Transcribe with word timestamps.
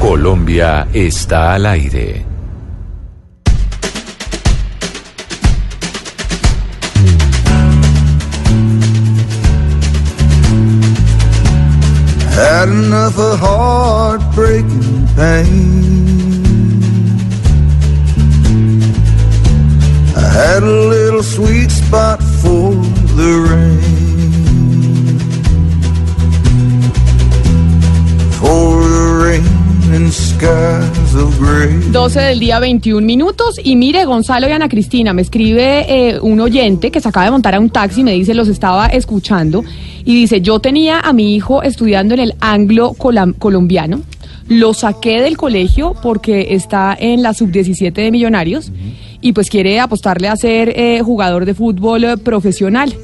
Colombia 0.00 0.86
está 0.92 1.54
al 1.54 1.66
aire. 1.66 2.24
Had 12.30 12.68
enough 12.68 13.18
of 13.18 13.40
heartbreaking 13.40 15.06
pain. 15.16 15.98
I 20.16 20.20
had 20.20 20.62
a 20.62 20.66
little 20.66 21.22
sweet 21.22 21.70
spot 21.70 22.22
for 22.40 22.70
the 23.16 23.30
rain. 23.50 23.87
12 31.92 32.20
del 32.20 32.38
día 32.38 32.58
21 32.58 33.06
minutos. 33.06 33.58
Y 33.62 33.76
mire 33.76 34.04
Gonzalo 34.04 34.46
y 34.48 34.52
Ana 34.52 34.68
Cristina 34.68 35.14
me 35.14 35.22
escribe 35.22 35.86
eh, 35.88 36.20
un 36.20 36.40
oyente 36.40 36.90
que 36.90 37.00
se 37.00 37.08
acaba 37.08 37.24
de 37.24 37.30
montar 37.30 37.54
a 37.54 37.60
un 37.60 37.70
taxi 37.70 38.04
me 38.04 38.12
dice 38.12 38.34
los 38.34 38.48
estaba 38.48 38.88
escuchando 38.88 39.64
y 40.04 40.14
dice 40.14 40.42
yo 40.42 40.58
tenía 40.60 41.00
a 41.00 41.12
mi 41.12 41.34
hijo 41.34 41.62
estudiando 41.62 42.12
en 42.14 42.20
el 42.20 42.34
anglo 42.40 42.92
colombiano. 42.92 44.02
Lo 44.48 44.74
saqué 44.74 45.22
del 45.22 45.36
colegio 45.36 45.94
porque 46.02 46.54
está 46.54 46.96
en 46.98 47.22
la 47.22 47.32
sub 47.32 47.50
17 47.50 48.00
de 48.00 48.10
Millonarios. 48.10 48.70
Y 49.20 49.32
pues 49.32 49.48
quiere 49.50 49.80
apostarle 49.80 50.28
a 50.28 50.36
ser 50.36 50.68
eh, 50.76 51.00
jugador 51.02 51.44
de 51.44 51.54
fútbol 51.54 52.04
eh, 52.04 52.16
profesional 52.18 52.94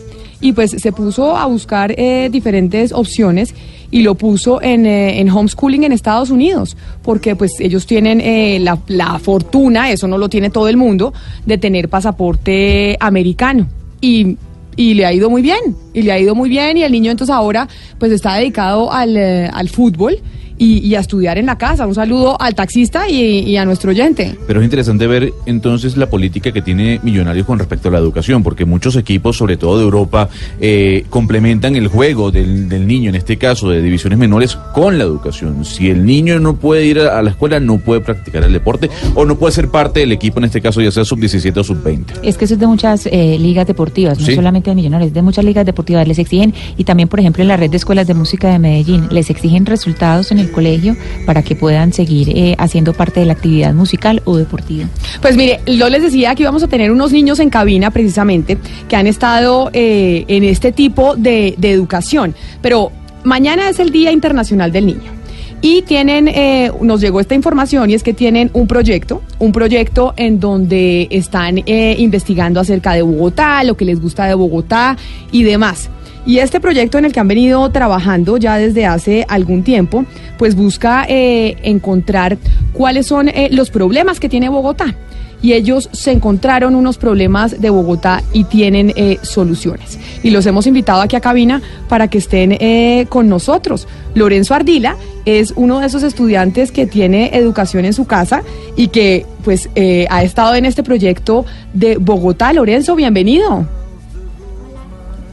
y 0.45 0.53
pues 0.53 0.73
se 0.73 0.93
puso 0.93 1.34
a 1.39 1.47
buscar 1.47 1.95
eh, 1.97 2.29
diferentes 2.30 2.93
opciones 2.93 3.55
y 3.91 4.03
lo 4.03 4.15
puso 4.15 4.61
en, 4.61 4.84
eh, 4.84 5.19
en 5.19 5.30
homeschooling 5.30 5.84
en 5.84 5.93
Estados 5.93 6.29
Unidos, 6.29 6.77
porque 7.03 7.34
pues 7.34 7.53
ellos 7.61 7.87
tienen 7.87 8.20
eh, 8.20 8.59
la, 8.61 8.79
la 8.89 9.19
fortuna, 9.19 9.91
eso 9.91 10.06
no 10.06 10.19
lo 10.19 10.28
tiene 10.28 10.51
todo 10.51 10.69
el 10.69 10.77
mundo, 10.77 11.14
de 11.47 11.56
tener 11.56 11.89
pasaporte 11.89 12.95
americano. 13.01 13.67
Y, 14.03 14.36
y 14.77 14.92
le 14.92 15.06
ha 15.06 15.14
ido 15.14 15.31
muy 15.31 15.41
bien, 15.41 15.77
y 15.95 16.03
le 16.03 16.12
ha 16.12 16.19
ido 16.19 16.34
muy 16.34 16.51
bien, 16.51 16.77
y 16.77 16.83
el 16.83 16.92
niño 16.92 17.11
entonces 17.11 17.34
ahora 17.34 17.67
pues 17.98 18.12
está 18.12 18.34
dedicado 18.34 18.92
al, 18.92 19.17
eh, 19.17 19.48
al 19.51 19.70
fútbol 19.70 20.19
y, 20.58 20.78
y 20.78 20.94
a 20.94 21.00
estudiar 21.00 21.38
en 21.38 21.47
la 21.47 21.56
casa. 21.58 21.86
Un 21.86 21.94
saludo 21.94 22.41
al 22.41 22.55
taxista 22.55 23.08
y, 23.08 23.20
y 23.41 23.56
a 23.56 23.64
nuestro 23.64 23.91
oyente. 23.91 24.36
Pero 24.47 24.61
es 24.61 24.64
interesante 24.64 25.06
ver 25.06 25.33
entonces 25.46 25.96
la 25.96 26.06
política 26.08 26.52
que 26.52 26.62
tiene 26.62 27.00
Millonarios 27.02 27.46
con 27.46 27.58
respecto 27.58 27.88
a 27.88 27.92
la 27.92 27.98
educación, 27.98 28.42
porque 28.42 28.64
muchos 28.64 28.96
equipos, 28.96 29.36
sobre 29.36 29.56
todo 29.56 29.78
de 29.78 29.84
Europa, 29.84 30.28
eh, 30.61 31.05
complementan 31.11 31.77
el 31.77 31.88
juego 31.88 32.30
del, 32.30 32.69
del 32.69 32.86
niño, 32.86 33.08
en 33.11 33.14
este 33.16 33.36
caso 33.36 33.69
de 33.70 33.83
divisiones 33.83 34.19
menores, 34.19 34.56
con 34.74 34.98
la 34.98 35.05
educación. 35.05 35.64
Si 35.64 35.88
el 35.91 36.05
niño 36.05 36.38
no 36.41 36.56
puede 36.56 36.86
ir 36.86 37.00
a 37.00 37.20
la 37.22 37.30
escuela, 37.30 37.61
no 37.61 37.78
puede 37.78 38.00
practicar 38.00 38.42
el 38.44 38.52
deporte 38.52 38.91
o 39.14 39.24
no 39.24 39.36
puede 39.36 39.52
ser 39.52 39.68
parte 39.68 40.00
del 40.00 40.12
equipo, 40.12 40.39
en 40.39 40.44
este 40.44 40.61
caso 40.61 40.80
ya 40.80 40.91
sea 40.91 41.05
sub-17 41.05 41.56
o 41.58 41.64
sub-20. 41.64 42.05
Es 42.22 42.36
que 42.39 42.44
eso 42.44 42.55
es 42.55 42.61
de 42.61 42.66
muchas 42.66 43.06
eh, 43.06 43.36
ligas 43.39 43.66
deportivas, 43.66 44.18
no 44.20 44.27
Sí. 44.27 44.34
solamente 44.34 44.70
de 44.70 44.77
millonarios, 44.77 45.12
de 45.12 45.22
muchas 45.22 45.44
ligas 45.44 45.66
deportivas 45.66 46.06
les 46.08 46.18
exigen, 46.18 46.55
y 46.77 46.84
también, 46.84 47.08
por 47.08 47.20
ejemplo, 47.20 47.42
en 47.42 47.48
la 47.48 47.56
red 47.56 47.70
de 47.70 47.77
escuelas 47.77 48.06
de 48.06 48.14
música 48.14 48.50
de 48.50 48.58
Medellín, 48.58 49.08
les 49.11 49.28
exigen 49.30 49.66
resultados 49.66 50.30
en 50.33 50.39
el 50.39 50.50
colegio 50.55 50.97
para 51.27 51.42
que 51.42 51.55
puedan 51.56 51.92
seguir 51.92 52.30
eh, 52.30 52.55
haciendo 52.58 52.92
parte 52.92 53.20
de 53.20 53.27
la 53.27 53.33
actividad 53.33 53.74
musical 53.74 54.22
o 54.24 54.36
deportiva. 54.36 54.86
Pues 55.20 55.36
mire, 55.36 55.61
yo 55.66 55.88
les 55.88 56.02
decía 56.02 56.34
que 56.34 56.42
íbamos 56.42 56.62
a 56.62 56.69
tener 56.69 56.91
unos 56.91 57.12
niños 57.12 57.41
en 57.41 57.50
cabina 57.50 57.91
precisamente 57.91 58.56
que 58.88 58.96
han 58.96 59.06
estado 59.06 59.70
eh, 59.72 60.24
en 60.28 60.44
este 60.44 60.72
tipo 60.72 61.16
de, 61.16 61.55
de 61.58 61.70
educación, 61.70 62.34
pero 62.62 62.92
mañana 63.24 63.69
es 63.69 63.80
el 63.80 63.91
Día 63.91 64.12
Internacional 64.12 64.70
del 64.70 64.86
Niño. 64.86 65.24
Y 65.66 65.80
tienen, 65.80 66.28
eh, 66.28 66.70
nos 66.83 67.00
llegó 67.00 67.20
esta 67.20 67.34
información 67.34 67.89
y 67.89 67.94
es 67.94 68.02
que 68.02 68.12
tienen 68.12 68.50
un 68.52 68.66
proyecto, 68.66 69.22
un 69.39 69.50
proyecto 69.50 70.12
en 70.18 70.39
donde 70.39 71.08
están 71.11 71.56
eh, 71.64 71.96
investigando 71.98 72.61
acerca 72.61 72.92
de 72.92 73.00
Bogotá, 73.00 73.64
lo 73.64 73.74
que 73.74 73.86
les 73.86 73.98
gusta 73.98 74.27
de 74.27 74.34
Bogotá 74.34 74.98
y 75.33 75.42
demás. 75.42 75.89
Y 76.27 76.39
este 76.39 76.58
proyecto 76.58 76.98
en 76.98 77.05
el 77.05 77.12
que 77.12 77.20
han 77.20 77.29
venido 77.29 77.68
trabajando 77.70 78.39
ya 78.39 78.57
desde 78.57 78.86
hace 78.86 79.27
algún 79.29 79.62
tiempo, 79.62 80.07
pues 80.39 80.55
busca 80.55 81.05
eh, 81.08 81.57
encontrar 81.62 82.39
cuáles 82.73 83.07
son 83.07 83.29
eh, 83.29 83.48
los 83.51 83.70
problemas 83.70 84.20
que 84.20 84.29
tiene 84.29 84.48
Bogotá. 84.48 84.95
Y 85.42 85.52
ellos 85.52 85.90
se 85.92 86.11
encontraron 86.11 86.74
unos 86.74 86.96
problemas 86.96 87.61
de 87.61 87.68
Bogotá 87.68 88.23
y 88.33 88.45
tienen 88.45 88.95
eh, 88.96 89.18
soluciones. 89.20 89.98
Y 90.23 90.30
los 90.30 90.46
hemos 90.46 90.67
invitado 90.67 91.02
aquí 91.02 91.17
a 91.17 91.20
cabina 91.20 91.61
para 91.86 92.08
que 92.08 92.17
estén 92.17 93.06
con 93.08 93.29
nosotros. 93.29 93.86
Lorenzo 94.14 94.55
Ardila 94.55 94.96
es 95.27 95.52
uno 95.55 95.80
de 95.80 95.86
esos 95.89 96.02
estudiantes 96.02 96.73
que 96.73 96.86
tiene 96.86 97.36
educación 97.36 97.85
en 97.85 97.92
su 97.92 98.06
casa 98.06 98.42
y 98.74 98.89
que 98.89 99.27
pues 99.45 99.68
ha 100.08 100.23
estado 100.23 100.55
en 100.55 100.64
este 100.64 100.83
proyecto 100.83 101.45
de 101.74 101.98
Bogotá. 101.98 102.55
Lorenzo, 102.55 102.96
bienvenido. 102.96 103.67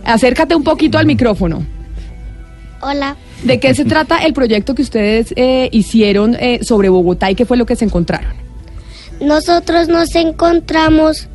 Acércate 0.06 0.56
un 0.56 0.64
poquito 0.64 0.98
al 0.98 1.06
micrófono. 1.06 1.66
Hola, 2.82 3.16
¿De 3.44 3.60
qué 3.60 3.74
se 3.76 3.86
trata 3.86 4.18
el 4.20 4.34
proyecto 4.34 4.74
que 4.76 4.82
ustedes 4.82 5.34
eh, 5.36 5.70
hicieron 5.72 6.36
eh, 6.40 6.60
sobre 6.64 6.90
Bogotá 6.90 7.30
y 7.30 7.36
qué 7.36 7.46
fue 7.46 7.58
lo 7.58 7.66
que 7.66 7.76
se 7.76 7.86
encontraron? 7.86 8.42
nosotros 9.20 9.88
nos 9.88 10.16
encontramos 10.16 11.28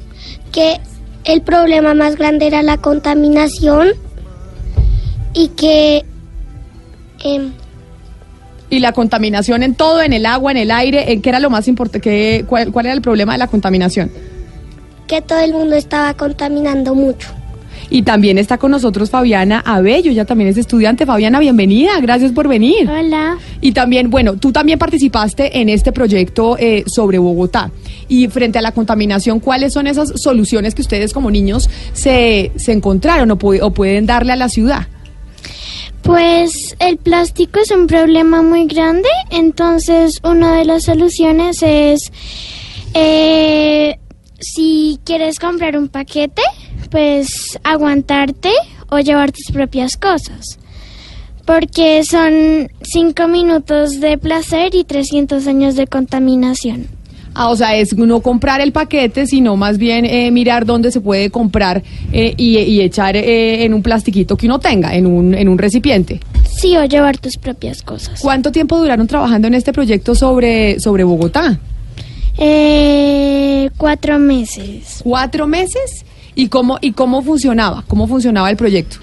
que 0.51 0.81
el 1.25 1.43
problema 1.43 1.95
más 1.95 2.17
grande 2.17 2.49
era 2.49 2.63
la 2.63 2.79
contaminación 2.79 3.91
y 5.35 5.49
que 5.49 6.05
em, 7.23 7.53
Y 8.71 8.81
la 8.81 8.93
contaminación 8.93 9.63
en 9.63 9.77
todo, 9.77 10.03
en 10.03 10.13
el 10.13 10.27
agua, 10.27 10.51
en 10.51 10.57
el 10.57 10.73
aire, 10.73 11.13
¿en 11.13 11.23
qué 11.23 11.29
era 11.29 11.39
lo 11.39 11.49
más 11.51 11.69
importante? 11.69 12.45
Cuál, 12.49 12.73
¿Cuál 12.73 12.87
era 12.87 12.95
el 12.95 13.03
problema 13.03 13.33
de 13.33 13.39
la 13.39 13.47
contaminación? 13.47 14.11
que 15.07 15.23
todo 15.23 15.39
el 15.39 15.53
mundo 15.53 15.77
estaba 15.77 16.15
contaminando 16.15 16.95
mucho. 16.97 17.29
Y 17.89 18.03
también 18.03 18.39
está 18.39 18.59
con 18.59 18.71
nosotros 18.71 19.11
Fabiana 19.11 19.61
Abello, 19.61 20.11
ella 20.11 20.25
también 20.25 20.51
es 20.51 20.57
estudiante. 20.57 21.07
Fabiana, 21.07 21.39
bienvenida, 21.39 22.01
gracias 22.01 22.33
por 22.33 22.49
venir. 22.49 22.89
Hola. 22.89 23.39
Y 23.61 23.73
también, 23.73 24.11
bueno, 24.11 24.37
tú 24.37 24.53
también 24.53 24.79
participaste 24.79 25.61
en 25.61 25.69
este 25.69 25.93
proyecto 25.93 26.57
eh, 26.59 26.85
sobre 26.87 27.19
Bogotá. 27.19 27.71
Y 28.09 28.29
frente 28.29 28.59
a 28.59 28.63
la 28.63 28.73
contaminación, 28.73 29.41
¿cuáles 29.41 29.73
son 29.73 29.87
esas 29.87 30.13
soluciones 30.21 30.75
que 30.75 30.83
ustedes 30.83 31.13
como 31.13 31.31
niños 31.31 31.69
se, 31.93 32.53
se 32.57 32.73
encontraron 32.73 33.31
o, 33.31 33.35
o 33.35 33.71
pueden 33.73 34.07
darle 34.07 34.33
a 34.33 34.37
la 34.37 34.49
ciudad? 34.49 34.89
Pues 36.03 36.77
el 36.79 36.99
plástico 36.99 37.59
es 37.59 37.73
un 37.73 37.89
problema 37.89 38.41
muy 38.41 38.67
grande, 38.67 39.09
entonces 39.31 40.21
una 40.23 40.57
de 40.57 40.65
las 40.65 40.85
soluciones 40.85 41.65
es 41.65 42.13
eh, 42.95 43.99
si 44.39 45.01
quieres 45.05 45.39
comprar 45.39 45.77
un 45.77 45.89
paquete, 45.89 46.43
pues 46.97 47.59
aguantarte 47.63 48.49
o 48.89 48.99
llevar 49.01 49.31
tus 49.31 49.53
propias 49.53 49.99
cosas. 49.99 50.59
Porque 51.45 52.03
son 52.05 52.71
cinco 52.81 53.29
minutos 53.29 54.01
de 54.01 54.17
placer 54.17 54.75
y 54.75 54.85
300 54.85 55.47
años 55.47 55.77
de 55.77 55.87
contaminación. 55.87 56.87
Ah, 57.35 57.51
o 57.51 57.57
sea, 57.57 57.77
es 57.77 57.95
no 57.95 58.21
comprar 58.21 58.63
el 58.63 58.73
paquete, 58.73 59.27
sino 59.27 59.57
más 59.57 59.77
bien 59.77 60.07
eh, 60.07 60.31
mirar 60.31 60.65
dónde 60.65 60.91
se 60.91 61.03
puede 61.03 61.29
comprar 61.29 61.83
eh, 62.15 62.33
y, 62.39 62.57
y 62.61 62.81
echar 62.81 63.15
eh, 63.15 63.67
en 63.67 63.75
un 63.75 63.83
plastiquito 63.83 64.39
que 64.39 64.47
uno 64.47 64.59
tenga, 64.59 64.95
en 64.95 65.05
un, 65.05 65.35
en 65.35 65.51
un 65.51 65.59
recipiente. 65.59 66.21
Sí, 66.49 66.79
o 66.79 66.85
llevar 66.87 67.19
tus 67.19 67.37
propias 67.37 67.83
cosas. 67.83 68.21
¿Cuánto 68.23 68.53
tiempo 68.53 68.79
duraron 68.79 69.07
trabajando 69.07 69.49
en 69.49 69.53
este 69.53 69.75
proyecto 69.75 70.15
sobre, 70.15 70.81
sobre 70.81 71.05
Bogotá? 71.05 71.61
Eh, 72.39 73.69
cuatro 73.77 74.19
meses. 74.19 75.01
¿Cuatro 75.03 75.47
meses? 75.47 76.06
¿Y 76.37 76.49
cómo, 76.49 76.79
¿Y 76.81 76.93
cómo 76.93 77.23
funcionaba? 77.23 77.83
¿Cómo 77.89 78.07
funcionaba 78.07 78.51
el 78.51 78.57
proyecto? 78.57 78.99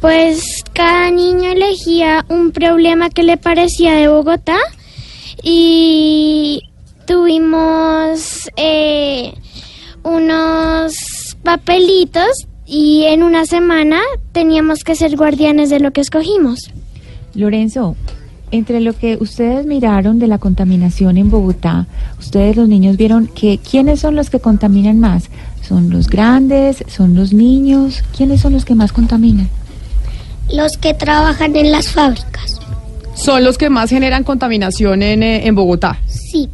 Pues 0.00 0.64
cada 0.72 1.10
niño 1.10 1.52
elegía 1.52 2.24
un 2.28 2.50
problema 2.50 3.10
que 3.10 3.22
le 3.22 3.36
parecía 3.36 3.94
de 3.94 4.08
Bogotá 4.08 4.56
y 5.42 6.62
tuvimos 7.06 8.48
eh, 8.56 9.34
unos 10.02 11.36
papelitos 11.42 12.46
y 12.66 13.04
en 13.04 13.22
una 13.22 13.44
semana 13.44 14.00
teníamos 14.32 14.82
que 14.82 14.94
ser 14.94 15.16
guardianes 15.16 15.68
de 15.68 15.80
lo 15.80 15.90
que 15.90 16.00
escogimos. 16.00 16.70
Lorenzo, 17.34 17.96
entre 18.50 18.80
lo 18.80 18.94
que 18.94 19.18
ustedes 19.20 19.66
miraron 19.66 20.18
de 20.18 20.26
la 20.26 20.38
contaminación 20.38 21.18
en 21.18 21.30
Bogotá, 21.30 21.86
ustedes 22.18 22.56
los 22.56 22.68
niños 22.68 22.96
vieron 22.96 23.26
que 23.26 23.58
quiénes 23.58 24.00
son 24.00 24.14
los 24.14 24.30
que 24.30 24.40
contaminan 24.40 25.00
más. 25.00 25.28
¿Son 25.68 25.90
los 25.90 26.06
grandes? 26.08 26.82
¿Son 26.88 27.14
los 27.14 27.34
niños? 27.34 28.02
¿Quiénes 28.16 28.40
son 28.40 28.54
los 28.54 28.64
que 28.64 28.74
más 28.74 28.90
contaminan? 28.90 29.50
Los 30.50 30.78
que 30.78 30.94
trabajan 30.94 31.54
en 31.56 31.70
las 31.70 31.88
fábricas. 31.88 32.58
Son 33.14 33.44
los 33.44 33.58
que 33.58 33.68
más 33.68 33.90
generan 33.90 34.24
contaminación 34.24 35.02
en, 35.02 35.22
eh, 35.22 35.46
en 35.46 35.54
Bogotá. 35.54 35.98
Sí. 36.06 36.48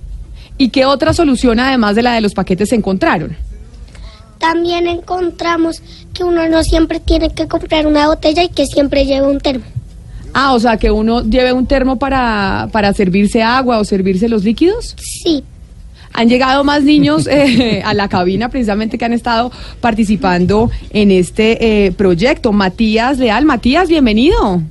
¿Y 0.59 0.71
qué 0.71 0.85
otra 0.85 1.15
solución, 1.15 1.61
además 1.61 1.95
de 1.95 2.03
la 2.03 2.15
de 2.15 2.23
los 2.23 2.35
paquetes, 2.35 2.71
se 2.71 2.75
encontraron? 2.75 3.37
También 4.39 4.89
encontramos 4.89 5.81
que 6.13 6.25
uno 6.25 6.49
no 6.49 6.65
siempre 6.65 6.99
tiene 6.99 7.31
que 7.31 7.47
comprar 7.47 7.87
una 7.87 8.09
botella 8.09 8.43
y 8.43 8.49
que 8.49 8.67
siempre 8.67 9.07
lleva 9.07 9.29
un 9.29 9.39
termo. 9.39 9.65
Ah, 10.33 10.55
o 10.55 10.59
sea, 10.59 10.77
que 10.77 10.91
uno 10.91 11.23
lleve 11.23 11.53
un 11.53 11.67
termo 11.67 12.01
para, 12.01 12.69
para 12.73 12.93
servirse 12.93 13.45
agua 13.45 13.79
o 13.79 13.85
servirse 13.85 14.29
los 14.29 14.43
líquidos. 14.43 14.97
Sí, 14.99 15.45
Han 16.15 16.29
llegado 16.29 16.65
más 16.65 16.83
niños 16.85 17.27
eh, 17.31 17.83
a 17.85 17.93
la 17.93 18.09
cabina 18.09 18.49
precisamente 18.49 18.97
que 18.97 19.05
han 19.05 19.13
estado 19.13 19.51
participando 19.81 20.71
en 20.91 21.11
este 21.11 21.87
eh, 21.87 21.93
proyecto. 21.93 22.53
Matías 22.53 23.19
Leal, 23.19 23.45
Matías, 23.45 23.89
bienvenido. 23.89 24.63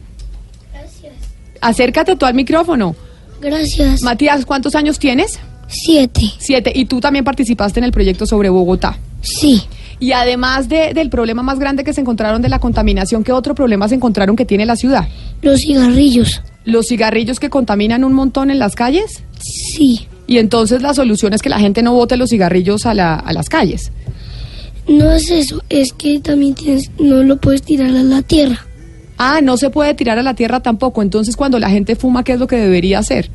Gracias. 0.73 1.13
Acércate 1.61 2.15
tú 2.15 2.25
al 2.25 2.33
micrófono. 2.33 2.95
Gracias. 3.41 4.01
Matías, 4.01 4.45
¿cuántos 4.45 4.73
años 4.73 4.97
tienes? 4.99 5.37
Siete. 5.67 6.21
Siete. 6.39 6.71
Y 6.73 6.85
tú 6.85 6.99
también 7.01 7.25
participaste 7.25 7.79
en 7.79 7.83
el 7.83 7.91
proyecto 7.91 8.25
sobre 8.25 8.49
Bogotá. 8.49 8.97
Sí. 9.21 9.61
Y 9.99 10.11
además 10.13 10.69
de- 10.69 10.93
del 10.93 11.09
problema 11.09 11.43
más 11.43 11.59
grande 11.59 11.83
que 11.83 11.93
se 11.93 12.01
encontraron 12.01 12.41
de 12.41 12.49
la 12.49 12.59
contaminación, 12.59 13.23
¿qué 13.23 13.31
otro 13.31 13.53
problema 13.55 13.87
se 13.89 13.95
encontraron 13.95 14.35
que 14.35 14.45
tiene 14.45 14.65
la 14.65 14.75
ciudad? 14.75 15.07
Los 15.41 15.61
cigarrillos. 15.61 16.41
Los 16.65 16.87
cigarrillos 16.87 17.39
que 17.39 17.49
contaminan 17.49 18.03
un 18.03 18.13
montón 18.13 18.49
en 18.49 18.59
las 18.59 18.75
calles. 18.75 19.23
Sí. 19.41 20.07
Y 20.27 20.37
entonces 20.37 20.81
la 20.81 20.93
solución 20.93 21.33
es 21.33 21.41
que 21.41 21.49
la 21.49 21.59
gente 21.59 21.81
no 21.83 21.93
bote 21.93 22.15
los 22.17 22.29
cigarrillos 22.29 22.85
a, 22.85 22.93
la- 22.93 23.15
a 23.15 23.33
las 23.33 23.49
calles. 23.49 23.91
No 24.87 25.11
es 25.11 25.29
eso, 25.31 25.61
es 25.69 25.93
que 25.93 26.19
también 26.19 26.55
tienes, 26.55 26.91
no 26.99 27.23
lo 27.23 27.37
puedes 27.37 27.61
tirar 27.61 27.89
a 27.89 28.03
la 28.03 28.21
tierra. 28.21 28.65
Ah, 29.17 29.39
no 29.41 29.57
se 29.57 29.69
puede 29.69 29.93
tirar 29.93 30.17
a 30.19 30.23
la 30.23 30.33
tierra 30.33 30.59
tampoco. 30.61 31.01
Entonces 31.01 31.35
cuando 31.37 31.59
la 31.59 31.69
gente 31.69 31.95
fuma, 31.95 32.23
¿qué 32.23 32.33
es 32.33 32.39
lo 32.39 32.47
que 32.47 32.57
debería 32.57 32.99
hacer? 32.99 33.29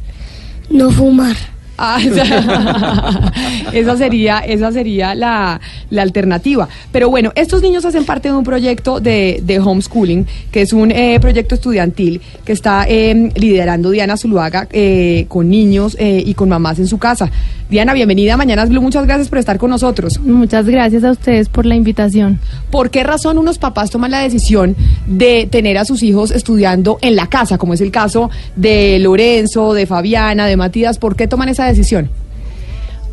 No 0.70 0.90
fumar. 0.90 1.37
Ah, 1.79 2.01
esa 3.73 3.97
sería, 3.97 4.41
esa 4.41 4.73
sería 4.73 5.15
la, 5.15 5.61
la 5.91 6.03
alternativa. 6.03 6.69
Pero 6.91 7.09
bueno, 7.09 7.31
estos 7.37 7.63
niños 7.63 7.85
hacen 7.85 8.05
parte 8.05 8.29
de 8.29 8.35
un 8.35 8.43
proyecto 8.43 8.99
de, 8.99 9.41
de 9.45 9.61
homeschooling, 9.61 10.27
que 10.51 10.63
es 10.63 10.73
un 10.73 10.91
eh, 10.91 11.19
proyecto 11.21 11.55
estudiantil 11.55 12.21
que 12.45 12.53
está 12.53 12.85
eh, 12.89 13.31
liderando 13.37 13.91
Diana 13.91 14.17
Zuluaga 14.17 14.67
eh, 14.73 15.27
con 15.29 15.49
niños 15.49 15.97
eh, 16.01 16.23
y 16.25 16.35
con 16.35 16.49
mamás 16.49 16.79
en 16.81 16.89
su 16.89 16.99
casa. 16.99 17.31
Diana, 17.71 17.93
bienvenida 17.93 18.33
a 18.33 18.37
Mañanas 18.39 18.71
Blue, 18.71 18.81
muchas 18.81 19.05
gracias 19.05 19.29
por 19.29 19.37
estar 19.37 19.59
con 19.59 19.69
nosotros. 19.69 20.19
Muchas 20.21 20.65
gracias 20.65 21.05
a 21.05 21.11
ustedes 21.11 21.51
por 21.51 21.67
la 21.67 21.75
invitación. 21.75 22.41
¿Por 22.71 22.89
qué 22.89 23.05
razón 23.05 23.37
unos 23.37 23.59
papás 23.59 23.91
toman 23.91 24.11
la 24.11 24.21
decisión 24.21 24.75
de 25.07 25.47
tener 25.51 25.77
a 25.77 25.85
sus 25.85 26.03
hijos 26.03 26.31
estudiando 26.31 26.99
en 27.03 27.15
la 27.15 27.27
casa, 27.27 27.59
como 27.59 27.75
es 27.75 27.83
el 27.83 27.91
caso 27.91 28.31
de 28.57 28.99
Lorenzo, 28.99 29.75
de 29.75 29.85
Fabiana, 29.85 30.47
de 30.47 30.57
Matías? 30.57 30.99
¿Por 30.99 31.15
qué 31.15 31.29
toman 31.29 31.51
esa 31.51 31.67
decisión? 31.69 32.11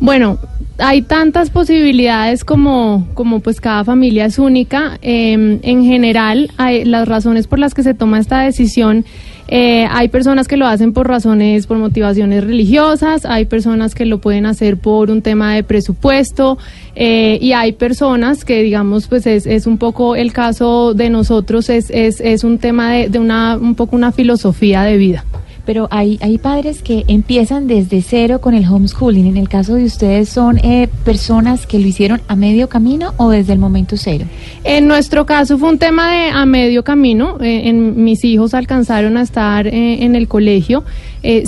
Bueno, 0.00 0.38
hay 0.78 1.02
tantas 1.02 1.48
posibilidades 1.50 2.44
como, 2.44 3.08
como 3.14 3.40
pues 3.40 3.60
cada 3.60 3.82
familia 3.84 4.26
es 4.26 4.38
única. 4.38 4.98
Eh, 5.00 5.58
en 5.62 5.84
general, 5.84 6.50
hay, 6.58 6.84
las 6.84 7.08
razones 7.08 7.46
por 7.46 7.58
las 7.58 7.72
que 7.72 7.82
se 7.82 7.94
toma 7.94 8.18
esta 8.18 8.40
decisión, 8.40 9.04
eh, 9.48 9.86
hay 9.90 10.08
personas 10.08 10.48
que 10.48 10.56
lo 10.56 10.66
hacen 10.66 10.92
por 10.92 11.06
razones, 11.08 11.66
por 11.66 11.78
motivaciones 11.78 12.42
religiosas, 12.42 13.24
hay 13.24 13.44
personas 13.44 13.94
que 13.94 14.04
lo 14.04 14.18
pueden 14.18 14.44
hacer 14.44 14.76
por 14.76 15.10
un 15.10 15.22
tema 15.22 15.54
de 15.54 15.62
presupuesto 15.62 16.58
eh, 16.96 17.38
y 17.40 17.52
hay 17.52 17.72
personas 17.72 18.44
que, 18.44 18.62
digamos, 18.62 19.06
pues 19.06 19.26
es, 19.26 19.46
es 19.46 19.68
un 19.68 19.78
poco 19.78 20.16
el 20.16 20.32
caso 20.32 20.94
de 20.94 21.10
nosotros, 21.10 21.70
es, 21.70 21.90
es, 21.90 22.20
es 22.20 22.42
un 22.42 22.58
tema 22.58 22.92
de, 22.92 23.08
de 23.08 23.20
una, 23.20 23.56
un 23.56 23.76
poco 23.76 23.94
una 23.94 24.10
filosofía 24.10 24.82
de 24.82 24.96
vida. 24.96 25.24
Pero 25.66 25.88
hay, 25.90 26.18
hay 26.22 26.38
padres 26.38 26.80
que 26.80 27.04
empiezan 27.08 27.66
desde 27.66 28.00
cero 28.00 28.40
con 28.40 28.54
el 28.54 28.64
homeschooling. 28.64 29.26
En 29.26 29.36
el 29.36 29.48
caso 29.48 29.74
de 29.74 29.84
ustedes, 29.84 30.28
¿son 30.28 30.58
eh, 30.58 30.88
personas 31.04 31.66
que 31.66 31.80
lo 31.80 31.86
hicieron 31.86 32.22
a 32.28 32.36
medio 32.36 32.68
camino 32.68 33.12
o 33.16 33.30
desde 33.30 33.52
el 33.52 33.58
momento 33.58 33.96
cero? 33.96 34.26
En 34.62 34.86
nuestro 34.86 35.26
caso 35.26 35.58
fue 35.58 35.68
un 35.68 35.78
tema 35.78 36.12
de 36.12 36.28
a 36.30 36.46
medio 36.46 36.84
camino. 36.84 37.38
Eh, 37.40 37.68
en, 37.68 38.04
mis 38.04 38.24
hijos 38.24 38.54
alcanzaron 38.54 39.16
a 39.16 39.22
estar 39.22 39.66
eh, 39.66 40.04
en 40.04 40.14
el 40.14 40.28
colegio. 40.28 40.84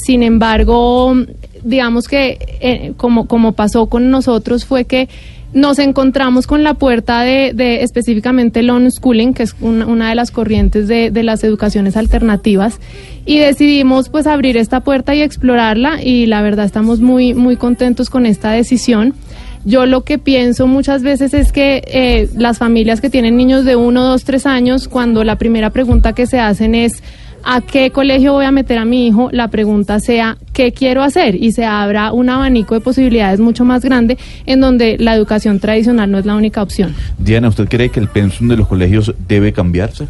Sin 0.05 0.25
embargo, 0.25 1.15
digamos 1.63 2.09
que 2.09 2.95
como, 2.97 3.29
como 3.29 3.53
pasó 3.53 3.87
con 3.87 4.11
nosotros 4.11 4.65
fue 4.65 4.87
que 4.87 5.09
nos 5.55 5.79
encontramos 5.79 6.47
con 6.47 6.63
la 6.63 6.75
puerta 6.75 7.23
de, 7.23 7.83
específicamente 7.83 8.61
el 8.61 8.71
unschooling, 8.71 9.35
que 9.35 9.45
es 9.45 9.55
una, 9.61 10.09
de 10.11 10.15
las 10.15 10.31
corrientes 10.31 10.89
de, 10.89 11.11
de 11.11 11.23
las 11.23 11.43
educaciones 11.45 11.97
alternativas, 11.97 12.81
y 13.25 13.39
decidimos 13.39 14.09
pues 14.09 14.27
abrir 14.27 14.57
esta 14.57 14.81
puerta 14.81 15.15
y 15.15 15.23
explorarla 15.23 16.03
y 16.03 16.27
la 16.27 16.43
verdad 16.43 16.67
estamos 16.67 17.01
muy, 17.01 17.35
muy 17.35 17.57
contentos 17.57 18.11
con 18.11 18.27
esta 18.27 18.51
decisión. 18.51 19.15
Yo 19.65 19.87
lo 19.87 20.03
que 20.05 20.19
pienso 20.19 20.67
muchas 20.67 21.03
veces 21.03 21.35
es 21.35 21.53
que 21.53 21.83
eh, 21.87 22.29
las 22.37 22.59
familias 22.59 23.01
que 23.01 23.11
tienen 23.11 23.37
niños 23.37 23.65
de 23.65 23.77
uno, 23.77 24.05
dos, 24.05 24.25
tres 24.25 24.47
años, 24.47 24.89
cuando 24.89 25.25
la 25.25 25.37
primera 25.37 25.71
pregunta 25.71 26.13
que 26.13 26.27
se 26.27 26.39
hacen 26.39 26.75
es 26.75 27.03
¿a 27.45 27.61
qué 27.61 27.91
colegio 27.91 28.33
voy 28.33 28.45
a 28.45 28.51
meter 28.51 28.79
a 28.79 28.85
mi 28.85 29.07
hijo? 29.07 29.29
La 29.33 29.49
pregunta 29.49 30.01
sea 30.01 30.37
¿qué 30.59 30.73
quiero 30.73 31.05
hacer? 31.05 31.37
Y 31.37 31.53
se 31.53 31.65
abra 31.65 32.11
un 32.11 32.29
abanico 32.29 32.75
de 32.75 32.81
posibilidades 32.81 33.39
mucho 33.39 33.65
más 33.65 33.85
grande 33.85 34.19
en 34.45 34.61
donde 34.61 34.97
la 34.99 35.15
educación 35.15 35.61
tradicional 35.61 36.11
no 36.11 36.19
es 36.19 36.27
la 36.27 36.35
única 36.35 36.61
opción. 36.65 36.97
Diana, 37.17 37.47
¿usted 37.49 37.69
cree 37.69 37.91
que 37.91 38.01
el 38.01 38.09
pensum 38.09 38.49
de 38.49 38.57
los 38.57 38.67
colegios 38.67 39.15
debe 39.29 39.53
cambiarse? 39.53 40.09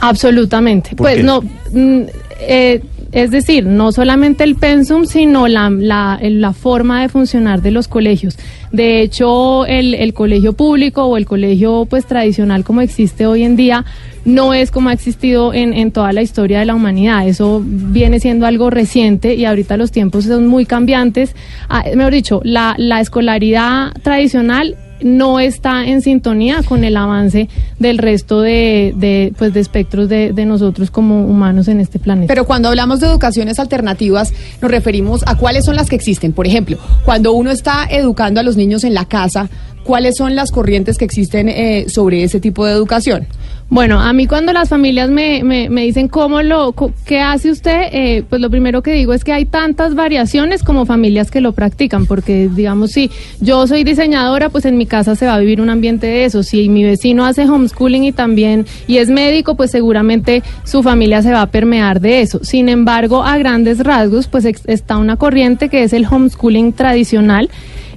Absolutamente. 0.00 0.90
¿Por 0.90 1.04
Pues 1.04 1.16
qué? 1.18 1.22
no, 1.22 1.42
mm, 1.42 2.02
eh, 2.40 2.82
es 3.12 3.30
decir, 3.30 3.64
no 3.64 3.90
solamente 3.92 4.44
el 4.44 4.56
pensum, 4.56 5.06
sino 5.06 5.48
la, 5.48 5.70
la, 5.70 6.52
forma 6.52 7.02
de 7.02 7.08
funcionar 7.08 7.62
de 7.62 7.70
los 7.70 7.88
colegios. 7.88 8.38
De 8.72 9.00
hecho, 9.00 9.64
el, 9.66 9.94
el 9.94 10.12
colegio 10.12 10.52
público 10.52 11.04
o 11.04 11.16
el 11.16 11.24
colegio 11.24 11.86
pues 11.88 12.04
tradicional 12.04 12.64
como 12.64 12.82
existe 12.82 13.26
hoy 13.26 13.44
en 13.44 13.56
día 13.56 13.84
no 14.24 14.52
es 14.52 14.70
como 14.70 14.90
ha 14.90 14.92
existido 14.92 15.54
en, 15.54 15.72
en 15.72 15.90
toda 15.90 16.12
la 16.12 16.20
historia 16.20 16.58
de 16.58 16.66
la 16.66 16.74
humanidad. 16.74 17.26
Eso 17.26 17.62
viene 17.64 18.20
siendo 18.20 18.46
algo 18.46 18.68
reciente 18.68 19.34
y 19.34 19.46
ahorita 19.46 19.76
los 19.78 19.90
tiempos 19.90 20.24
son 20.24 20.46
muy 20.46 20.66
cambiantes. 20.66 21.34
Ah, 21.68 21.84
mejor 21.94 22.12
dicho, 22.12 22.40
la, 22.44 22.74
la 22.76 23.00
escolaridad 23.00 23.92
tradicional 24.02 24.76
no 25.00 25.40
está 25.40 25.86
en 25.86 26.02
sintonía 26.02 26.62
con 26.62 26.84
el 26.84 26.96
avance 26.96 27.48
del 27.78 27.98
resto 27.98 28.40
de, 28.40 28.94
de, 28.96 29.32
pues, 29.38 29.52
de 29.52 29.60
espectros 29.60 30.08
de, 30.08 30.32
nosotros 30.46 30.90
como 30.90 31.26
humanos 31.26 31.68
en 31.68 31.80
este 31.80 31.98
planeta. 31.98 32.32
Pero 32.32 32.46
cuando 32.46 32.68
hablamos 32.68 33.00
de 33.00 33.06
educaciones 33.06 33.58
alternativas, 33.58 34.32
nos 34.62 34.70
referimos 34.70 35.22
a 35.26 35.36
cuáles 35.36 35.64
son 35.64 35.76
las 35.76 35.88
que 35.88 35.96
existen. 35.96 36.32
Por 36.32 36.46
ejemplo, 36.46 36.78
cuando 37.04 37.32
uno 37.32 37.50
está 37.50 37.86
educando 37.90 38.40
a 38.40 38.42
los 38.42 38.56
niños 38.56 38.84
en 38.84 38.94
la 38.94 39.04
casa, 39.04 39.50
¿cuáles 39.84 40.16
son 40.16 40.34
las 40.34 40.50
corrientes 40.50 40.96
que 40.96 41.04
existen 41.04 41.48
eh, 41.48 41.86
sobre 41.88 42.24
ese 42.24 42.40
tipo 42.40 42.64
de 42.64 42.72
educación? 42.72 43.26
Bueno, 43.70 44.00
a 44.00 44.14
mí 44.14 44.26
cuando 44.26 44.54
las 44.54 44.70
familias 44.70 45.10
me, 45.10 45.44
me, 45.44 45.68
me 45.68 45.82
dicen 45.82 46.08
cómo 46.08 46.40
lo, 46.40 46.74
qué 47.04 47.20
hace 47.20 47.50
usted, 47.50 47.88
eh, 47.92 48.24
pues 48.26 48.40
lo 48.40 48.48
primero 48.48 48.82
que 48.82 48.94
digo 48.94 49.12
es 49.12 49.24
que 49.24 49.34
hay 49.34 49.44
tantas 49.44 49.94
variaciones 49.94 50.62
como 50.62 50.86
familias 50.86 51.30
que 51.30 51.42
lo 51.42 51.52
practican, 51.52 52.06
porque 52.06 52.48
digamos 52.48 52.92
si 52.92 53.10
yo 53.40 53.66
soy 53.66 53.84
diseñadora, 53.84 54.48
pues 54.48 54.64
en 54.64 54.78
mi 54.78 54.86
casa 54.86 55.16
se 55.16 55.26
va 55.26 55.34
a 55.34 55.38
vivir 55.38 55.60
un 55.60 55.68
ambiente 55.68 56.06
de 56.06 56.24
eso. 56.24 56.42
Si 56.42 56.70
mi 56.70 56.82
vecino 56.82 57.26
hace 57.26 57.46
homeschooling 57.46 58.04
y 58.04 58.12
también 58.12 58.64
y 58.86 58.96
es 58.96 59.10
médico, 59.10 59.54
pues 59.54 59.70
seguramente 59.70 60.42
su 60.64 60.82
familia 60.82 61.20
se 61.20 61.32
va 61.32 61.42
a 61.42 61.50
permear 61.50 62.00
de 62.00 62.22
eso. 62.22 62.40
Sin 62.42 62.70
embargo, 62.70 63.22
a 63.22 63.36
grandes 63.36 63.80
rasgos, 63.80 64.28
pues 64.28 64.46
está 64.46 64.96
una 64.96 65.16
corriente 65.16 65.68
que 65.68 65.82
es 65.82 65.92
el 65.92 66.06
homeschooling 66.06 66.72
tradicional, 66.72 67.50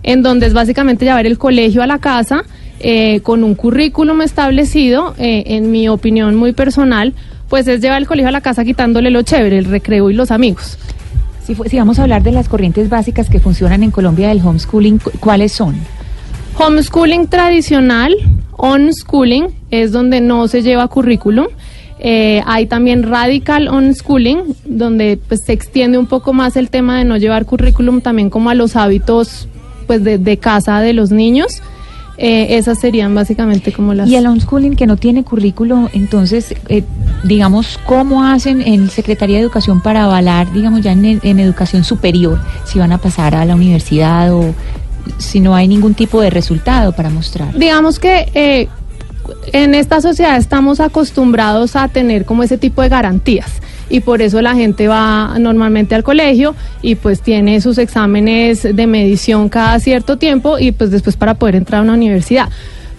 en 0.04 0.22
donde 0.22 0.48
es 0.48 0.54
básicamente 0.54 1.06
llevar 1.06 1.28
el 1.28 1.38
colegio 1.38 1.82
a 1.82 1.88
la 1.88 2.00
casa 2.00 2.44
eh, 2.84 3.22
con 3.22 3.44
un 3.44 3.56
currículum 3.56 4.22
establecido, 4.22 5.14
eh, 5.18 5.44
en 5.48 5.72
mi 5.72 5.88
opinión 5.90 6.36
muy 6.36 6.52
personal, 6.54 7.14
pues 7.50 7.68
es 7.68 7.82
llevar 7.82 8.00
el 8.02 8.08
colegio 8.08 8.30
a 8.30 8.32
la 8.32 8.42
casa 8.42 8.64
quitándole 8.64 9.10
lo 9.10 9.22
chévere, 9.24 9.58
el 9.58 9.66
recreo 9.66 10.10
y 10.10 10.14
los 10.14 10.32
amigos. 10.32 10.78
Si, 11.46 11.56
si 11.56 11.78
vamos 11.78 12.00
a 12.00 12.04
hablar 12.04 12.24
de 12.24 12.32
las 12.32 12.48
corrientes 12.48 12.90
básicas 12.90 13.30
que 13.30 13.40
funcionan 13.40 13.84
en 13.84 13.92
Colombia 13.92 14.30
del 14.30 14.40
homeschooling, 14.46 15.00
cu- 15.00 15.12
¿cuáles 15.20 15.52
son? 15.52 15.76
Homeschooling 16.58 17.28
tradicional, 17.28 18.14
onschooling, 18.58 19.48
es 19.72 19.92
donde 19.92 20.22
no 20.22 20.48
se 20.48 20.62
lleva 20.62 20.88
currículum. 20.88 21.48
Eh, 22.00 22.42
hay 22.46 22.66
también 22.66 23.04
radical 23.04 23.68
onschooling, 23.68 24.56
donde 24.66 25.20
pues, 25.28 25.42
se 25.46 25.54
extiende 25.54 25.98
un 25.98 26.08
poco 26.08 26.34
más 26.34 26.56
el 26.58 26.70
tema 26.70 26.98
de 26.98 27.06
no 27.06 27.18
llevar 27.18 27.46
currículum 27.46 28.02
también 28.02 28.30
como 28.30 28.50
a 28.50 28.56
los 28.56 28.76
hábitos 28.76 29.48
pues, 29.88 30.04
de, 30.04 30.18
de 30.18 30.38
casa 30.38 30.80
de 30.82 30.94
los 30.94 31.12
niños. 31.12 31.62
Eh, 32.18 32.58
esas 32.58 32.80
serían 32.80 33.16
básicamente 33.16 33.72
como 33.72 33.94
las... 33.94 34.08
Y 34.08 34.16
el 34.16 34.28
homeschooling 34.28 34.76
que 34.76 34.86
no 34.86 34.98
tiene 34.98 35.24
currículo, 35.24 35.90
entonces, 35.94 36.54
eh, 36.70 36.84
digamos, 37.24 37.80
¿cómo 37.86 38.24
hacen 38.24 38.62
en 38.62 38.90
Secretaría 38.90 39.38
de 39.38 39.44
Educación 39.44 39.82
para 39.82 40.04
avalar, 40.04 40.52
digamos, 40.54 40.82
ya 40.82 40.92
en, 40.92 41.20
en 41.24 41.40
educación 41.40 41.84
superior, 41.84 42.40
si 42.66 42.80
van 42.80 42.92
a 42.92 42.98
pasar 42.98 43.34
a 43.34 43.46
la 43.46 43.56
universidad 43.56 44.34
o 44.34 44.54
si 45.18 45.40
no 45.40 45.56
hay 45.56 45.68
ningún 45.68 45.94
tipo 45.94 46.22
de 46.22 46.30
resultado 46.30 46.92
para 46.92 47.10
mostrar? 47.10 47.58
Digamos 47.58 47.98
que 47.98 48.30
eh, 48.34 48.68
en 49.54 49.74
esta 49.74 50.02
sociedad 50.02 50.38
estamos 50.38 50.80
acostumbrados 50.80 51.76
a 51.76 51.88
tener 51.88 52.26
como 52.26 52.44
ese 52.44 52.58
tipo 52.58 52.82
de 52.82 52.90
garantías 52.90 53.62
y 53.92 54.00
por 54.00 54.22
eso 54.22 54.42
la 54.42 54.56
gente 54.56 54.88
va 54.88 55.36
normalmente 55.40 55.94
al 55.94 56.04
colegio 56.04 56.56
y 56.82 56.96
pues 56.96 57.22
tiene 57.22 57.62
sus 57.62 57.78
exámenes 57.78 58.64
de 58.64 58.88
medición 58.88 59.50
cada 59.50 59.80
cierto 59.80 60.18
tiempo 60.18 60.58
y 60.58 60.72
pues 60.72 60.90
después 60.92 61.16
para 61.18 61.34
poder 61.36 61.56
entrar 61.56 61.80
a 61.82 61.84
una 61.84 61.94
universidad. 61.94 62.50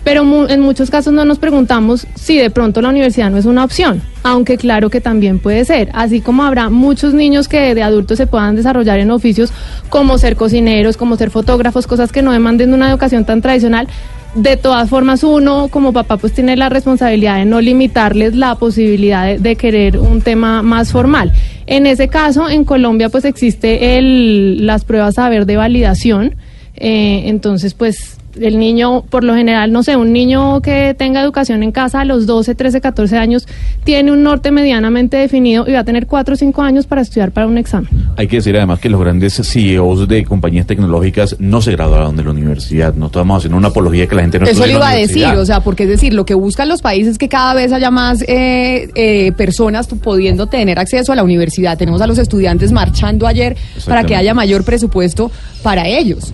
pero 0.05 0.25
mu- 0.25 0.47
en 0.49 0.59
muchos 0.61 0.91
casos 0.91 1.13
no 1.13 1.25
nos 1.25 1.39
preguntamos 1.39 2.09
si 2.17 2.37
de 2.37 2.51
pronto 2.51 2.81
la 2.83 2.89
universidad 2.89 3.31
no 3.31 3.39
es 3.39 3.45
una 3.45 3.63
opción, 3.63 4.03
aunque 4.25 4.57
claro 4.57 4.91
que 4.91 5.01
también 5.01 5.39
puede 5.39 5.65
ser, 5.65 5.91
así 5.95 6.21
como 6.21 6.43
habrá 6.43 6.71
muchos 6.71 7.15
niños 7.15 7.47
que 7.47 7.73
de 7.77 7.83
adultos 7.85 8.19
se 8.19 8.27
puedan 8.27 8.57
desarrollar 8.57 8.99
en 8.99 9.13
oficios 9.13 9.53
como 9.91 10.19
ser 10.19 10.35
cocineros, 10.35 10.97
como 10.97 11.17
ser 11.17 11.31
fotógrafos, 11.31 11.87
cosas 11.87 12.11
que 12.11 12.21
no 12.21 12.33
demanden 12.33 12.75
una 12.75 12.91
educación 12.91 13.25
tan 13.25 13.41
tradicional. 13.43 13.87
De 14.35 14.57
todas 14.57 14.89
formas, 14.89 15.25
uno 15.25 15.69
como 15.69 15.93
papá 15.93 16.17
pues 16.17 16.33
tiene 16.33 16.57
la 16.57 16.71
responsabilidad 16.71 17.37
de 17.37 17.45
no 17.45 17.61
limitarles 17.61 18.35
la 18.35 18.55
posibilidad 18.55 19.39
de, 19.39 19.57
querer 19.57 19.99
un 19.99 20.23
tema 20.23 20.63
más 20.63 20.91
formal. 20.91 21.33
En 21.67 21.87
ese 21.87 22.09
caso, 22.09 22.49
en 22.49 22.65
Colombia 22.65 23.11
pues 23.11 23.27
existe 23.27 23.99
el, 23.99 24.65
las 24.67 24.87
pruebas 24.87 25.17
saber 25.17 25.45
de 25.45 25.57
validación, 25.57 26.37
eh, 26.77 27.25
entonces 27.27 27.75
pues 27.75 28.17
el 28.41 28.59
niño, 28.59 29.03
por 29.03 29.25
lo 29.25 29.35
general, 29.35 29.73
no 29.73 29.83
sé, 29.83 29.97
un 29.97 30.13
niño 30.13 30.61
que 30.61 30.95
tenga 30.95 31.21
educación 31.21 31.63
en 31.63 31.73
casa 31.73 32.01
a 32.01 32.05
los 32.05 32.27
12, 32.27 32.55
13, 32.55 32.81
14 32.81 33.19
años, 33.19 33.47
tiene 33.85 34.13
un 34.13 34.23
norte 34.23 34.51
medianamente 34.51 35.17
definido 35.17 35.65
y 35.67 35.73
va 35.73 35.81
a 35.81 35.85
tener 35.85 36.07
4 36.07 36.35
o 36.35 36.37
5 36.37 36.63
años 36.63 36.87
para 36.87 37.03
estudiar 37.03 37.33
para 37.33 37.47
un 37.47 37.59
examen. 37.59 37.89
Hay 38.17 38.29
que 38.29 38.37
decir 38.37 38.57
además 38.57 38.81
que 38.81 38.89
los 38.89 39.01
grandes 39.01 39.35
CEOs 39.35 40.09
de 40.09 40.25
compañías 40.25 40.67
tecnológicas 40.67 41.37
no 41.39 41.61
se 41.61 41.73
graduaron 41.73 42.17
de 42.17 42.25
la 42.25 42.31
universidad. 42.31 42.95
No 42.95 43.07
estamos 43.07 43.39
haciendo 43.39 43.57
una 43.57 43.69
apología 43.69 44.07
que 44.07 44.15
la 44.15 44.23
gente 44.23 44.39
no 44.39 44.47
Eso 44.47 44.67
le 44.67 44.73
iba 44.73 44.89
a 44.89 44.95
decir, 44.95 45.27
o 45.27 45.45
sea, 45.45 45.61
porque 45.61 45.85
es 45.85 45.89
decir, 45.89 46.15
lo 46.15 46.25
que 46.25 46.35
buscan 46.35 46.69
los 46.69 46.83
países 46.83 47.13
es 47.13 47.19
que 47.19 47.29
cada 47.29 47.55
vez 47.55 47.73
haya 47.73 47.91
más 47.91 48.23
eh, 48.23 48.91
eh, 48.95 49.33
personas 49.33 49.87
pudiendo 49.87 50.47
tener 50.47 50.79
acceso 50.79 51.13
a 51.13 51.17
la 51.17 51.23
universidad. 51.23 51.77
Tenemos 51.77 52.01
a 52.01 52.07
los 52.07 52.19
estudiantes 52.19 52.73
marchando 52.73 53.27
ayer 53.27 53.57
para 53.87 54.05
que 54.05 54.17
haya 54.17 54.35
mayor 54.35 54.65
presupuesto 54.65 55.31
para 55.63 55.87
ellos. 55.87 56.33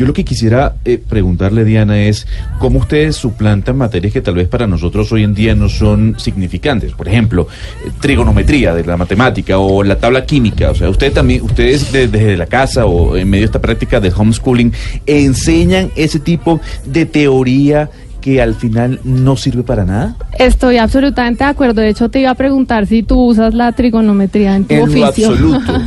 Yo 0.00 0.06
lo 0.06 0.14
que 0.14 0.24
quisiera 0.24 0.76
eh, 0.86 0.96
preguntarle, 0.96 1.62
Diana, 1.62 1.98
es 2.00 2.26
cómo 2.58 2.78
ustedes 2.78 3.16
suplantan 3.16 3.76
materias 3.76 4.14
que 4.14 4.22
tal 4.22 4.34
vez 4.34 4.48
para 4.48 4.66
nosotros 4.66 5.12
hoy 5.12 5.24
en 5.24 5.34
día 5.34 5.54
no 5.54 5.68
son 5.68 6.14
significantes. 6.18 6.92
Por 6.94 7.06
ejemplo, 7.06 7.46
eh, 7.84 7.90
trigonometría 8.00 8.74
de 8.74 8.82
la 8.82 8.96
matemática 8.96 9.58
o 9.58 9.82
la 9.82 9.96
tabla 9.98 10.24
química. 10.24 10.70
O 10.70 10.74
sea, 10.74 10.88
ustedes 10.88 11.12
también, 11.12 11.42
ustedes 11.42 11.92
de- 11.92 12.08
desde 12.08 12.38
la 12.38 12.46
casa 12.46 12.86
o 12.86 13.14
en 13.14 13.28
medio 13.28 13.42
de 13.42 13.46
esta 13.46 13.60
práctica 13.60 14.00
de 14.00 14.10
homeschooling, 14.16 14.72
enseñan 15.04 15.90
ese 15.96 16.18
tipo 16.18 16.60
de 16.86 17.04
teoría 17.04 17.90
que 18.22 18.40
al 18.42 18.54
final 18.54 19.00
no 19.04 19.36
sirve 19.36 19.62
para 19.62 19.84
nada. 19.84 20.16
Estoy 20.38 20.76
absolutamente 20.78 21.44
de 21.44 21.50
acuerdo. 21.50 21.80
De 21.82 21.88
hecho, 21.90 22.08
te 22.08 22.20
iba 22.20 22.30
a 22.30 22.34
preguntar 22.34 22.86
si 22.86 23.02
tú 23.02 23.18
usas 23.26 23.52
la 23.54 23.72
trigonometría 23.72 24.56
en 24.56 24.64
tu 24.64 24.74
En 24.74 24.80
lo 24.80 24.84
oficio. 25.08 25.28
absoluto. 25.28 25.72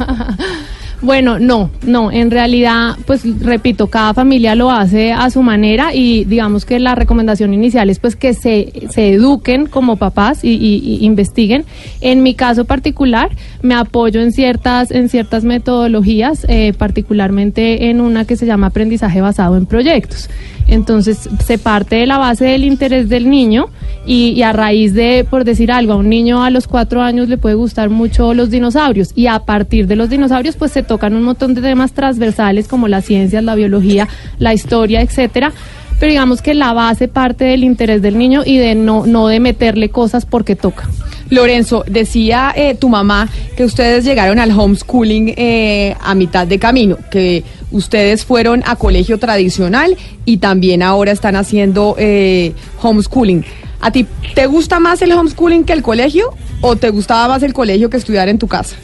Bueno, 1.03 1.37
no, 1.37 1.69
no, 1.85 2.13
en 2.13 2.31
realidad, 2.31 2.95
pues 3.05 3.23
repito, 3.41 3.87
cada 3.87 4.13
familia 4.13 4.55
lo 4.55 4.71
hace 4.71 5.11
a 5.11 5.29
su 5.31 5.43
manera 5.43 5.93
y 5.93 6.23
digamos 6.23 6.63
que 6.63 6.79
la 6.79 6.95
recomendación 6.95 7.53
inicial 7.53 7.89
es 7.89 7.99
pues 7.99 8.15
que 8.15 8.33
se, 8.33 8.71
se 8.89 9.11
eduquen 9.11 9.65
como 9.65 9.97
papás 9.97 10.45
y, 10.45 10.99
investiguen. 11.01 11.65
En 11.99 12.23
mi 12.23 12.35
caso 12.35 12.63
particular, 12.63 13.31
me 13.61 13.75
apoyo 13.75 14.21
en 14.21 14.31
ciertas, 14.31 14.91
en 14.91 15.09
ciertas 15.09 15.43
metodologías, 15.43 16.45
eh, 16.47 16.71
particularmente 16.71 17.89
en 17.89 17.99
una 17.99 18.23
que 18.23 18.37
se 18.37 18.45
llama 18.45 18.67
aprendizaje 18.67 19.19
basado 19.19 19.57
en 19.57 19.65
proyectos. 19.65 20.29
Entonces, 20.69 21.29
se 21.45 21.57
parte 21.57 21.97
de 21.97 22.05
la 22.05 22.17
base 22.17 22.45
del 22.45 22.63
interés 22.63 23.09
del 23.09 23.29
niño 23.29 23.65
y, 24.05 24.29
y 24.29 24.43
a 24.43 24.53
raíz 24.53 24.93
de, 24.93 25.27
por 25.29 25.43
decir 25.43 25.69
algo, 25.69 25.91
a 25.91 25.95
un 25.97 26.07
niño 26.07 26.43
a 26.43 26.49
los 26.49 26.69
cuatro 26.69 27.01
años 27.01 27.27
le 27.27 27.37
puede 27.37 27.55
gustar 27.55 27.89
mucho 27.89 28.33
los 28.33 28.49
dinosaurios 28.49 29.11
y 29.15 29.27
a 29.27 29.39
partir 29.39 29.87
de 29.87 29.97
los 29.97 30.09
dinosaurios 30.09 30.55
pues 30.55 30.71
se 30.71 30.81
tocan 30.93 31.15
un 31.15 31.23
montón 31.23 31.55
de 31.55 31.61
temas 31.61 31.91
transversales 31.93 32.67
como 32.67 32.87
las 32.87 33.05
ciencias, 33.05 33.43
la 33.43 33.55
biología, 33.55 34.07
la 34.37 34.53
historia, 34.53 35.01
etcétera. 35.01 35.51
Pero 35.99 36.11
digamos 36.11 36.43
que 36.43 36.53
la 36.53 36.71
base 36.71 37.07
parte 37.07 37.45
del 37.45 37.63
interés 37.63 38.03
del 38.03 38.15
niño 38.15 38.43
y 38.45 38.57
de 38.59 38.75
no, 38.75 39.07
no 39.07 39.27
de 39.27 39.39
meterle 39.39 39.89
cosas 39.89 40.27
porque 40.27 40.55
toca. 40.55 40.87
Lorenzo, 41.31 41.83
decía 41.87 42.53
eh, 42.55 42.75
tu 42.75 42.89
mamá 42.89 43.27
que 43.57 43.65
ustedes 43.65 44.05
llegaron 44.05 44.37
al 44.37 44.51
homeschooling 44.51 45.33
eh, 45.35 45.95
a 45.99 46.13
mitad 46.13 46.45
de 46.45 46.59
camino, 46.59 46.99
que 47.09 47.43
ustedes 47.71 48.23
fueron 48.23 48.61
a 48.67 48.75
colegio 48.75 49.17
tradicional 49.17 49.97
y 50.25 50.37
también 50.37 50.83
ahora 50.83 51.11
están 51.11 51.35
haciendo 51.35 51.95
eh, 51.97 52.53
homeschooling. 52.83 53.43
¿A 53.81 53.89
ti 53.89 54.05
te 54.35 54.45
gusta 54.45 54.79
más 54.79 55.01
el 55.01 55.11
homeschooling 55.11 55.63
que 55.63 55.73
el 55.73 55.81
colegio 55.81 56.35
o 56.61 56.75
te 56.75 56.91
gustaba 56.91 57.29
más 57.29 57.41
el 57.41 57.53
colegio 57.53 57.89
que 57.89 57.97
estudiar 57.97 58.29
en 58.29 58.37
tu 58.37 58.47
casa? 58.47 58.75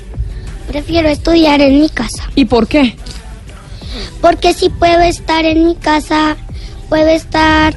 Prefiero 0.69 1.09
estudiar 1.09 1.61
en 1.61 1.81
mi 1.81 1.89
casa. 1.89 2.29
¿Y 2.35 2.45
por 2.45 2.67
qué? 2.67 2.95
Porque 4.21 4.53
si 4.53 4.69
puedo 4.69 5.01
estar 5.01 5.43
en 5.43 5.65
mi 5.65 5.73
casa, 5.73 6.38
puedo 6.89 7.07
estar, 7.07 7.73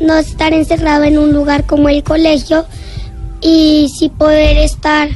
no 0.00 0.14
estar 0.14 0.52
encerrado 0.52 1.02
en 1.02 1.18
un 1.18 1.32
lugar 1.32 1.66
como 1.66 1.88
el 1.88 2.04
colegio 2.04 2.64
y 3.40 3.88
si 3.98 4.08
poder 4.08 4.56
estar 4.58 5.08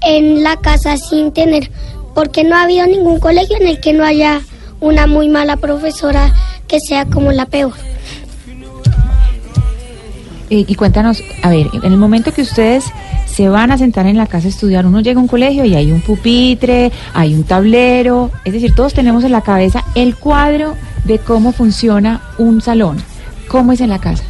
en 0.00 0.42
la 0.42 0.56
casa 0.56 0.96
sin 0.96 1.30
tener, 1.32 1.70
porque 2.14 2.42
no 2.42 2.56
ha 2.56 2.62
habido 2.62 2.86
ningún 2.86 3.20
colegio 3.20 3.58
en 3.60 3.66
el 3.66 3.78
que 3.78 3.92
no 3.92 4.02
haya 4.02 4.40
una 4.80 5.06
muy 5.06 5.28
mala 5.28 5.58
profesora 5.58 6.32
que 6.68 6.80
sea 6.80 7.04
como 7.04 7.32
la 7.32 7.44
peor. 7.44 7.74
Eh, 10.48 10.64
y 10.66 10.74
cuéntanos, 10.74 11.22
a 11.42 11.50
ver, 11.50 11.68
en 11.74 11.92
el 11.92 11.98
momento 11.98 12.32
que 12.32 12.40
ustedes 12.40 12.84
se 13.36 13.50
van 13.50 13.70
a 13.70 13.76
sentar 13.76 14.06
en 14.06 14.16
la 14.16 14.26
casa 14.26 14.46
a 14.46 14.48
estudiar, 14.48 14.86
uno 14.86 15.02
llega 15.02 15.20
a 15.20 15.22
un 15.22 15.28
colegio 15.28 15.66
y 15.66 15.74
hay 15.74 15.92
un 15.92 16.00
pupitre, 16.00 16.90
hay 17.12 17.34
un 17.34 17.44
tablero, 17.44 18.30
es 18.46 18.54
decir, 18.54 18.74
todos 18.74 18.94
tenemos 18.94 19.24
en 19.24 19.32
la 19.32 19.42
cabeza 19.42 19.84
el 19.94 20.16
cuadro 20.16 20.74
de 21.04 21.18
cómo 21.18 21.52
funciona 21.52 22.22
un 22.38 22.62
salón. 22.62 22.96
¿Cómo 23.48 23.72
es 23.72 23.82
en 23.82 23.90
la 23.90 23.98
casa? 23.98 24.24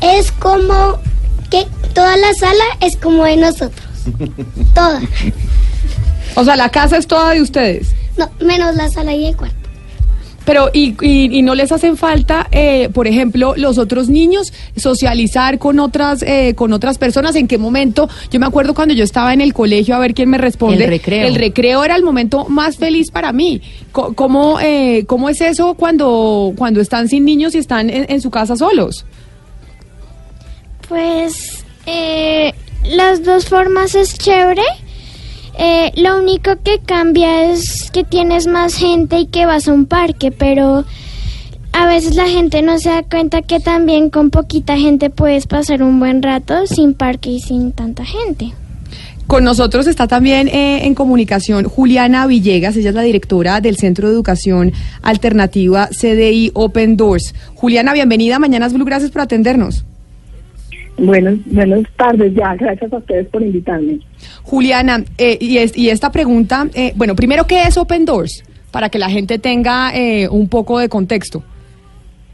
Es 0.00 0.30
como 0.30 1.00
que 1.50 1.66
toda 1.92 2.16
la 2.16 2.32
sala 2.34 2.64
es 2.80 2.96
como 2.96 3.24
de 3.24 3.36
nosotros. 3.36 3.88
Toda. 4.72 5.00
O 6.34 6.44
sea, 6.44 6.56
la 6.56 6.70
casa 6.70 6.96
es 6.96 7.06
toda 7.06 7.32
de 7.34 7.42
ustedes. 7.42 7.88
No, 8.16 8.30
menos 8.40 8.74
la 8.74 8.88
sala 8.88 9.14
y 9.14 9.26
el 9.26 9.36
cuarto. 9.36 9.61
Pero, 10.44 10.70
y, 10.72 10.96
y, 11.00 11.38
y 11.38 11.42
no 11.42 11.54
les 11.54 11.70
hacen 11.72 11.96
falta, 11.96 12.48
eh, 12.50 12.88
por 12.92 13.06
ejemplo, 13.06 13.54
los 13.56 13.78
otros 13.78 14.08
niños, 14.08 14.52
socializar 14.76 15.58
con 15.58 15.78
otras, 15.78 16.22
eh, 16.22 16.54
con 16.56 16.72
otras 16.72 16.98
personas. 16.98 17.36
¿En 17.36 17.46
qué 17.46 17.58
momento? 17.58 18.08
Yo 18.30 18.40
me 18.40 18.46
acuerdo 18.46 18.74
cuando 18.74 18.94
yo 18.94 19.04
estaba 19.04 19.32
en 19.32 19.40
el 19.40 19.54
colegio, 19.54 19.94
a 19.94 19.98
ver 19.98 20.14
quién 20.14 20.28
me 20.28 20.38
responde. 20.38 20.84
El 20.84 20.90
recreo. 20.90 21.28
El 21.28 21.34
recreo 21.36 21.84
era 21.84 21.96
el 21.96 22.02
momento 22.02 22.46
más 22.48 22.76
feliz 22.76 23.10
para 23.10 23.32
mí. 23.32 23.62
¿Cómo, 23.92 24.58
eh, 24.60 25.04
cómo 25.06 25.28
es 25.28 25.40
eso 25.40 25.74
cuando, 25.74 26.52
cuando 26.56 26.80
están 26.80 27.08
sin 27.08 27.24
niños 27.24 27.54
y 27.54 27.58
están 27.58 27.90
en, 27.90 28.06
en 28.08 28.20
su 28.20 28.30
casa 28.30 28.56
solos? 28.56 29.04
Pues 30.88 31.64
eh, 31.86 32.52
las 32.84 33.24
dos 33.24 33.46
formas 33.46 33.94
es 33.94 34.18
chévere. 34.18 34.62
Eh, 35.58 35.92
lo 35.96 36.18
único 36.18 36.56
que 36.62 36.78
cambia 36.80 37.52
es 37.52 37.81
que 37.92 38.04
tienes 38.04 38.46
más 38.46 38.74
gente 38.74 39.18
y 39.20 39.26
que 39.26 39.46
vas 39.46 39.68
a 39.68 39.72
un 39.72 39.86
parque, 39.86 40.32
pero 40.32 40.84
a 41.72 41.86
veces 41.86 42.16
la 42.16 42.26
gente 42.26 42.62
no 42.62 42.78
se 42.78 42.88
da 42.88 43.02
cuenta 43.02 43.42
que 43.42 43.60
también 43.60 44.10
con 44.10 44.30
poquita 44.30 44.76
gente 44.76 45.10
puedes 45.10 45.46
pasar 45.46 45.82
un 45.82 46.00
buen 46.00 46.22
rato 46.22 46.66
sin 46.66 46.94
parque 46.94 47.30
y 47.30 47.40
sin 47.40 47.72
tanta 47.72 48.04
gente. 48.04 48.52
Con 49.26 49.44
nosotros 49.44 49.86
está 49.86 50.08
también 50.08 50.48
eh, 50.48 50.84
en 50.84 50.94
comunicación 50.94 51.64
Juliana 51.64 52.26
Villegas, 52.26 52.76
ella 52.76 52.90
es 52.90 52.94
la 52.94 53.02
directora 53.02 53.60
del 53.60 53.76
Centro 53.76 54.08
de 54.08 54.14
Educación 54.14 54.72
Alternativa 55.02 55.88
CDI 55.88 56.50
Open 56.54 56.96
Doors. 56.96 57.34
Juliana, 57.54 57.92
bienvenida 57.92 58.38
Mañanas 58.38 58.72
Blue, 58.72 58.84
gracias 58.84 59.10
por 59.10 59.22
atendernos. 59.22 59.84
Buenas, 61.04 61.34
buenas 61.46 61.82
tardes 61.96 62.32
ya, 62.32 62.54
gracias 62.54 62.92
a 62.92 62.98
ustedes 62.98 63.26
por 63.26 63.42
invitarme. 63.42 63.98
Juliana, 64.44 65.02
eh, 65.18 65.36
y, 65.40 65.58
es- 65.58 65.76
y 65.76 65.90
esta 65.90 66.12
pregunta, 66.12 66.68
eh, 66.74 66.92
bueno, 66.94 67.16
primero, 67.16 67.44
¿qué 67.44 67.62
es 67.64 67.76
Open 67.76 68.04
Doors? 68.04 68.44
Para 68.70 68.88
que 68.88 69.00
la 69.00 69.10
gente 69.10 69.40
tenga 69.40 69.90
eh, 69.96 70.28
un 70.28 70.48
poco 70.48 70.78
de 70.78 70.88
contexto. 70.88 71.42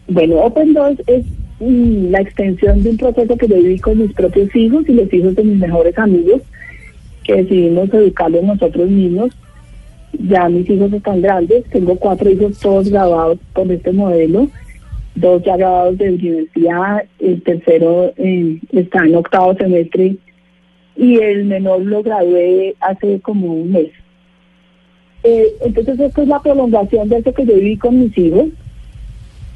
Bueno, 0.07 0.37
Open 0.41 0.75
Doors 0.75 1.01
es 1.07 1.25
mm, 1.61 2.11
la 2.11 2.21
extensión 2.21 2.83
de 2.83 2.91
un 2.91 2.99
proceso 2.99 3.37
que 3.39 3.49
yo 3.49 3.57
viví 3.57 3.79
con 3.79 3.99
mis 3.99 4.13
propios 4.13 4.55
hijos 4.55 4.85
y 4.87 4.93
los 4.93 5.11
hijos 5.15 5.35
de 5.35 5.45
mis 5.45 5.59
mejores 5.59 5.97
amigos, 5.97 6.43
que 7.25 7.37
decidimos 7.37 7.89
educarlos 7.95 8.45
nosotros 8.45 8.89
mismos. 8.91 9.31
Ya 10.29 10.47
mis 10.51 10.69
hijos 10.69 10.93
están 10.93 11.23
grandes, 11.23 11.65
tengo 11.71 11.97
cuatro 11.97 12.31
hijos 12.31 12.59
todos 12.59 12.91
graduados 12.91 13.39
por 13.55 13.71
este 13.73 13.93
modelo, 13.93 14.49
dos 15.21 15.43
ya 15.43 15.57
graduados 15.57 15.99
de 15.99 16.11
universidad, 16.11 17.05
el 17.19 17.43
tercero 17.43 18.13
eh, 18.17 18.59
está 18.73 19.05
en 19.05 19.17
octavo 19.17 19.55
semestre 19.55 20.17
y 20.97 21.19
el 21.19 21.45
menor 21.45 21.83
lo 21.83 22.03
gradué 22.03 22.75
hace 22.81 23.21
como 23.21 23.55
un 23.55 23.73
mes. 23.73 23.91
Eh, 25.23 25.47
entonces 25.63 25.99
esto 25.99 26.23
es 26.23 26.29
la 26.29 26.41
prolongación 26.41 27.09
de 27.09 27.19
eso 27.19 27.33
que 27.33 27.45
yo 27.45 27.55
viví 27.55 27.77
con 27.77 27.99
mis 27.99 28.17
hijos 28.17 28.47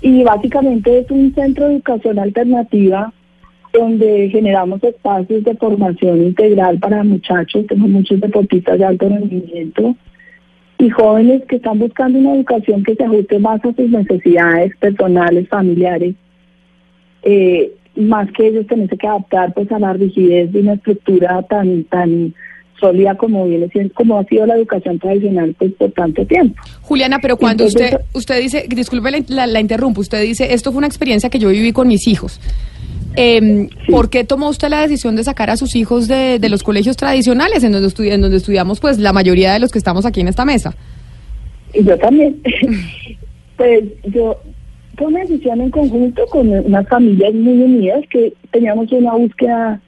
y 0.00 0.25
básicamente 0.25 0.99
es 0.99 1.11
un 1.11 1.33
centro 1.35 1.69
de 1.69 1.75
educación 1.75 2.19
alternativa 2.19 3.12
donde 3.73 4.28
generamos 4.31 4.83
espacios 4.83 5.45
de 5.45 5.54
formación 5.57 6.23
integral 6.23 6.78
para 6.78 7.02
muchachos, 7.04 7.66
tenemos 7.66 7.90
muchos 7.90 8.21
deportistas 8.21 8.78
de 8.78 8.85
alto 8.85 9.09
rendimiento 9.09 9.97
y 10.82 10.90
jóvenes 10.90 11.42
que 11.48 11.56
están 11.56 11.78
buscando 11.78 12.18
una 12.18 12.34
educación 12.34 12.82
que 12.82 12.94
se 12.96 13.04
ajuste 13.04 13.38
más 13.38 13.64
a 13.64 13.72
sus 13.72 13.88
necesidades 13.88 14.76
personales, 14.78 15.48
familiares, 15.48 16.14
eh, 17.22 17.72
más 17.96 18.28
que 18.32 18.48
ellos 18.48 18.66
tenerse 18.66 18.96
que 18.96 19.06
adaptar 19.06 19.52
pues 19.54 19.70
a 19.70 19.78
la 19.78 19.92
rigidez 19.92 20.50
de 20.52 20.60
una 20.60 20.72
estructura 20.74 21.42
tan 21.42 21.84
tan 21.84 22.34
sólida 22.80 23.14
como 23.16 23.46
viene 23.46 23.68
como 23.94 24.18
ha 24.18 24.24
sido 24.24 24.44
la 24.46 24.56
educación 24.56 24.98
tradicional 24.98 25.54
pues 25.56 25.72
por 25.74 25.92
tanto 25.92 26.26
tiempo. 26.26 26.60
Juliana, 26.80 27.18
pero 27.22 27.36
cuando 27.36 27.64
Entonces, 27.64 27.92
usted 27.92 28.06
usted 28.14 28.40
dice, 28.40 28.66
disculpe 28.68 29.10
la, 29.12 29.18
la- 29.28 29.46
la 29.46 29.60
interrumpo, 29.60 30.00
usted 30.00 30.20
dice, 30.22 30.52
esto 30.52 30.72
fue 30.72 30.78
una 30.78 30.88
experiencia 30.88 31.30
que 31.30 31.38
yo 31.38 31.50
viví 31.50 31.72
con 31.72 31.86
mis 31.86 32.08
hijos. 32.08 32.40
Em, 33.16 33.69
¿Por 33.90 34.09
qué 34.11 34.25
tomó 34.25 34.49
usted 34.49 34.69
la 34.69 34.81
decisión 34.81 35.16
de 35.16 35.25
sacar 35.25 35.50
a 35.50 35.57
sus 35.57 35.76
hijos 35.76 36.09
de, 36.09 36.38
de 36.38 36.49
los 36.49 36.62
colegios 36.62 36.97
tradicionales 36.97 37.62
en 37.62 37.73
donde, 37.73 37.88
estudi- 37.88 38.12
en 38.12 38.23
donde 38.23 38.38
estudiamos 38.38 38.81
pues 38.81 38.99
la 38.99 39.12
mayoría 39.12 39.52
de 39.52 39.59
los 39.61 39.71
que 39.71 39.78
estamos 39.78 40.07
aquí 40.07 40.21
en 40.21 40.28
esta 40.28 40.45
mesa? 40.45 40.75
Y 41.75 41.85
yo 41.85 41.97
también. 41.99 42.40
pues 43.57 43.85
yo 44.04 44.38
fue 44.97 45.07
una 45.09 45.21
decisión 45.21 45.61
en 45.61 45.71
conjunto 45.71 46.25
con 46.26 46.49
unas 46.49 46.88
familias 46.88 47.35
muy 47.35 47.59
unidas 47.62 48.02
que 48.11 48.33
teníamos 48.50 48.90
una 48.92 49.14
búsqueda 49.14 49.81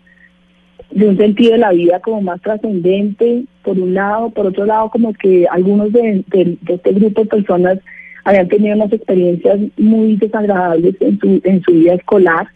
de 0.91 1.09
un 1.09 1.17
sentido 1.17 1.53
de 1.53 1.59
la 1.59 1.73
vida 1.73 2.01
como 2.01 2.21
más 2.21 2.41
trascendente, 2.43 3.45
por 3.63 3.79
un 3.79 3.95
lado, 3.95 4.31
por 4.31 4.47
otro 4.47 4.65
lado 4.67 4.91
como 4.91 5.13
que 5.15 5.47
algunos 5.51 5.93
de, 5.93 6.23
de- 6.29 6.57
de 6.61 6.75
este 6.75 6.93
grupo 6.93 7.23
de 7.23 7.27
personas 7.29 7.79
habían 8.25 8.49
tenido 8.49 8.77
unas 8.77 8.93
experiencias 8.93 9.59
muy 9.77 10.17
desagradables 10.17 10.95
en 11.01 11.19
su, 11.19 11.41
en 11.45 11.63
su 11.63 11.73
vida 11.73 11.95
escolar, 11.95 12.49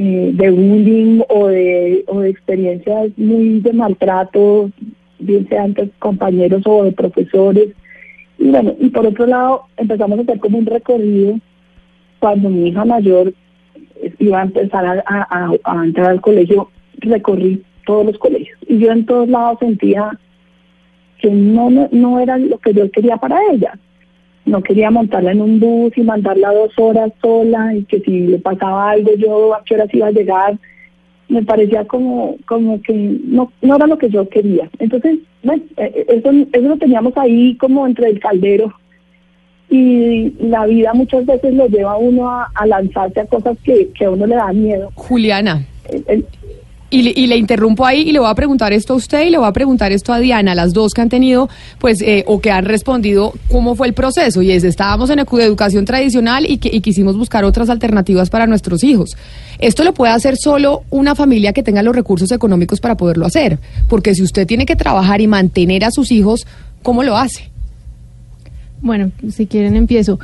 eh, 0.00 0.30
de 0.32 0.50
bullying 0.50 1.20
o 1.28 1.48
de, 1.48 2.04
o 2.06 2.20
de 2.20 2.30
experiencias 2.30 3.10
muy 3.16 3.58
de 3.60 3.72
maltrato, 3.72 4.70
bien 5.18 5.48
sean 5.48 5.74
de 5.74 5.90
compañeros 5.98 6.62
o 6.66 6.84
de 6.84 6.92
profesores. 6.92 7.68
Y 8.38 8.48
bueno, 8.50 8.74
y 8.78 8.88
por 8.90 9.04
otro 9.06 9.26
lado 9.26 9.62
empezamos 9.76 10.18
a 10.18 10.22
hacer 10.22 10.38
como 10.38 10.58
un 10.58 10.66
recorrido 10.66 11.38
cuando 12.20 12.48
mi 12.48 12.68
hija 12.68 12.84
mayor 12.84 13.32
eh, 14.00 14.14
iba 14.20 14.38
a 14.40 14.44
empezar 14.44 14.84
a- 14.86 15.04
a- 15.06 15.50
a 15.64 15.84
entrar 15.84 16.10
al 16.10 16.20
colegio, 16.20 16.70
recorrí 16.98 17.62
todos 17.84 18.06
los 18.06 18.18
colegios. 18.18 18.56
Y 18.68 18.78
yo 18.78 18.92
en 18.92 19.04
todos 19.04 19.28
lados 19.28 19.58
sentía 19.58 20.16
que 21.20 21.30
no, 21.30 21.70
no, 21.70 21.88
no 21.90 22.20
era 22.20 22.38
lo 22.38 22.58
que 22.58 22.72
yo 22.72 22.88
quería 22.92 23.16
para 23.16 23.38
ella. 23.52 23.76
No 24.48 24.62
quería 24.62 24.90
montarla 24.90 25.32
en 25.32 25.40
un 25.42 25.60
bus 25.60 25.92
y 25.96 26.02
mandarla 26.02 26.52
dos 26.52 26.72
horas 26.78 27.12
sola 27.20 27.74
y 27.74 27.84
que 27.84 28.00
si 28.00 28.20
le 28.26 28.38
pasaba 28.38 28.90
algo 28.90 29.10
yo 29.16 29.54
a 29.54 29.62
qué 29.64 29.74
horas 29.74 29.92
iba 29.92 30.06
a 30.08 30.12
llegar. 30.12 30.58
Me 31.28 31.42
parecía 31.42 31.84
como, 31.84 32.36
como 32.46 32.80
que 32.80 32.92
no, 32.94 33.52
no 33.60 33.76
era 33.76 33.86
lo 33.86 33.98
que 33.98 34.08
yo 34.08 34.28
quería. 34.28 34.70
Entonces, 34.78 35.18
bueno, 35.42 35.62
eh, 35.76 36.06
eso, 36.08 36.30
eso 36.52 36.68
lo 36.68 36.76
teníamos 36.78 37.12
ahí 37.16 37.54
como 37.56 37.86
entre 37.86 38.08
el 38.08 38.18
caldero 38.18 38.72
y 39.70 40.30
la 40.40 40.64
vida 40.66 40.94
muchas 40.94 41.26
veces 41.26 41.52
lo 41.54 41.66
lleva 41.68 41.92
a 41.92 41.96
uno 41.98 42.28
a, 42.30 42.50
a 42.54 42.66
lanzarse 42.66 43.20
a 43.20 43.26
cosas 43.26 43.58
que, 43.62 43.90
que 43.90 44.06
a 44.06 44.10
uno 44.10 44.26
le 44.26 44.36
da 44.36 44.52
miedo. 44.52 44.90
Juliana, 44.94 45.66
El- 45.90 46.04
el- 46.08 46.26
y 46.90 47.02
le, 47.02 47.12
y 47.14 47.26
le 47.26 47.36
interrumpo 47.36 47.84
ahí 47.84 48.00
y 48.00 48.12
le 48.12 48.18
voy 48.18 48.30
a 48.30 48.34
preguntar 48.34 48.72
esto 48.72 48.94
a 48.94 48.96
usted 48.96 49.26
y 49.26 49.30
le 49.30 49.38
voy 49.38 49.46
a 49.46 49.52
preguntar 49.52 49.92
esto 49.92 50.12
a 50.12 50.18
Diana, 50.18 50.54
las 50.54 50.72
dos 50.72 50.94
que 50.94 51.00
han 51.00 51.08
tenido, 51.08 51.48
pues, 51.78 52.00
eh, 52.00 52.24
o 52.26 52.40
que 52.40 52.50
han 52.50 52.64
respondido 52.64 53.34
cómo 53.50 53.74
fue 53.74 53.88
el 53.88 53.92
proceso. 53.92 54.40
Y 54.42 54.50
es, 54.50 54.64
estábamos 54.64 55.10
en 55.10 55.18
educación 55.18 55.84
tradicional 55.84 56.46
y, 56.48 56.58
que, 56.58 56.70
y 56.72 56.80
quisimos 56.80 57.16
buscar 57.16 57.44
otras 57.44 57.68
alternativas 57.68 58.30
para 58.30 58.46
nuestros 58.46 58.82
hijos. 58.84 59.16
Esto 59.58 59.84
lo 59.84 59.92
puede 59.92 60.12
hacer 60.12 60.36
solo 60.36 60.82
una 60.90 61.14
familia 61.14 61.52
que 61.52 61.62
tenga 61.62 61.82
los 61.82 61.94
recursos 61.94 62.30
económicos 62.32 62.80
para 62.80 62.96
poderlo 62.96 63.26
hacer. 63.26 63.58
Porque 63.88 64.14
si 64.14 64.22
usted 64.22 64.46
tiene 64.46 64.64
que 64.64 64.76
trabajar 64.76 65.20
y 65.20 65.26
mantener 65.26 65.84
a 65.84 65.90
sus 65.90 66.10
hijos, 66.10 66.46
¿cómo 66.82 67.02
lo 67.02 67.16
hace? 67.16 67.50
Bueno, 68.80 69.10
si 69.30 69.46
quieren 69.46 69.76
empiezo. 69.76 70.18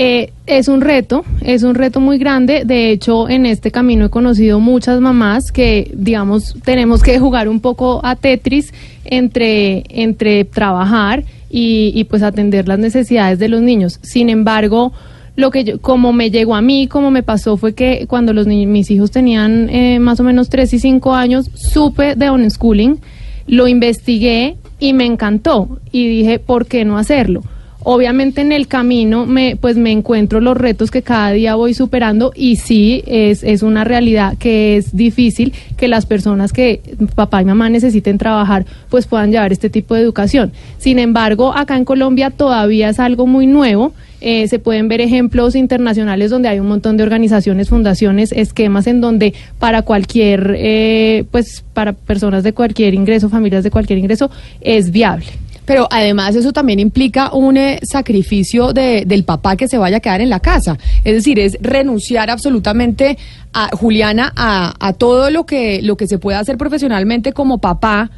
Eh, 0.00 0.30
es 0.46 0.68
un 0.68 0.80
reto, 0.80 1.24
es 1.42 1.64
un 1.64 1.74
reto 1.74 1.98
muy 1.98 2.18
grande. 2.18 2.62
De 2.64 2.92
hecho, 2.92 3.28
en 3.28 3.46
este 3.46 3.72
camino 3.72 4.06
he 4.06 4.10
conocido 4.10 4.60
muchas 4.60 5.00
mamás 5.00 5.50
que, 5.50 5.90
digamos, 5.92 6.54
tenemos 6.64 7.02
que 7.02 7.18
jugar 7.18 7.48
un 7.48 7.58
poco 7.58 8.00
a 8.04 8.14
Tetris 8.14 8.72
entre, 9.04 9.82
entre 9.88 10.44
trabajar 10.44 11.24
y, 11.50 12.04
pues 12.04 12.22
atender 12.22 12.68
las 12.68 12.78
necesidades 12.78 13.40
de 13.40 13.48
los 13.48 13.60
niños. 13.60 13.98
Sin 14.02 14.28
embargo, 14.28 14.92
lo 15.34 15.50
que 15.50 15.64
yo, 15.64 15.80
como 15.80 16.12
me 16.12 16.30
llegó 16.30 16.54
a 16.54 16.62
mí, 16.62 16.86
como 16.86 17.10
me 17.10 17.24
pasó 17.24 17.56
fue 17.56 17.74
que 17.74 18.06
cuando 18.06 18.32
los 18.32 18.46
mis 18.46 18.92
hijos 18.92 19.10
tenían 19.10 19.68
eh, 19.68 19.98
más 19.98 20.20
o 20.20 20.22
menos 20.22 20.48
3 20.48 20.74
y 20.74 20.78
5 20.78 21.12
años, 21.12 21.50
supe 21.54 22.14
de 22.14 22.30
unschooling, 22.30 23.00
lo 23.48 23.66
investigué 23.66 24.58
y 24.78 24.92
me 24.92 25.06
encantó 25.06 25.80
y 25.90 26.06
dije, 26.06 26.38
¿por 26.38 26.66
qué 26.66 26.84
no 26.84 26.98
hacerlo? 26.98 27.42
Obviamente 27.90 28.42
en 28.42 28.52
el 28.52 28.68
camino 28.68 29.24
me, 29.24 29.56
pues 29.56 29.78
me 29.78 29.90
encuentro 29.90 30.42
los 30.42 30.58
retos 30.58 30.90
que 30.90 31.00
cada 31.00 31.32
día 31.32 31.54
voy 31.54 31.72
superando 31.72 32.32
y 32.36 32.56
sí 32.56 33.02
es, 33.06 33.62
una 33.62 33.82
realidad 33.82 34.36
que 34.36 34.76
es 34.76 34.94
difícil 34.94 35.54
que 35.78 35.88
las 35.88 36.04
personas 36.04 36.52
que 36.52 36.82
papá 37.14 37.40
y 37.40 37.46
mamá 37.46 37.70
necesiten 37.70 38.18
trabajar 38.18 38.66
pues 38.90 39.06
puedan 39.06 39.32
llevar 39.32 39.52
este 39.52 39.70
tipo 39.70 39.94
de 39.94 40.02
educación. 40.02 40.52
Sin 40.76 40.98
embargo, 40.98 41.54
acá 41.56 41.78
en 41.78 41.86
Colombia 41.86 42.28
todavía 42.28 42.90
es 42.90 43.00
algo 43.00 43.26
muy 43.26 43.46
nuevo. 43.46 43.94
Eh, 44.20 44.48
se 44.48 44.58
pueden 44.58 44.88
ver 44.88 45.00
ejemplos 45.00 45.54
internacionales 45.54 46.30
donde 46.30 46.50
hay 46.50 46.60
un 46.60 46.68
montón 46.68 46.98
de 46.98 47.04
organizaciones, 47.04 47.70
fundaciones, 47.70 48.32
esquemas 48.32 48.86
en 48.86 49.00
donde 49.00 49.32
para 49.58 49.80
cualquier, 49.80 50.56
eh, 50.58 51.24
pues 51.30 51.64
para 51.72 51.94
personas 51.94 52.42
de 52.42 52.52
cualquier 52.52 52.92
ingreso, 52.92 53.30
familias 53.30 53.64
de 53.64 53.70
cualquier 53.70 53.98
ingreso, 53.98 54.30
es 54.60 54.90
viable. 54.90 55.28
Pero 55.68 55.86
además 55.90 56.34
eso 56.34 56.50
también 56.50 56.80
implica 56.80 57.30
un 57.34 57.58
eh, 57.58 57.78
sacrificio 57.82 58.72
de, 58.72 59.04
del 59.06 59.24
papá 59.24 59.54
que 59.54 59.68
se 59.68 59.76
vaya 59.76 59.98
a 59.98 60.00
quedar 60.00 60.22
en 60.22 60.30
la 60.30 60.40
casa. 60.40 60.78
Es 61.04 61.12
decir, 61.12 61.38
es 61.38 61.58
renunciar 61.60 62.30
absolutamente 62.30 63.18
a 63.52 63.68
Juliana 63.76 64.32
a, 64.34 64.74
a 64.80 64.94
todo 64.94 65.30
lo 65.30 65.44
que, 65.44 65.82
lo 65.82 65.98
que 65.98 66.06
se 66.06 66.18
puede 66.18 66.38
hacer 66.38 66.56
profesionalmente 66.56 67.34
como 67.34 67.58
papá 67.58 68.10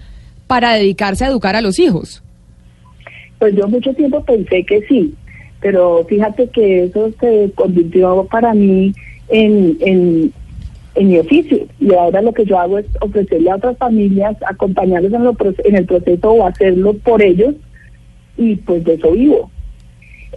para 0.46 0.74
dedicarse 0.74 1.24
a 1.24 1.28
educar 1.28 1.56
a 1.56 1.60
los 1.60 1.80
hijos. 1.80 2.22
Pues 3.40 3.52
yo 3.56 3.66
mucho 3.66 3.92
tiempo 3.94 4.24
pensé 4.24 4.64
que 4.64 4.82
sí, 4.86 5.12
pero 5.60 6.06
fíjate 6.08 6.50
que 6.50 6.84
eso 6.84 7.10
se 7.18 7.50
convirtió 7.56 8.28
para 8.30 8.54
mí 8.54 8.94
en, 9.28 9.76
en, 9.80 10.32
en 10.94 11.08
mi 11.08 11.18
oficio. 11.18 11.66
Y 11.78 11.94
ahora 11.94 12.22
lo 12.22 12.32
que 12.32 12.44
yo 12.44 12.58
hago 12.58 12.78
es 12.78 12.86
ofrecerle 13.00 13.50
a 13.50 13.56
otras 13.56 13.76
familias, 13.78 14.36
acompañarles 14.46 15.12
en, 15.12 15.24
lo 15.24 15.36
en 15.64 15.76
el 15.76 15.86
proceso 15.86 16.30
o 16.30 16.46
hacerlo 16.46 16.94
por 16.94 17.22
ellos, 17.22 17.54
y 18.36 18.56
pues 18.56 18.84
de 18.84 18.94
eso 18.94 19.12
vivo. 19.12 19.50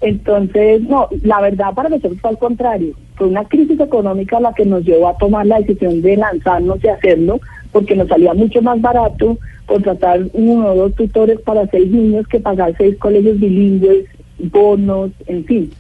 Entonces, 0.02 0.82
no, 0.82 1.08
la 1.24 1.40
verdad 1.42 1.74
para 1.74 1.90
nosotros 1.90 2.20
fue 2.20 2.32
al 2.32 2.38
contrario. 2.38 2.94
Fue 3.16 3.28
una 3.28 3.46
crisis 3.46 3.80
económica 3.80 4.40
la 4.40 4.54
que 4.54 4.66
nos 4.66 4.84
llevó 4.84 5.08
a 5.08 5.18
tomar 5.18 5.46
la 5.46 5.60
decisión 5.60 6.02
de 6.02 6.18
lanzarnos 6.18 6.84
y 6.84 6.88
hacerlo, 6.88 7.40
porque 7.72 7.96
nos 7.96 8.08
salía 8.08 8.34
mucho 8.34 8.62
más 8.62 8.82
barato 8.82 9.38
contratar 9.66 10.22
uno 10.34 10.74
o 10.74 10.76
dos 10.76 10.96
tutores 10.96 11.40
para 11.40 11.68
seis 11.68 11.90
niños 11.90 12.28
que 12.28 12.40
pagar 12.40 12.76
seis 12.78 12.98
colegios 12.98 13.40
bilingües, 13.40 14.06
bonos, 14.40 15.12
en 15.28 15.46
fin. 15.46 15.72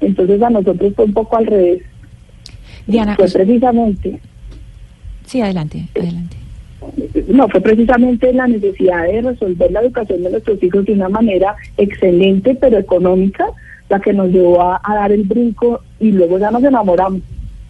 Entonces 0.00 0.42
a 0.42 0.50
nosotros 0.50 0.92
fue 0.96 1.04
un 1.04 1.12
poco 1.12 1.36
al 1.36 1.46
revés. 1.46 1.82
Diana, 2.90 3.16
fue 3.16 3.28
precisamente, 3.28 4.20
sí, 5.26 5.40
adelante, 5.40 5.88
adelante. 5.94 6.36
no, 7.28 7.48
fue 7.48 7.60
precisamente 7.60 8.32
la 8.32 8.46
necesidad 8.46 9.04
de 9.04 9.22
resolver 9.22 9.70
la 9.72 9.80
educación 9.80 10.22
de 10.22 10.30
nuestros 10.30 10.62
hijos 10.62 10.84
de 10.84 10.92
una 10.92 11.08
manera 11.08 11.56
excelente 11.76 12.54
pero 12.54 12.78
económica 12.78 13.46
la 13.88 14.00
que 14.00 14.12
nos 14.12 14.30
llevó 14.30 14.62
a, 14.62 14.80
a 14.82 14.94
dar 14.94 15.12
el 15.12 15.24
brinco 15.24 15.80
y 15.98 16.12
luego 16.12 16.38
ya 16.38 16.50
nos 16.50 16.62
enamoramos. 16.62 17.22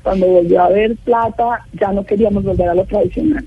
Cuando 0.03 0.27
volvió 0.27 0.63
a 0.63 0.67
haber 0.67 0.97
plata 0.97 1.67
ya 1.79 1.93
no 1.93 2.05
queríamos 2.05 2.45
volver 2.45 2.69
a 2.69 2.75
lo 2.75 2.85
tradicional. 2.85 3.45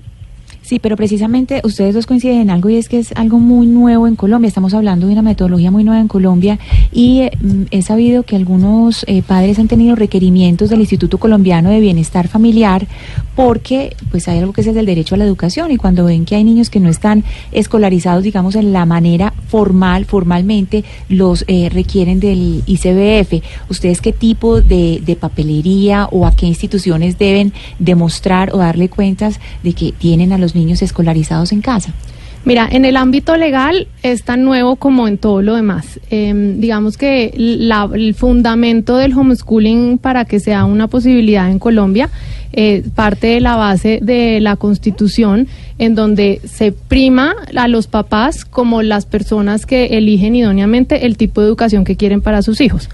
Sí, 0.64 0.78
pero 0.78 0.96
precisamente 0.96 1.60
ustedes 1.62 1.94
dos 1.94 2.06
coinciden 2.06 2.40
en 2.40 2.48
algo 2.48 2.70
y 2.70 2.76
es 2.76 2.88
que 2.88 2.98
es 2.98 3.12
algo 3.16 3.38
muy 3.38 3.66
nuevo 3.66 4.06
en 4.06 4.16
Colombia. 4.16 4.48
Estamos 4.48 4.72
hablando 4.72 5.06
de 5.06 5.12
una 5.12 5.20
metodología 5.20 5.70
muy 5.70 5.84
nueva 5.84 6.00
en 6.00 6.08
Colombia 6.08 6.58
y 6.90 7.20
eh, 7.20 7.32
mm, 7.38 7.64
he 7.70 7.82
sabido 7.82 8.22
que 8.22 8.34
algunos 8.34 9.04
eh, 9.06 9.20
padres 9.20 9.58
han 9.58 9.68
tenido 9.68 9.94
requerimientos 9.94 10.70
del 10.70 10.80
Instituto 10.80 11.18
Colombiano 11.18 11.68
de 11.68 11.80
Bienestar 11.80 12.28
Familiar 12.28 12.86
porque 13.36 13.94
pues 14.10 14.26
hay 14.26 14.38
algo 14.38 14.54
que 14.54 14.62
es 14.62 14.66
el 14.66 14.86
derecho 14.86 15.16
a 15.16 15.18
la 15.18 15.26
educación 15.26 15.70
y 15.70 15.76
cuando 15.76 16.06
ven 16.06 16.24
que 16.24 16.34
hay 16.36 16.44
niños 16.44 16.70
que 16.70 16.80
no 16.80 16.88
están 16.88 17.24
escolarizados, 17.52 18.24
digamos, 18.24 18.54
en 18.54 18.72
la 18.72 18.86
manera 18.86 19.34
formal, 19.48 20.06
formalmente, 20.06 20.82
los 21.10 21.44
eh, 21.46 21.68
requieren 21.68 22.20
del 22.20 22.62
ICBF. 22.64 23.44
¿Ustedes 23.68 24.00
qué 24.00 24.14
tipo 24.14 24.62
de, 24.62 25.02
de 25.04 25.14
papelería 25.14 26.08
o 26.10 26.26
a 26.26 26.34
qué 26.34 26.46
instituciones 26.46 27.18
deben 27.18 27.52
demostrar 27.78 28.54
o 28.54 28.58
darle 28.58 28.88
cuentas 28.88 29.40
de 29.62 29.74
que 29.74 29.92
tienen 29.92 30.32
a 30.32 30.38
niños 30.54 30.82
escolarizados 30.82 31.52
en 31.52 31.60
casa? 31.60 31.92
Mira, 32.46 32.68
en 32.70 32.84
el 32.84 32.98
ámbito 32.98 33.38
legal 33.38 33.88
es 34.02 34.22
tan 34.22 34.44
nuevo 34.44 34.76
como 34.76 35.08
en 35.08 35.16
todo 35.16 35.40
lo 35.40 35.54
demás. 35.56 35.98
Eh, 36.10 36.54
digamos 36.58 36.98
que 36.98 37.32
la- 37.36 37.88
el 37.94 38.14
fundamento 38.14 38.98
del 38.98 39.14
homeschooling 39.16 39.96
para 39.96 40.26
que 40.26 40.40
sea 40.40 40.66
una 40.66 40.86
posibilidad 40.88 41.50
en 41.50 41.58
Colombia 41.58 42.10
eh, 42.56 42.84
parte 42.94 43.28
de 43.28 43.40
la 43.40 43.56
base 43.56 43.98
de 44.02 44.40
la 44.40 44.54
Constitución, 44.56 45.48
en 45.78 45.94
donde 45.96 46.40
se 46.44 46.70
prima 46.70 47.34
a 47.56 47.66
los 47.66 47.86
papás 47.88 48.44
como 48.44 48.82
las 48.82 49.06
personas 49.06 49.64
que 49.66 49.86
eligen 49.98 50.36
idóneamente 50.36 51.06
el 51.06 51.16
tipo 51.16 51.40
de 51.40 51.46
educación 51.48 51.82
que 51.84 51.96
quieren 51.96 52.20
para 52.20 52.42
sus 52.42 52.60
hijos. 52.60 52.88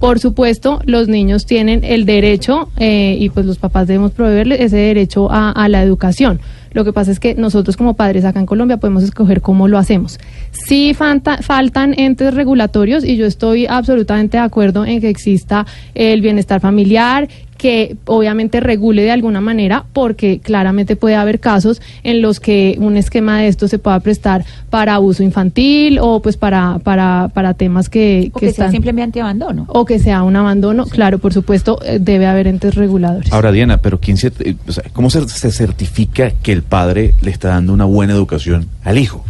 Por 0.00 0.18
supuesto, 0.20 0.80
los 0.84 1.08
niños 1.08 1.46
tienen 1.46 1.82
el 1.82 2.04
derecho, 2.04 2.68
eh, 2.76 3.16
y 3.18 3.30
pues 3.30 3.46
los 3.46 3.58
papás 3.58 3.86
debemos 3.86 4.12
proveerles 4.12 4.60
ese 4.60 4.76
derecho 4.76 5.28
a, 5.30 5.68
la 5.68 5.82
educación. 5.82 6.38
Lo 6.72 6.84
que 6.84 6.92
pasa 6.92 7.10
es 7.10 7.18
que 7.18 7.34
nosotros 7.34 7.78
como 7.78 7.94
padres 7.94 8.26
acá 8.26 8.38
en 8.38 8.44
Colombia 8.44 8.76
podemos 8.76 9.02
escoger 9.02 9.40
cómo 9.40 9.66
lo 9.68 9.78
hacemos. 9.78 10.18
Sí 10.52 10.92
falta- 10.92 11.38
faltan 11.40 11.94
entes 11.98 12.34
regulatorios 12.34 13.02
y 13.02 13.16
yo 13.16 13.24
estoy 13.24 13.64
absolutamente 13.66 14.36
de 14.36 14.42
acuerdo 14.42 14.84
en 14.84 15.00
que 15.00 15.08
exista 15.08 15.64
el 15.94 16.20
bienestar 16.20 16.60
familiar, 16.60 17.28
que 17.56 17.96
obviamente 18.06 18.60
regule 18.60 19.02
de 19.02 19.10
alguna 19.10 19.40
manera, 19.40 19.84
porque 19.92 20.40
claramente 20.40 20.96
puede 20.96 21.14
haber 21.16 21.40
casos 21.40 21.80
en 22.02 22.22
los 22.22 22.40
que 22.40 22.76
un 22.80 22.96
esquema 22.96 23.38
de 23.40 23.48
esto 23.48 23.68
se 23.68 23.78
pueda 23.78 23.98
prestar 24.00 24.44
para 24.70 24.94
abuso 24.94 25.22
infantil 25.22 25.98
o 26.00 26.20
pues 26.20 26.36
para, 26.36 26.78
para, 26.82 27.30
para 27.34 27.54
temas 27.54 27.88
que, 27.88 28.30
O 28.32 28.38
que 28.38 28.46
sea 28.46 28.50
están- 28.50 28.72
simplemente 28.72 29.20
abandono. 29.20 29.64
o 29.68 29.84
que 29.84 29.98
sea 29.98 30.22
un 30.22 30.36
abandono, 30.36 30.84
claro, 30.86 31.18
por 31.18 31.32
supuesto, 31.32 31.78
eh, 31.84 31.98
debe 32.00 32.26
haber 32.26 32.46
entes 32.46 32.74
reguladores. 32.74 33.32
Ahora, 33.32 33.52
Diana, 33.52 33.78
pero 33.82 34.00
¿quién 34.00 34.16
se, 34.16 34.28
eh, 34.40 34.54
o 34.68 34.72
sea, 34.72 34.84
¿cómo 34.92 35.10
se, 35.10 35.26
se 35.28 35.50
certifica 35.50 36.30
que 36.30 36.52
el 36.52 36.62
padre 36.62 37.14
le 37.22 37.30
está 37.30 37.48
dando 37.48 37.72
una 37.72 37.84
buena 37.84 38.12
educación 38.12 38.66
al 38.84 38.98
hijo? 38.98 39.24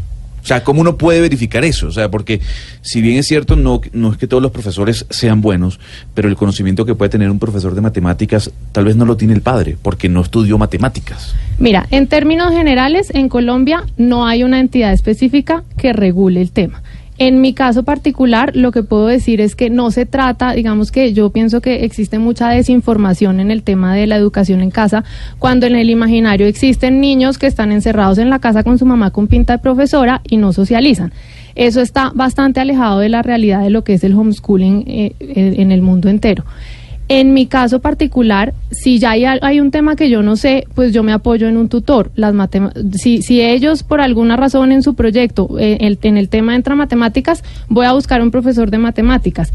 O 0.47 0.49
sea, 0.49 0.63
¿cómo 0.63 0.81
uno 0.81 0.97
puede 0.97 1.21
verificar 1.21 1.65
eso? 1.65 1.89
O 1.89 1.91
sea, 1.91 2.09
porque 2.09 2.41
si 2.81 3.03
bien 3.03 3.19
es 3.19 3.27
cierto, 3.27 3.57
no, 3.57 3.81
no 3.93 4.13
es 4.13 4.17
que 4.17 4.29
todos 4.29 4.41
los 4.41 4.53
profesores 4.53 5.05
sean 5.11 5.41
buenos, 5.41 5.81
pero 6.15 6.29
el 6.29 6.37
conocimiento 6.37 6.87
que 6.87 6.95
puede 6.95 7.09
tener 7.09 7.33
un 7.33 7.41
profesor 7.41 7.75
de 7.75 7.81
matemáticas 7.81 8.53
tal 8.71 8.85
vez 8.85 8.95
no 8.95 9.07
lo 9.07 9.17
tiene 9.17 9.35
el 9.35 9.41
padre, 9.41 9.77
porque 9.83 10.09
no 10.09 10.21
estudió 10.21 10.57
matemáticas. 10.57 11.35
Mira, 11.59 11.89
en 11.91 12.07
términos 12.07 12.53
generales, 12.53 13.11
en 13.13 13.29
Colombia 13.29 13.87
no 13.97 14.25
hay 14.25 14.45
una 14.45 14.61
entidad 14.61 14.93
específica 14.93 15.65
que 15.77 15.93
regule 15.93 16.43
el 16.43 16.53
tema. 16.53 16.81
En 17.19 17.41
mi 17.41 17.55
caso 17.55 17.83
particular, 17.83 18.55
lo 18.55 18.73
que 18.73 18.83
puedo 18.83 19.07
decir 19.07 19.41
es 19.41 19.57
que 19.57 19.71
no 19.71 19.91
se 19.91 20.05
trata, 20.05 20.53
digamos 20.53 20.93
que 20.93 21.15
yo 21.15 21.31
pienso 21.31 21.63
que 21.63 21.85
existe 21.85 22.19
mucha 22.19 22.51
desinformación 22.51 23.41
en 23.41 23.51
el 23.51 23.63
tema 23.63 23.95
de 23.95 24.07
la 24.07 24.17
educación 24.17 24.61
en 24.61 24.71
casa, 24.71 25.03
cuando 25.39 25.67
en 25.67 25.77
el 25.77 25.89
imaginario 25.89 26.47
existen 26.47 27.01
niños 27.01 27.39
que 27.39 27.47
están 27.47 27.73
encerrados 27.73 28.19
en 28.19 28.29
la 28.29 28.39
casa 28.39 28.63
con 28.65 28.77
su 28.77 28.85
mamá 28.85 29.13
con 29.13 29.29
pinta 29.29 29.55
de 29.55 29.59
profesora 29.61 30.21
y 30.29 30.37
no 30.37 30.53
socializan. 30.53 31.13
Eso 31.55 31.81
está 31.81 32.13
bastante 32.15 32.61
alejado 32.61 32.99
de 32.99 33.09
la 33.09 33.23
realidad 33.23 33.63
de 33.63 33.71
lo 33.71 33.83
que 33.83 33.95
es 33.95 34.05
el 34.05 34.13
homeschooling 34.13 34.85
eh, 34.87 35.15
eh, 35.21 35.55
en 35.57 35.73
el 35.73 35.81
mundo 35.81 36.11
entero. 36.11 36.45
En 37.09 37.33
mi 37.35 37.47
caso 37.47 37.79
particular, 37.79 38.53
si 38.73 38.99
ya 38.99 39.13
hay, 39.13 39.61
un 39.61 39.71
tema 39.71 39.95
que 39.95 40.11
yo 40.11 40.23
no 40.23 40.35
sé, 40.35 40.67
pues 40.75 40.93
yo 40.93 41.05
me 41.05 41.13
apoyo 41.13 41.47
en 41.47 41.57
un 41.57 41.69
tutor. 41.69 42.11
Las 42.17 42.35
si, 42.95 43.23
si 43.23 43.41
ellos 43.41 43.85
por 43.85 44.01
alguna 44.01 44.37
razón 44.37 44.73
en 44.73 44.83
su 44.83 44.95
proyecto, 44.95 45.49
eh, 45.61 45.79
el- 45.83 45.99
en 46.03 46.17
el 46.17 46.29
tema 46.29 46.57
entra 46.57 46.75
matemáticas, 46.75 47.45
voy 47.69 47.87
a 47.87 47.93
buscar 47.93 48.21
un 48.23 48.33
profesor 48.33 48.71
de 48.73 48.79
matemáticas 48.79 49.53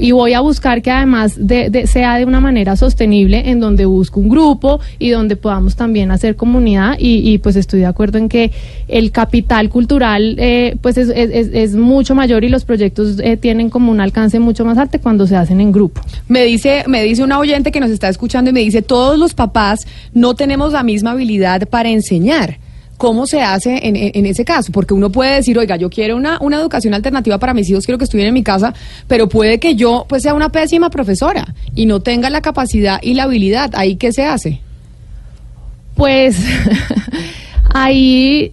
y 0.00 0.10
voy 0.10 0.32
a 0.32 0.40
buscar 0.40 0.82
que 0.82 0.90
además 0.90 1.36
de, 1.38 1.70
de- 1.70 1.86
sea 1.86 2.16
de 2.16 2.24
una 2.24 2.40
manera 2.40 2.74
sostenible, 2.74 3.48
en 3.48 3.60
donde 3.60 3.84
busco 3.86 4.18
un 4.18 4.28
grupo 4.28 4.80
y 4.98 5.10
donde 5.10 5.36
podamos 5.36 5.76
también 5.76 6.10
hacer 6.10 6.34
comunidad 6.34 6.96
y, 6.98 7.18
y, 7.32 7.38
pues 7.38 7.54
estoy 7.54 7.78
de 7.80 7.86
acuerdo 7.86 8.18
en 8.18 8.28
que 8.28 8.50
el 8.88 9.12
capital 9.12 9.68
cultural 9.70 10.34
eh, 10.38 10.76
pues 10.82 10.98
es, 10.98 11.10
es- 11.10 11.30
es- 11.30 11.50
es 11.52 11.74
mucho 11.76 12.16
mayor 12.16 12.42
y 12.42 12.48
los 12.48 12.64
proyectos 12.64 13.20
eh, 13.20 13.36
tienen 13.36 13.70
como 13.70 13.92
un 13.92 14.00
alcance 14.00 14.40
mucho 14.40 14.64
más 14.64 14.78
alto 14.78 14.98
cuando 15.00 15.26
se 15.28 15.36
hacen 15.36 15.60
en 15.60 15.70
grupo. 15.70 16.00
Me 16.26 16.42
dice, 16.44 16.84
me 16.88 17.02
dice 17.02 17.22
una 17.22 17.38
oyente 17.38 17.70
que 17.70 17.80
nos 17.80 17.90
está 17.90 18.08
escuchando 18.08 18.50
y 18.50 18.52
me 18.52 18.60
dice, 18.60 18.82
todos 18.82 19.18
los 19.18 19.34
papás 19.34 19.86
no 20.12 20.34
tenemos 20.34 20.72
la 20.72 20.82
misma 20.82 21.12
habilidad 21.12 21.68
para 21.68 21.88
enseñar. 21.90 22.58
¿Cómo 22.96 23.28
se 23.28 23.40
hace 23.42 23.78
en, 23.80 24.26
ese 24.26 24.44
caso? 24.44 24.72
Porque 24.72 24.92
uno 24.92 25.12
puede 25.12 25.36
decir, 25.36 25.56
oiga, 25.56 25.76
yo 25.76 25.88
quiero 25.88 26.16
una, 26.16 26.38
una 26.40 26.56
educación 26.56 26.94
alternativa 26.94 27.38
para 27.38 27.54
mis 27.54 27.70
hijos, 27.70 27.84
quiero 27.84 27.96
que 27.96 28.04
estudien 28.04 28.26
en 28.26 28.34
mi 28.34 28.42
casa, 28.42 28.74
pero 29.06 29.28
puede 29.28 29.60
que 29.60 29.76
yo 29.76 30.04
pues 30.08 30.24
sea 30.24 30.34
una 30.34 30.48
pésima 30.48 30.90
profesora 30.90 31.54
y 31.76 31.86
no 31.86 32.00
tenga 32.00 32.28
la 32.28 32.40
capacidad 32.40 32.98
y 33.00 33.14
la 33.14 33.22
habilidad. 33.22 33.70
¿Ahí 33.74 33.94
qué 33.94 34.12
se 34.12 34.24
hace? 34.24 34.60
Pues 35.94 36.38
ahí 37.72 38.52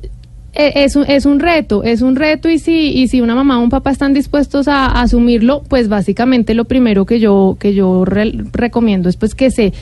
es 0.56 0.96
un, 0.96 1.04
es 1.08 1.26
un 1.26 1.40
reto, 1.40 1.84
es 1.84 2.02
un 2.02 2.16
reto 2.16 2.50
y 2.50 2.60
si, 2.60 2.90
y 2.90 3.08
si 3.10 3.22
una 3.22 3.36
mamá 3.36 3.60
o 3.60 3.64
un 3.64 3.70
papá 3.70 3.92
están 3.92 4.14
dispuestos 4.14 4.68
a, 4.68 4.86
a 4.86 5.02
asumirlo, 5.02 5.62
pues 5.68 5.90
básicamente 5.90 6.54
lo 6.54 6.66
primero 6.66 7.06
que 7.06 7.20
yo, 7.20 7.58
que 7.60 7.74
yo 7.74 8.06
re- 8.06 8.32
recomiendo 8.54 9.10
es 9.10 9.18
pues 9.18 9.36
que 9.36 9.52
se, 9.52 9.74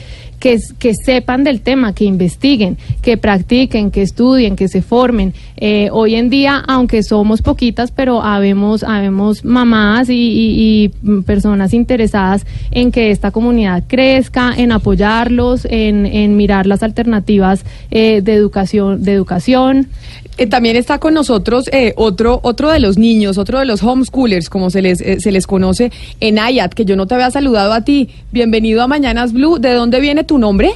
que, 0.78 0.94
sepan 0.94 1.42
del 1.42 1.62
tema, 1.62 1.94
que 1.94 2.04
investiguen, 2.04 2.76
que 3.00 3.16
practiquen, 3.16 3.90
que 3.90 4.02
estudien, 4.02 4.56
que 4.56 4.68
se 4.68 4.82
formen. 4.82 5.32
Eh, 5.56 5.88
hoy 5.90 6.16
en 6.16 6.28
día, 6.28 6.62
aunque 6.68 7.02
somos 7.02 7.40
poquitas, 7.40 7.90
pero 7.90 8.22
habemos, 8.22 8.82
habemos 8.82 9.42
mamás 9.42 10.08
y, 10.10 10.90
personas 11.26 11.72
interesadas 11.72 12.44
en 12.70 12.92
que 12.92 13.10
esta 13.10 13.30
comunidad 13.30 13.84
crezca, 13.86 14.52
en 14.54 14.72
apoyarlos, 14.72 15.64
en, 15.64 16.04
en 16.04 16.36
mirar 16.36 16.66
las 16.66 16.82
alternativas 16.82 17.64
eh, 17.90 18.20
de 18.22 18.34
educación, 18.34 19.02
de 19.02 19.12
educación. 19.12 19.88
Eh, 20.36 20.48
también 20.48 20.74
está 20.74 20.98
con 20.98 21.14
nosotros 21.14 21.68
eh, 21.72 21.92
otro, 21.96 22.40
otro 22.42 22.70
de 22.70 22.80
los 22.80 22.98
niños, 22.98 23.38
otro 23.38 23.60
de 23.60 23.66
los 23.66 23.84
homeschoolers, 23.84 24.50
como 24.50 24.68
se 24.68 24.82
les, 24.82 25.00
eh, 25.00 25.20
se 25.20 25.30
les 25.30 25.46
conoce, 25.46 25.92
Enayat, 26.18 26.74
que 26.74 26.84
yo 26.84 26.96
no 26.96 27.06
te 27.06 27.14
había 27.14 27.30
saludado 27.30 27.72
a 27.72 27.84
ti. 27.84 28.08
Bienvenido 28.32 28.82
a 28.82 28.88
Mañanas 28.88 29.32
Blue. 29.32 29.58
¿De 29.60 29.72
dónde 29.74 30.00
viene 30.00 30.24
tu 30.24 30.33
nombre? 30.38 30.72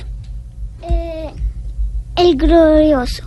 Eh, 0.83 1.29
el 2.17 2.37
glorioso, 2.37 3.23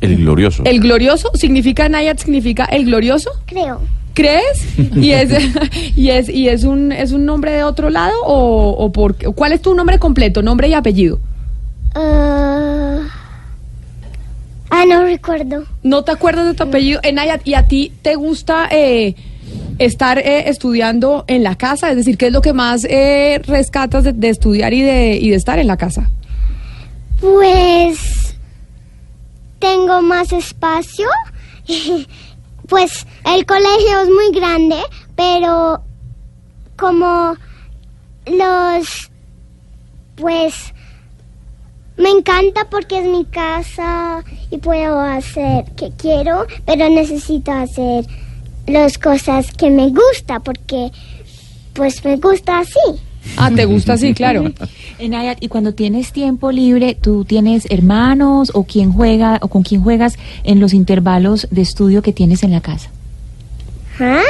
El 0.00 0.16
glorioso. 0.16 0.62
¿El 0.64 0.80
glorioso? 0.80 1.30
¿Significa 1.34 1.86
Enayat? 1.86 2.18
¿Significa 2.18 2.64
el 2.64 2.84
glorioso? 2.86 3.30
creo. 3.46 3.80
¿Crees? 4.14 4.78
¿Y 4.94 5.10
es, 5.10 5.32
y 5.96 6.10
es, 6.10 6.28
y 6.28 6.48
es, 6.48 6.62
un, 6.62 6.92
es 6.92 7.10
un 7.10 7.26
nombre 7.26 7.50
de 7.50 7.64
otro 7.64 7.90
lado? 7.90 8.14
¿O, 8.24 8.70
o 8.70 8.92
por, 8.92 9.16
qué? 9.16 9.26
cuál 9.26 9.52
es 9.52 9.60
tu 9.60 9.74
nombre 9.74 9.98
completo, 9.98 10.40
nombre 10.40 10.68
y 10.68 10.74
apellido? 10.74 11.18
Ah, 11.96 13.00
ah, 14.70 14.84
no 14.86 15.02
recuerdo. 15.02 15.64
¿No 15.82 16.04
te 16.04 16.12
acuerdas 16.12 16.46
de 16.46 16.54
tu 16.54 16.62
apellido? 16.62 17.00
Enayat, 17.02 17.46
¿y 17.46 17.54
a 17.54 17.66
ti 17.66 17.92
te 18.02 18.14
gusta 18.14 18.68
eh, 18.70 19.16
estar 19.78 20.18
eh, 20.18 20.48
estudiando 20.48 21.24
en 21.26 21.42
la 21.42 21.56
casa? 21.56 21.90
Es 21.90 21.96
decir, 21.96 22.16
¿qué 22.16 22.26
es 22.26 22.32
lo 22.32 22.42
que 22.42 22.52
más 22.52 22.84
eh, 22.84 23.40
rescatas 23.46 24.04
de, 24.04 24.12
de 24.12 24.28
estudiar 24.28 24.72
y 24.72 24.82
de, 24.82 25.16
y 25.16 25.30
de 25.30 25.36
estar 25.36 25.58
en 25.58 25.66
la 25.66 25.76
casa? 25.76 26.10
Pues 27.20 28.36
tengo 29.58 30.02
más 30.02 30.32
espacio. 30.32 31.08
pues 32.68 33.06
el 33.24 33.46
colegio 33.46 34.02
es 34.02 34.08
muy 34.08 34.32
grande, 34.32 34.76
pero 35.16 35.82
como 36.76 37.36
los 38.26 39.10
pues 40.16 40.72
me 41.96 42.10
encanta 42.10 42.68
porque 42.70 42.98
es 42.98 43.06
mi 43.06 43.24
casa 43.24 44.24
y 44.50 44.58
puedo 44.58 45.00
hacer 45.00 45.64
que 45.76 45.90
quiero, 45.96 46.46
pero 46.64 46.88
necesito 46.88 47.52
hacer 47.52 48.04
las 48.66 48.98
cosas 48.98 49.52
que 49.52 49.70
me 49.70 49.88
gusta 49.90 50.40
porque 50.40 50.90
pues 51.74 52.04
me 52.04 52.16
gusta 52.16 52.60
así. 52.60 52.78
Ah, 53.36 53.50
¿te 53.54 53.64
gusta 53.64 53.94
así? 53.94 54.14
Claro. 54.14 54.52
Enayat, 54.98 55.42
y 55.42 55.48
cuando 55.48 55.74
tienes 55.74 56.12
tiempo 56.12 56.52
libre, 56.52 56.96
¿tú 57.00 57.24
tienes 57.24 57.66
hermanos 57.70 58.52
o 58.54 58.64
quién 58.64 58.92
juega 58.92 59.38
o 59.42 59.48
con 59.48 59.62
quién 59.62 59.82
juegas 59.82 60.16
en 60.44 60.60
los 60.60 60.72
intervalos 60.72 61.48
de 61.50 61.62
estudio 61.62 62.00
que 62.02 62.12
tienes 62.12 62.42
en 62.42 62.52
la 62.52 62.60
casa? 62.60 62.90
¿Ah? 63.98 64.20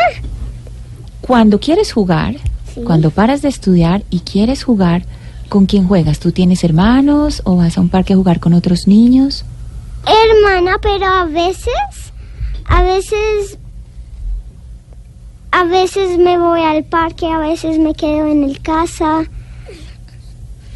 Cuando 1.21 1.59
quieres 1.61 1.93
jugar, 1.93 2.37
Sí. 2.75 2.81
cuando 2.85 3.11
paras 3.11 3.41
de 3.43 3.49
estudiar 3.49 4.05
y 4.11 4.21
quieres 4.21 4.65
jugar, 4.65 5.05
¿con 5.49 5.67
quién 5.67 5.87
juegas? 5.87 6.19
¿Tú 6.19 6.33
tienes 6.33 6.65
hermanos 6.65 7.41
o 7.45 7.57
vas 7.57 7.79
a 7.79 7.81
un 7.81 7.89
parque 7.89 8.15
a 8.15 8.17
jugar 8.17 8.41
con 8.41 8.53
otros 8.55 8.87
niños? 8.89 9.45
hermana, 10.07 10.77
pero 10.83 11.07
a 11.07 11.25
veces, 11.25 12.13
a 12.67 12.83
veces, 12.83 13.59
a 15.55 15.63
veces 15.63 16.19
me 16.19 16.37
voy 16.37 16.61
al 16.63 16.83
parque, 16.83 17.27
a 17.27 17.39
veces 17.39 17.79
me 17.79 17.95
quedo 17.95 18.27
en 18.27 18.43
el 18.43 18.61
casa 18.61 19.23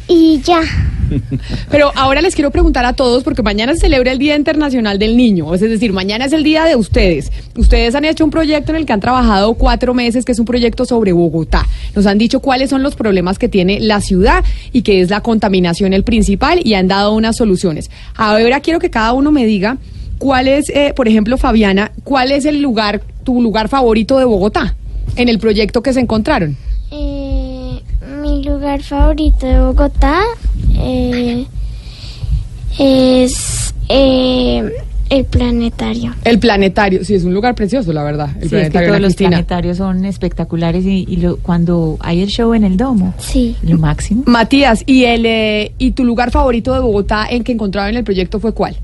y 0.07 0.39
ya. 0.39 0.61
Pero 1.69 1.91
ahora 1.95 2.21
les 2.21 2.33
quiero 2.33 2.49
preguntar 2.49 2.85
a 2.85 2.93
todos, 2.93 3.23
porque 3.25 3.43
mañana 3.43 3.73
se 3.73 3.81
celebra 3.81 4.13
el 4.13 4.19
Día 4.19 4.37
Internacional 4.37 4.97
del 4.97 5.17
Niño, 5.17 5.53
es 5.53 5.59
decir, 5.59 5.91
mañana 5.91 6.23
es 6.23 6.31
el 6.31 6.45
día 6.45 6.63
de 6.63 6.77
ustedes. 6.77 7.29
Ustedes 7.57 7.93
han 7.93 8.05
hecho 8.05 8.23
un 8.23 8.31
proyecto 8.31 8.71
en 8.71 8.77
el 8.77 8.85
que 8.85 8.93
han 8.93 9.01
trabajado 9.01 9.53
cuatro 9.55 9.93
meses, 9.93 10.23
que 10.23 10.31
es 10.31 10.39
un 10.39 10.45
proyecto 10.45 10.85
sobre 10.85 11.11
Bogotá. 11.11 11.67
Nos 11.93 12.05
han 12.05 12.17
dicho 12.17 12.39
cuáles 12.39 12.69
son 12.69 12.81
los 12.81 12.95
problemas 12.95 13.37
que 13.37 13.49
tiene 13.49 13.81
la 13.81 13.99
ciudad 13.99 14.45
y 14.71 14.83
que 14.83 15.01
es 15.01 15.09
la 15.09 15.19
contaminación 15.19 15.91
el 15.91 16.05
principal 16.05 16.61
y 16.63 16.75
han 16.75 16.87
dado 16.87 17.13
unas 17.15 17.35
soluciones. 17.35 17.91
Ahora 18.15 18.61
quiero 18.61 18.79
que 18.79 18.89
cada 18.89 19.11
uno 19.11 19.33
me 19.33 19.45
diga 19.45 19.77
¿cuál 20.19 20.47
es, 20.47 20.69
eh, 20.69 20.93
por 20.95 21.07
ejemplo, 21.07 21.37
Fabiana, 21.37 21.91
cuál 22.03 22.31
es 22.31 22.45
el 22.45 22.61
lugar, 22.61 23.01
tu 23.23 23.41
lugar 23.41 23.67
favorito 23.69 24.19
de 24.19 24.25
Bogotá 24.25 24.75
en 25.15 25.27
el 25.29 25.39
proyecto 25.39 25.81
que 25.81 25.91
se 25.93 25.99
encontraron? 26.01 26.55
Eh, 26.91 27.81
mi 28.21 28.43
lugar 28.43 28.83
favorito 28.83 29.47
de 29.47 29.59
Bogotá 29.59 30.21
eh, 30.77 31.45
es 32.77 33.73
eh, 33.89 34.69
el 35.09 35.25
planetario. 35.25 36.13
El 36.23 36.39
planetario, 36.39 37.03
sí, 37.03 37.15
es 37.15 37.23
un 37.23 37.33
lugar 37.33 37.55
precioso, 37.55 37.91
la 37.93 38.03
verdad. 38.03 38.29
El 38.41 38.49
Sí, 38.49 38.55
es 38.55 38.69
que 38.69 38.79
todos 38.79 38.99
los 38.99 39.09
Cristina. 39.15 39.29
planetarios 39.31 39.77
son 39.77 40.05
espectaculares 40.05 40.85
y, 40.85 41.05
y 41.09 41.17
lo- 41.17 41.37
cuando 41.37 41.97
hay 41.99 42.21
el 42.21 42.29
show 42.29 42.53
en 42.53 42.63
el 42.63 42.77
domo, 42.77 43.13
Sí. 43.17 43.55
lo 43.63 43.77
máximo. 43.77 44.23
Matías, 44.27 44.83
¿y, 44.85 45.05
el, 45.05 45.25
eh, 45.25 45.71
¿y 45.79 45.91
tu 45.91 46.03
lugar 46.05 46.29
favorito 46.31 46.73
de 46.73 46.79
Bogotá 46.79 47.25
en 47.29 47.43
que 47.43 47.51
encontraron 47.51 47.89
en 47.91 47.97
el 47.97 48.03
proyecto 48.03 48.39
fue 48.39 48.53
cuál? 48.53 48.77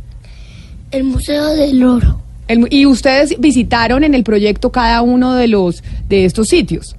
El 0.92 1.04
Museo 1.04 1.48
del 1.56 1.84
Oro. 1.84 2.20
El 2.48 2.68
¿Y 2.70 2.86
ustedes 2.86 3.40
visitaron 3.40 4.04
en 4.04 4.14
el 4.14 4.24
proyecto 4.24 4.72
cada 4.72 5.02
uno 5.02 5.34
de 5.34 5.48
los 5.48 5.84
de 6.08 6.26
estos 6.26 6.48
sitios? 6.48 6.96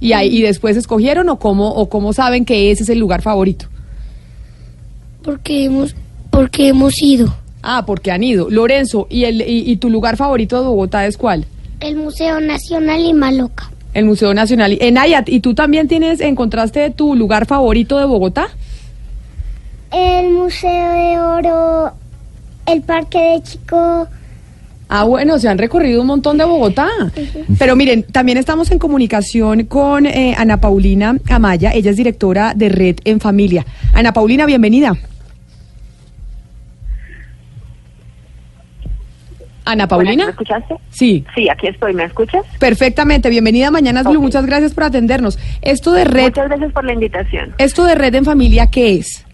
¿Y, 0.00 0.12
ahí, 0.12 0.28
y 0.28 0.42
después 0.42 0.76
escogieron 0.76 1.28
o 1.28 1.38
cómo, 1.38 1.68
o 1.68 1.88
cómo 1.88 2.12
saben 2.12 2.44
que 2.44 2.70
ese 2.70 2.82
es 2.82 2.88
el 2.88 2.98
lugar 2.98 3.22
favorito? 3.22 3.66
Porque 5.22 5.64
hemos, 5.64 5.94
porque 6.30 6.68
hemos 6.68 7.00
ido. 7.02 7.34
Ah, 7.62 7.84
porque 7.86 8.10
han 8.10 8.22
ido. 8.22 8.48
Lorenzo, 8.50 9.06
¿y, 9.10 9.24
el, 9.24 9.40
y, 9.42 9.70
y 9.70 9.76
tu 9.76 9.90
lugar 9.90 10.16
favorito 10.16 10.60
de 10.60 10.66
Bogotá 10.66 11.06
es 11.06 11.16
cuál? 11.16 11.46
El 11.80 11.96
Museo 11.96 12.40
Nacional 12.40 13.00
y 13.00 13.12
Maloca. 13.12 13.70
El 13.92 14.04
Museo 14.04 14.34
Nacional. 14.34 14.76
Enayat, 14.80 15.28
¿y 15.28 15.40
tú 15.40 15.54
también 15.54 15.88
tienes, 15.88 16.20
encontraste 16.20 16.90
tu 16.90 17.16
lugar 17.16 17.46
favorito 17.46 17.98
de 17.98 18.04
Bogotá? 18.04 18.48
El 19.90 20.30
Museo 20.30 20.90
de 20.90 21.18
Oro, 21.18 21.92
el 22.66 22.82
Parque 22.82 23.18
de 23.18 23.42
Chico. 23.42 24.08
Ah, 24.88 25.02
bueno, 25.04 25.36
se 25.38 25.48
han 25.48 25.58
recorrido 25.58 26.00
un 26.00 26.06
montón 26.06 26.38
de 26.38 26.44
Bogotá. 26.44 26.88
Pero 27.58 27.74
miren, 27.74 28.04
también 28.04 28.38
estamos 28.38 28.70
en 28.70 28.78
comunicación 28.78 29.64
con 29.64 30.06
eh, 30.06 30.34
Ana 30.38 30.60
Paulina 30.60 31.16
Amaya. 31.28 31.72
Ella 31.72 31.90
es 31.90 31.96
directora 31.96 32.52
de 32.54 32.68
Red 32.68 32.96
en 33.04 33.18
Familia. 33.18 33.66
Ana 33.92 34.12
Paulina, 34.12 34.46
bienvenida. 34.46 34.92
Ana 39.64 39.88
Paulina. 39.88 40.26
¿Me 40.26 40.30
escuchaste? 40.30 40.76
Sí, 40.90 41.24
Sí, 41.34 41.48
aquí 41.48 41.66
estoy. 41.66 41.92
¿Me 41.92 42.04
escuchas? 42.04 42.44
perfectamente. 42.60 43.28
Bienvenida 43.28 43.66
a 43.66 43.70
Mañanas 43.72 44.04
Blue. 44.04 44.20
Muchas 44.20 44.46
gracias 44.46 44.72
por 44.72 44.84
atendernos. 44.84 45.36
Esto 45.60 45.92
de 45.92 46.04
Red, 46.04 46.26
Muchas 46.26 46.46
gracias 46.46 46.72
por 46.72 46.84
la 46.84 46.92
invitación. 46.92 47.52
esto 47.58 47.84
de 47.84 47.96
Red 47.96 48.14
en 48.14 48.24
Familia, 48.24 48.68
¿qué 48.68 48.94
es? 48.94 49.25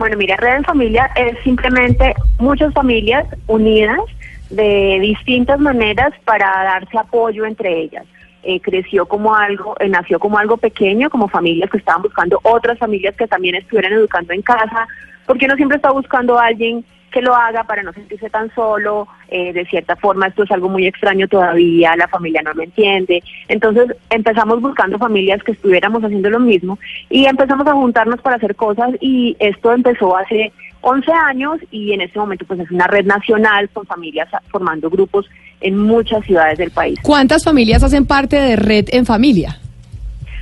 Bueno, 0.00 0.16
mira, 0.16 0.34
Red 0.36 0.56
en 0.56 0.64
Familia 0.64 1.10
es 1.14 1.36
simplemente 1.44 2.14
muchas 2.38 2.72
familias 2.72 3.26
unidas 3.46 4.00
de 4.48 4.98
distintas 4.98 5.60
maneras 5.60 6.14
para 6.24 6.46
darse 6.46 6.96
apoyo 6.96 7.44
entre 7.44 7.82
ellas. 7.82 8.06
Eh, 8.42 8.62
creció 8.62 9.04
como 9.04 9.36
algo, 9.36 9.76
eh, 9.78 9.90
nació 9.90 10.18
como 10.18 10.38
algo 10.38 10.56
pequeño, 10.56 11.10
como 11.10 11.28
familias 11.28 11.68
que 11.68 11.76
estaban 11.76 12.00
buscando 12.00 12.40
otras 12.44 12.78
familias 12.78 13.14
que 13.14 13.28
también 13.28 13.56
estuvieran 13.56 13.92
educando 13.92 14.32
en 14.32 14.40
casa, 14.40 14.88
porque 15.26 15.44
uno 15.44 15.56
siempre 15.56 15.76
está 15.76 15.90
buscando 15.90 16.38
a 16.38 16.46
alguien 16.46 16.82
que 17.10 17.22
lo 17.22 17.34
haga 17.34 17.64
para 17.64 17.82
no 17.82 17.92
sentirse 17.92 18.30
tan 18.30 18.52
solo, 18.54 19.08
eh, 19.28 19.52
de 19.52 19.64
cierta 19.66 19.96
forma 19.96 20.28
esto 20.28 20.44
es 20.44 20.50
algo 20.50 20.68
muy 20.68 20.86
extraño 20.86 21.28
todavía, 21.28 21.96
la 21.96 22.08
familia 22.08 22.42
no 22.42 22.52
lo 22.52 22.62
entiende, 22.62 23.22
entonces 23.48 23.96
empezamos 24.10 24.60
buscando 24.60 24.98
familias 24.98 25.42
que 25.42 25.52
estuviéramos 25.52 26.02
haciendo 26.02 26.30
lo 26.30 26.40
mismo 26.40 26.78
y 27.08 27.26
empezamos 27.26 27.66
a 27.66 27.72
juntarnos 27.72 28.20
para 28.20 28.36
hacer 28.36 28.54
cosas 28.56 28.90
y 29.00 29.36
esto 29.38 29.72
empezó 29.72 30.16
hace 30.16 30.52
11 30.82 31.12
años 31.12 31.58
y 31.70 31.92
en 31.92 32.00
este 32.00 32.18
momento 32.18 32.44
pues 32.46 32.60
es 32.60 32.70
una 32.70 32.86
red 32.86 33.04
nacional 33.04 33.68
con 33.70 33.86
familias 33.86 34.28
formando 34.48 34.88
grupos 34.88 35.28
en 35.60 35.76
muchas 35.76 36.24
ciudades 36.24 36.58
del 36.58 36.70
país. 36.70 36.98
¿Cuántas 37.02 37.44
familias 37.44 37.82
hacen 37.82 38.06
parte 38.06 38.36
de 38.36 38.56
Red 38.56 38.86
en 38.92 39.04
Familia? 39.04 39.58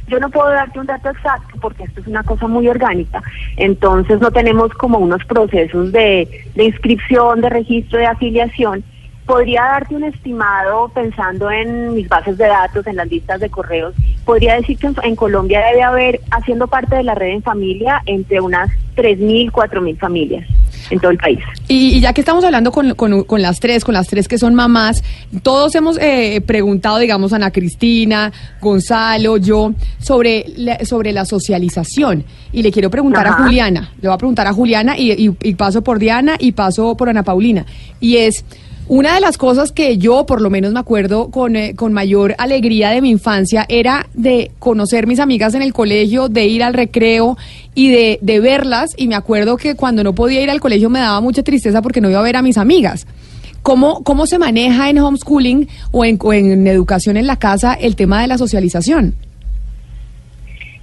Yo 0.08 0.18
no 0.18 0.30
puedo 0.30 0.48
darte 0.48 0.80
un 0.80 0.86
dato 0.86 1.10
exacto 1.10 1.58
porque 1.60 1.84
esto 1.84 2.00
es 2.00 2.06
una 2.06 2.22
cosa 2.22 2.46
muy 2.46 2.68
orgánica, 2.68 3.22
entonces 3.56 4.20
no 4.20 4.30
tenemos 4.30 4.72
como 4.72 4.98
unos 4.98 5.24
procesos 5.24 5.92
de, 5.92 6.28
de 6.54 6.64
inscripción, 6.64 7.40
de 7.40 7.50
registro, 7.50 7.98
de 7.98 8.06
afiliación. 8.06 8.82
Podría 9.26 9.62
darte 9.62 9.94
un 9.94 10.04
estimado 10.04 10.88
pensando 10.88 11.50
en 11.50 11.92
mis 11.92 12.08
bases 12.08 12.38
de 12.38 12.46
datos, 12.46 12.86
en 12.86 12.96
las 12.96 13.08
listas 13.08 13.38
de 13.40 13.50
correos. 13.50 13.94
Podría 14.24 14.54
decir 14.54 14.78
que 14.78 14.86
en, 14.86 14.96
en 15.02 15.16
Colombia 15.16 15.60
debe 15.66 15.82
haber, 15.82 16.20
haciendo 16.30 16.66
parte 16.66 16.96
de 16.96 17.02
la 17.02 17.14
red 17.14 17.34
en 17.34 17.42
familia, 17.42 18.02
entre 18.06 18.40
unas 18.40 18.70
3.000, 18.96 19.50
4.000 19.50 19.98
familias 19.98 20.57
en 20.90 20.98
todo 21.00 21.10
el 21.10 21.18
país. 21.18 21.38
Y, 21.68 21.96
y 21.96 22.00
ya 22.00 22.12
que 22.12 22.20
estamos 22.20 22.44
hablando 22.44 22.72
con, 22.72 22.94
con- 22.94 23.24
con 23.24 23.42
las 23.42 23.60
tres, 23.60 23.84
con 23.84 23.94
las 23.94 24.06
tres 24.08 24.28
que 24.28 24.38
son 24.38 24.54
mamás, 24.54 25.02
todos 25.42 25.74
hemos 25.74 25.98
eh, 26.00 26.40
preguntado, 26.46 26.98
digamos, 26.98 27.32
Ana 27.32 27.50
Cristina, 27.50 28.32
Gonzalo, 28.60 29.36
yo, 29.36 29.72
sobre 29.98 30.44
la, 30.56 30.84
sobre 30.84 31.12
la 31.12 31.24
socialización. 31.24 32.24
Y 32.52 32.62
le 32.62 32.70
quiero 32.72 32.90
preguntar 32.90 33.26
a. 33.26 33.32
Juliana, 33.44 33.92
le 34.00 34.08
voy 34.08 34.14
a 34.14 34.18
preguntar 34.18 34.46
a 34.46 34.52
Juliana 34.52 34.96
y, 34.98 35.12
y- 35.12 35.36
y 35.42 35.54
paso 35.54 35.82
por 35.82 35.98
Diana 35.98 36.36
y 36.38 36.52
paso 36.52 36.96
por 36.96 37.08
Ana 37.08 37.22
Paulina. 37.22 37.64
Y 38.00 38.16
es, 38.16 38.44
una 38.88 39.14
de 39.14 39.20
las 39.20 39.36
cosas 39.36 39.70
que 39.70 39.98
yo 39.98 40.24
por 40.24 40.40
lo 40.40 40.48
menos 40.48 40.72
me 40.72 40.80
acuerdo 40.80 41.30
con, 41.30 41.56
eh, 41.56 41.74
con 41.76 41.92
mayor 41.92 42.34
alegría 42.38 42.90
de 42.90 43.02
mi 43.02 43.10
infancia 43.10 43.66
era 43.68 44.06
de 44.14 44.50
conocer 44.58 45.06
mis 45.06 45.20
amigas 45.20 45.54
en 45.54 45.60
el 45.60 45.74
colegio, 45.74 46.28
de 46.28 46.46
ir 46.46 46.62
al 46.62 46.72
recreo 46.72 47.36
y 47.74 47.90
de, 47.90 48.18
de 48.22 48.40
verlas. 48.40 48.94
Y 48.96 49.06
me 49.06 49.14
acuerdo 49.14 49.58
que 49.58 49.74
cuando 49.74 50.02
no 50.02 50.14
podía 50.14 50.42
ir 50.42 50.50
al 50.50 50.60
colegio 50.60 50.88
me 50.88 51.00
daba 51.00 51.20
mucha 51.20 51.42
tristeza 51.42 51.82
porque 51.82 52.00
no 52.00 52.08
iba 52.08 52.18
a 52.18 52.22
ver 52.22 52.36
a 52.36 52.42
mis 52.42 52.56
amigas. 52.56 53.06
¿Cómo, 53.62 54.02
cómo 54.04 54.26
se 54.26 54.38
maneja 54.38 54.88
en 54.88 54.98
homeschooling 54.98 55.68
o 55.90 56.04
en, 56.04 56.18
en 56.32 56.66
educación 56.66 57.18
en 57.18 57.26
la 57.26 57.36
casa 57.36 57.74
el 57.74 57.94
tema 57.94 58.22
de 58.22 58.28
la 58.28 58.38
socialización? 58.38 59.14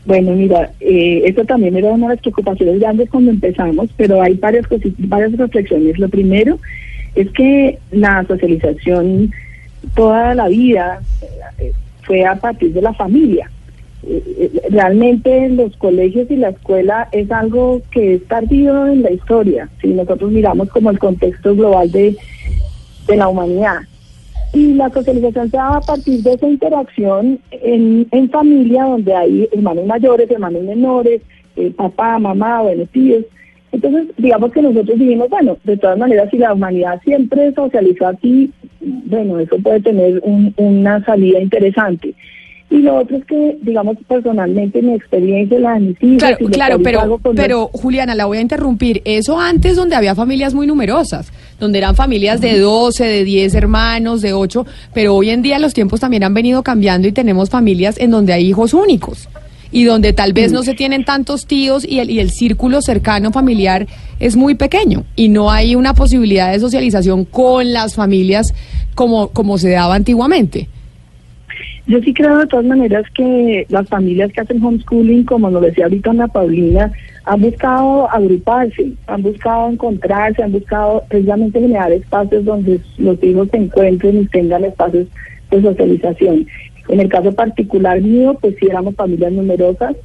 Bueno, 0.06 0.34
mira, 0.34 0.72
eh, 0.80 1.24
esto 1.26 1.44
también 1.46 1.76
era 1.76 1.90
una 1.90 2.10
de 2.10 2.14
las 2.14 2.22
preocupaciones 2.22 2.80
grandes 2.80 3.10
cuando 3.10 3.32
empezamos, 3.32 3.90
pero 3.98 4.22
hay 4.22 4.36
varias, 4.36 4.68
varias 5.00 5.32
reflexiones. 5.32 5.98
Lo 5.98 6.08
primero 6.10 6.60
es 7.16 7.32
que 7.32 7.80
la 7.92 8.24
socialización 8.28 9.32
toda 9.94 10.36
la 10.36 10.48
vida 10.48 11.02
eh, 11.58 11.72
fue 12.04 12.26
a 12.26 12.36
partir 12.36 12.74
de 12.74 12.82
la 12.82 12.94
familia. 12.94 13.50
Eh, 14.08 14.22
eh, 14.38 14.62
Realmente 14.70 15.50
los 15.50 15.76
colegios 15.78 16.30
y 16.30 16.36
la 16.36 16.50
escuela 16.50 17.08
es 17.12 17.32
algo 17.32 17.82
que 17.92 18.16
es 18.16 18.28
tardío 18.28 18.88
en 18.88 19.02
la 19.02 19.12
historia, 19.12 19.70
si 19.82 19.88
nosotros 19.88 20.32
miramos 20.32 20.70
como 20.70 20.92
el 20.92 21.00
contexto 21.00 21.56
global 21.56 21.92
de, 21.92 22.16
la 23.08 23.28
humanidad. 23.28 23.80
Y 24.54 24.74
la 24.74 24.90
socialización 24.90 25.50
se 25.52 25.58
da 25.58 25.78
a 25.78 25.82
partir 25.82 26.22
de 26.22 26.34
esa 26.34 26.48
interacción 26.48 27.40
en, 27.52 28.08
en 28.12 28.30
familia, 28.30 28.84
donde 28.84 29.14
hay 29.14 29.50
hermanos 29.52 29.86
mayores, 29.86 30.30
hermanos 30.30 30.64
menores, 30.64 31.22
eh, 31.56 31.72
papá, 31.76 32.20
mamá, 32.20 32.62
bueno, 32.62 32.86
tíos. 32.92 33.26
Entonces, 33.72 34.08
digamos 34.18 34.52
que 34.54 34.62
nosotros 34.62 34.98
dijimos, 34.98 35.30
bueno, 35.30 35.58
de 35.64 35.76
todas 35.78 35.98
maneras, 35.98 36.30
si 36.32 36.38
la 36.38 36.54
humanidad 36.54 37.02
siempre 37.04 37.52
socializó 37.54 38.08
así, 38.08 38.52
bueno, 38.82 39.40
eso 39.40 39.58
puede 39.62 39.82
tener 39.82 40.22
un- 40.24 40.54
una 40.58 41.04
salida 41.04 41.40
interesante. 41.42 42.14
Y 42.70 42.78
lo 42.80 42.96
otro 42.96 43.18
es 43.18 43.26
que, 43.26 43.58
digamos, 43.62 43.96
personalmente, 44.08 44.82
mi 44.82 44.94
experiencia, 44.96 45.60
la 45.60 45.74
de 45.76 45.80
mis. 45.82 45.98
Claro, 46.18 46.38
y 46.40 46.46
claro, 46.48 46.80
pero, 46.82 47.06
los- 47.06 47.22
pero 47.36 47.68
Juliana, 47.74 48.16
la 48.16 48.26
voy 48.26 48.40
a 48.40 48.42
interrumpir. 48.42 49.02
Eso 49.06 49.40
antes 49.40 49.76
donde 49.76 49.96
había 49.96 50.16
familias 50.16 50.54
muy 50.56 50.66
numerosas, 50.66 51.32
donde 51.60 51.78
eran 51.78 51.96
familias 51.96 52.42
de 52.42 52.58
12, 52.60 53.06
de 53.06 53.24
10 53.24 53.54
hermanos, 53.54 54.22
de 54.22 54.34
8, 54.34 54.66
pero 54.96 55.16
hoy 55.16 55.30
en 55.30 55.42
día 55.44 55.60
los 55.60 55.74
tiempos 55.76 56.00
también 56.00 56.24
han 56.24 56.34
venido 56.34 56.64
cambiando 56.64 57.08
y 57.08 57.12
tenemos 57.12 57.50
familias 57.52 58.00
en 58.00 58.10
donde 58.10 58.34
hay 58.34 58.48
hijos 58.48 58.74
únicos 58.74 59.30
y 59.76 59.84
donde 59.84 60.14
tal 60.14 60.32
vez 60.32 60.54
no 60.54 60.64
se 60.64 60.74
tienen 60.74 61.04
tantos 61.04 61.48
tíos 61.48 61.86
y 61.86 62.00
el, 62.00 62.10
y 62.10 62.22
el 62.22 62.30
círculo 62.30 62.82
cercano 62.82 63.34
familiar 63.34 63.88
es 64.22 64.38
muy 64.38 64.56
pequeño 64.56 65.04
y 65.18 65.28
no 65.28 65.52
hay 65.52 65.76
una 65.76 65.94
posibilidad 65.94 66.54
de 66.54 66.62
socialización 66.62 67.26
con 67.26 67.74
las 67.74 67.94
familias 67.94 68.54
como, 68.96 69.28
como 69.32 69.58
se 69.58 69.72
daba 69.72 69.96
antiguamente. 69.96 70.70
Yo 71.88 72.00
sí 72.00 72.14
creo 72.14 72.38
de 72.38 72.48
todas 72.48 72.66
maneras 72.66 73.04
que 73.14 73.66
las 73.68 73.86
familias 73.90 74.32
que 74.32 74.40
hacen 74.40 74.64
homeschooling, 74.64 75.26
como 75.26 75.50
nos 75.50 75.62
decía 75.62 75.84
ahorita 75.84 76.12
Ana 76.12 76.30
Paulina, 76.30 76.94
han 77.26 77.42
buscado 77.42 78.10
agruparse, 78.10 78.94
han 79.08 79.24
buscado 79.24 79.72
encontrarse, 79.72 80.42
han 80.42 80.54
buscado 80.54 81.04
precisamente 81.10 81.60
generar 81.60 81.92
espacios 81.92 82.46
donde 82.46 82.80
los 82.98 83.22
hijos 83.22 83.50
se 83.52 83.58
encuentren 83.58 84.22
y 84.22 84.26
tengan 84.28 84.64
espacios 84.64 85.08
de 85.52 85.62
socialización. 85.62 86.48
En 86.88 87.00
el 87.00 87.10
caso 87.10 87.32
particular 87.32 88.02
mío, 88.02 88.38
pues 88.40 88.56
sí 88.60 88.68
éramos 88.68 88.96
familias 88.96 89.32
numerosas 89.32 89.96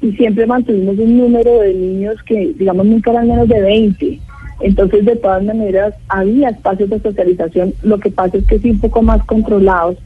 y 0.00 0.12
siempre 0.12 0.46
mantuvimos 0.46 0.98
un 0.98 1.18
número 1.18 1.60
de 1.60 1.74
niños 1.74 2.22
que, 2.22 2.54
digamos, 2.58 2.86
nunca 2.86 3.10
eran 3.10 3.28
menos 3.28 3.48
de 3.48 3.60
20. 3.60 4.20
Entonces, 4.60 5.04
de 5.04 5.16
todas 5.16 5.42
maneras, 5.44 5.94
había 6.08 6.50
espacios 6.50 6.90
de 6.90 7.00
socialización. 7.00 7.74
Lo 7.82 7.98
que 7.98 8.10
pasa 8.10 8.38
es 8.38 8.46
que 8.46 8.58
sí 8.58 8.70
un 8.70 8.80
poco 8.80 9.02
más 9.02 9.24
controlados 9.24 9.96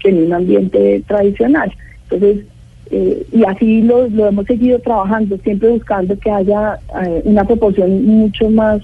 que 0.00 0.10
en 0.10 0.24
un 0.24 0.32
ambiente 0.32 1.02
tradicional. 1.06 1.72
Entonces, 2.10 2.44
eh, 2.90 3.26
y 3.32 3.44
así 3.44 3.82
lo, 3.82 4.06
hemos 4.06 4.46
seguido 4.46 4.78
trabajando, 4.80 5.38
siempre 5.38 5.70
buscando 5.70 6.18
que 6.18 6.30
haya 6.30 6.78
eh, 7.02 7.22
una 7.24 7.44
proporción 7.44 8.04
mucho 8.04 8.50
más 8.50 8.82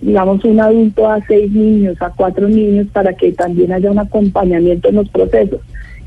digamos, 0.00 0.44
un 0.44 0.60
adulto 0.60 1.10
a 1.10 1.20
seis 1.26 1.50
niños, 1.50 2.00
a 2.00 2.10
cuatro 2.10 2.48
niños, 2.48 2.86
para 2.92 3.12
que 3.14 3.32
también 3.32 3.72
haya 3.72 3.90
un 3.90 3.98
acompañamiento 3.98 4.88
en 4.88 4.96
los 4.96 5.08
procesos. 5.08 5.60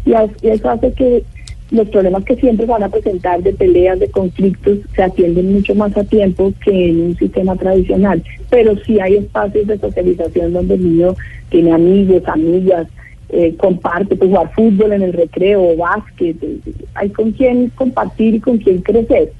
Y 0.05 0.13
eso 0.47 0.69
hace 0.69 0.93
que 0.93 1.23
los 1.71 1.87
problemas 1.89 2.25
que 2.25 2.35
siempre 2.35 2.65
van 2.65 2.83
a 2.83 2.89
presentar 2.89 3.41
de 3.41 3.53
peleas, 3.53 3.99
de 3.99 4.11
conflictos, 4.11 4.79
se 4.93 5.03
atienden 5.03 5.53
mucho 5.53 5.73
más 5.73 5.95
a 5.97 6.03
tiempo 6.03 6.51
que 6.63 6.89
en 6.89 7.01
un 7.01 7.17
sistema 7.17 7.55
tradicional. 7.55 8.21
Pero 8.49 8.75
sí 8.85 8.99
hay 8.99 9.15
espacios 9.15 9.67
de 9.67 9.77
socialización 9.77 10.53
donde 10.53 10.75
el 10.75 10.83
niño 10.83 11.15
tiene 11.49 11.71
amigos, 11.71 12.23
amigas, 12.25 12.87
eh, 13.29 13.55
comparte, 13.57 14.15
pues 14.17 14.29
jugar 14.29 14.51
fútbol 14.53 14.91
en 14.91 15.03
el 15.03 15.13
recreo, 15.13 15.77
básquet, 15.77 16.35
eh, 16.43 16.59
hay 16.95 17.09
con 17.09 17.31
quién 17.31 17.69
compartir 17.69 18.35
y 18.35 18.39
con 18.41 18.57
quién 18.57 18.81
crecer. 18.81 19.31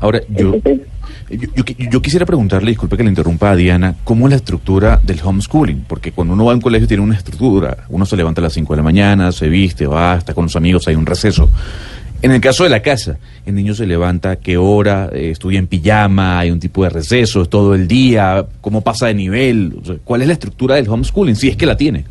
Ahora, 0.00 0.20
yo, 0.28 0.52
Entonces, 0.52 0.86
yo, 1.30 1.48
yo 1.54 1.64
qui- 1.64 1.90
yo 1.90 2.02
quisiera 2.02 2.26
preguntarle, 2.26 2.70
disculpe 2.70 2.96
que 2.96 3.02
le 3.02 3.08
interrumpa 3.10 3.50
a 3.50 3.56
Diana, 3.56 3.94
¿cómo 4.04 4.26
es 4.26 4.30
la 4.30 4.36
estructura 4.36 5.00
del 5.02 5.20
homeschooling? 5.22 5.84
Porque 5.88 6.12
cuando 6.12 6.34
uno 6.34 6.44
va 6.44 6.52
a 6.52 6.54
un 6.54 6.60
colegio 6.60 6.86
tiene 6.88 7.02
una 7.02 7.16
estructura. 7.16 7.84
Uno 7.88 8.06
se 8.06 8.16
levanta 8.16 8.40
a 8.40 8.44
las 8.44 8.52
5 8.52 8.72
de 8.72 8.76
la 8.78 8.82
mañana, 8.82 9.32
se 9.32 9.48
viste, 9.48 9.86
va, 9.86 10.16
está 10.16 10.34
con 10.34 10.44
los 10.44 10.56
amigos, 10.56 10.86
hay 10.88 10.94
un 10.96 11.06
receso. 11.06 11.50
En 12.22 12.30
el 12.32 12.40
caso 12.40 12.64
de 12.64 12.70
la 12.70 12.80
casa, 12.80 13.18
el 13.44 13.54
niño 13.54 13.74
se 13.74 13.86
levanta, 13.86 14.36
¿qué 14.36 14.56
hora? 14.56 15.10
Eh, 15.12 15.30
¿Estudia 15.30 15.58
en 15.58 15.66
pijama? 15.66 16.38
¿Hay 16.38 16.50
un 16.50 16.58
tipo 16.58 16.82
de 16.82 16.88
receso? 16.90 17.42
¿Es 17.42 17.50
todo 17.50 17.74
el 17.74 17.86
día? 17.86 18.46
¿Cómo 18.62 18.80
pasa 18.80 19.06
de 19.08 19.14
nivel? 19.14 19.74
¿Cuál 20.02 20.22
es 20.22 20.26
la 20.28 20.32
estructura 20.32 20.76
del 20.76 20.88
homeschooling? 20.88 21.36
Si 21.36 21.48
es 21.48 21.56
que 21.56 21.66
la 21.66 21.76
tiene. 21.76 22.04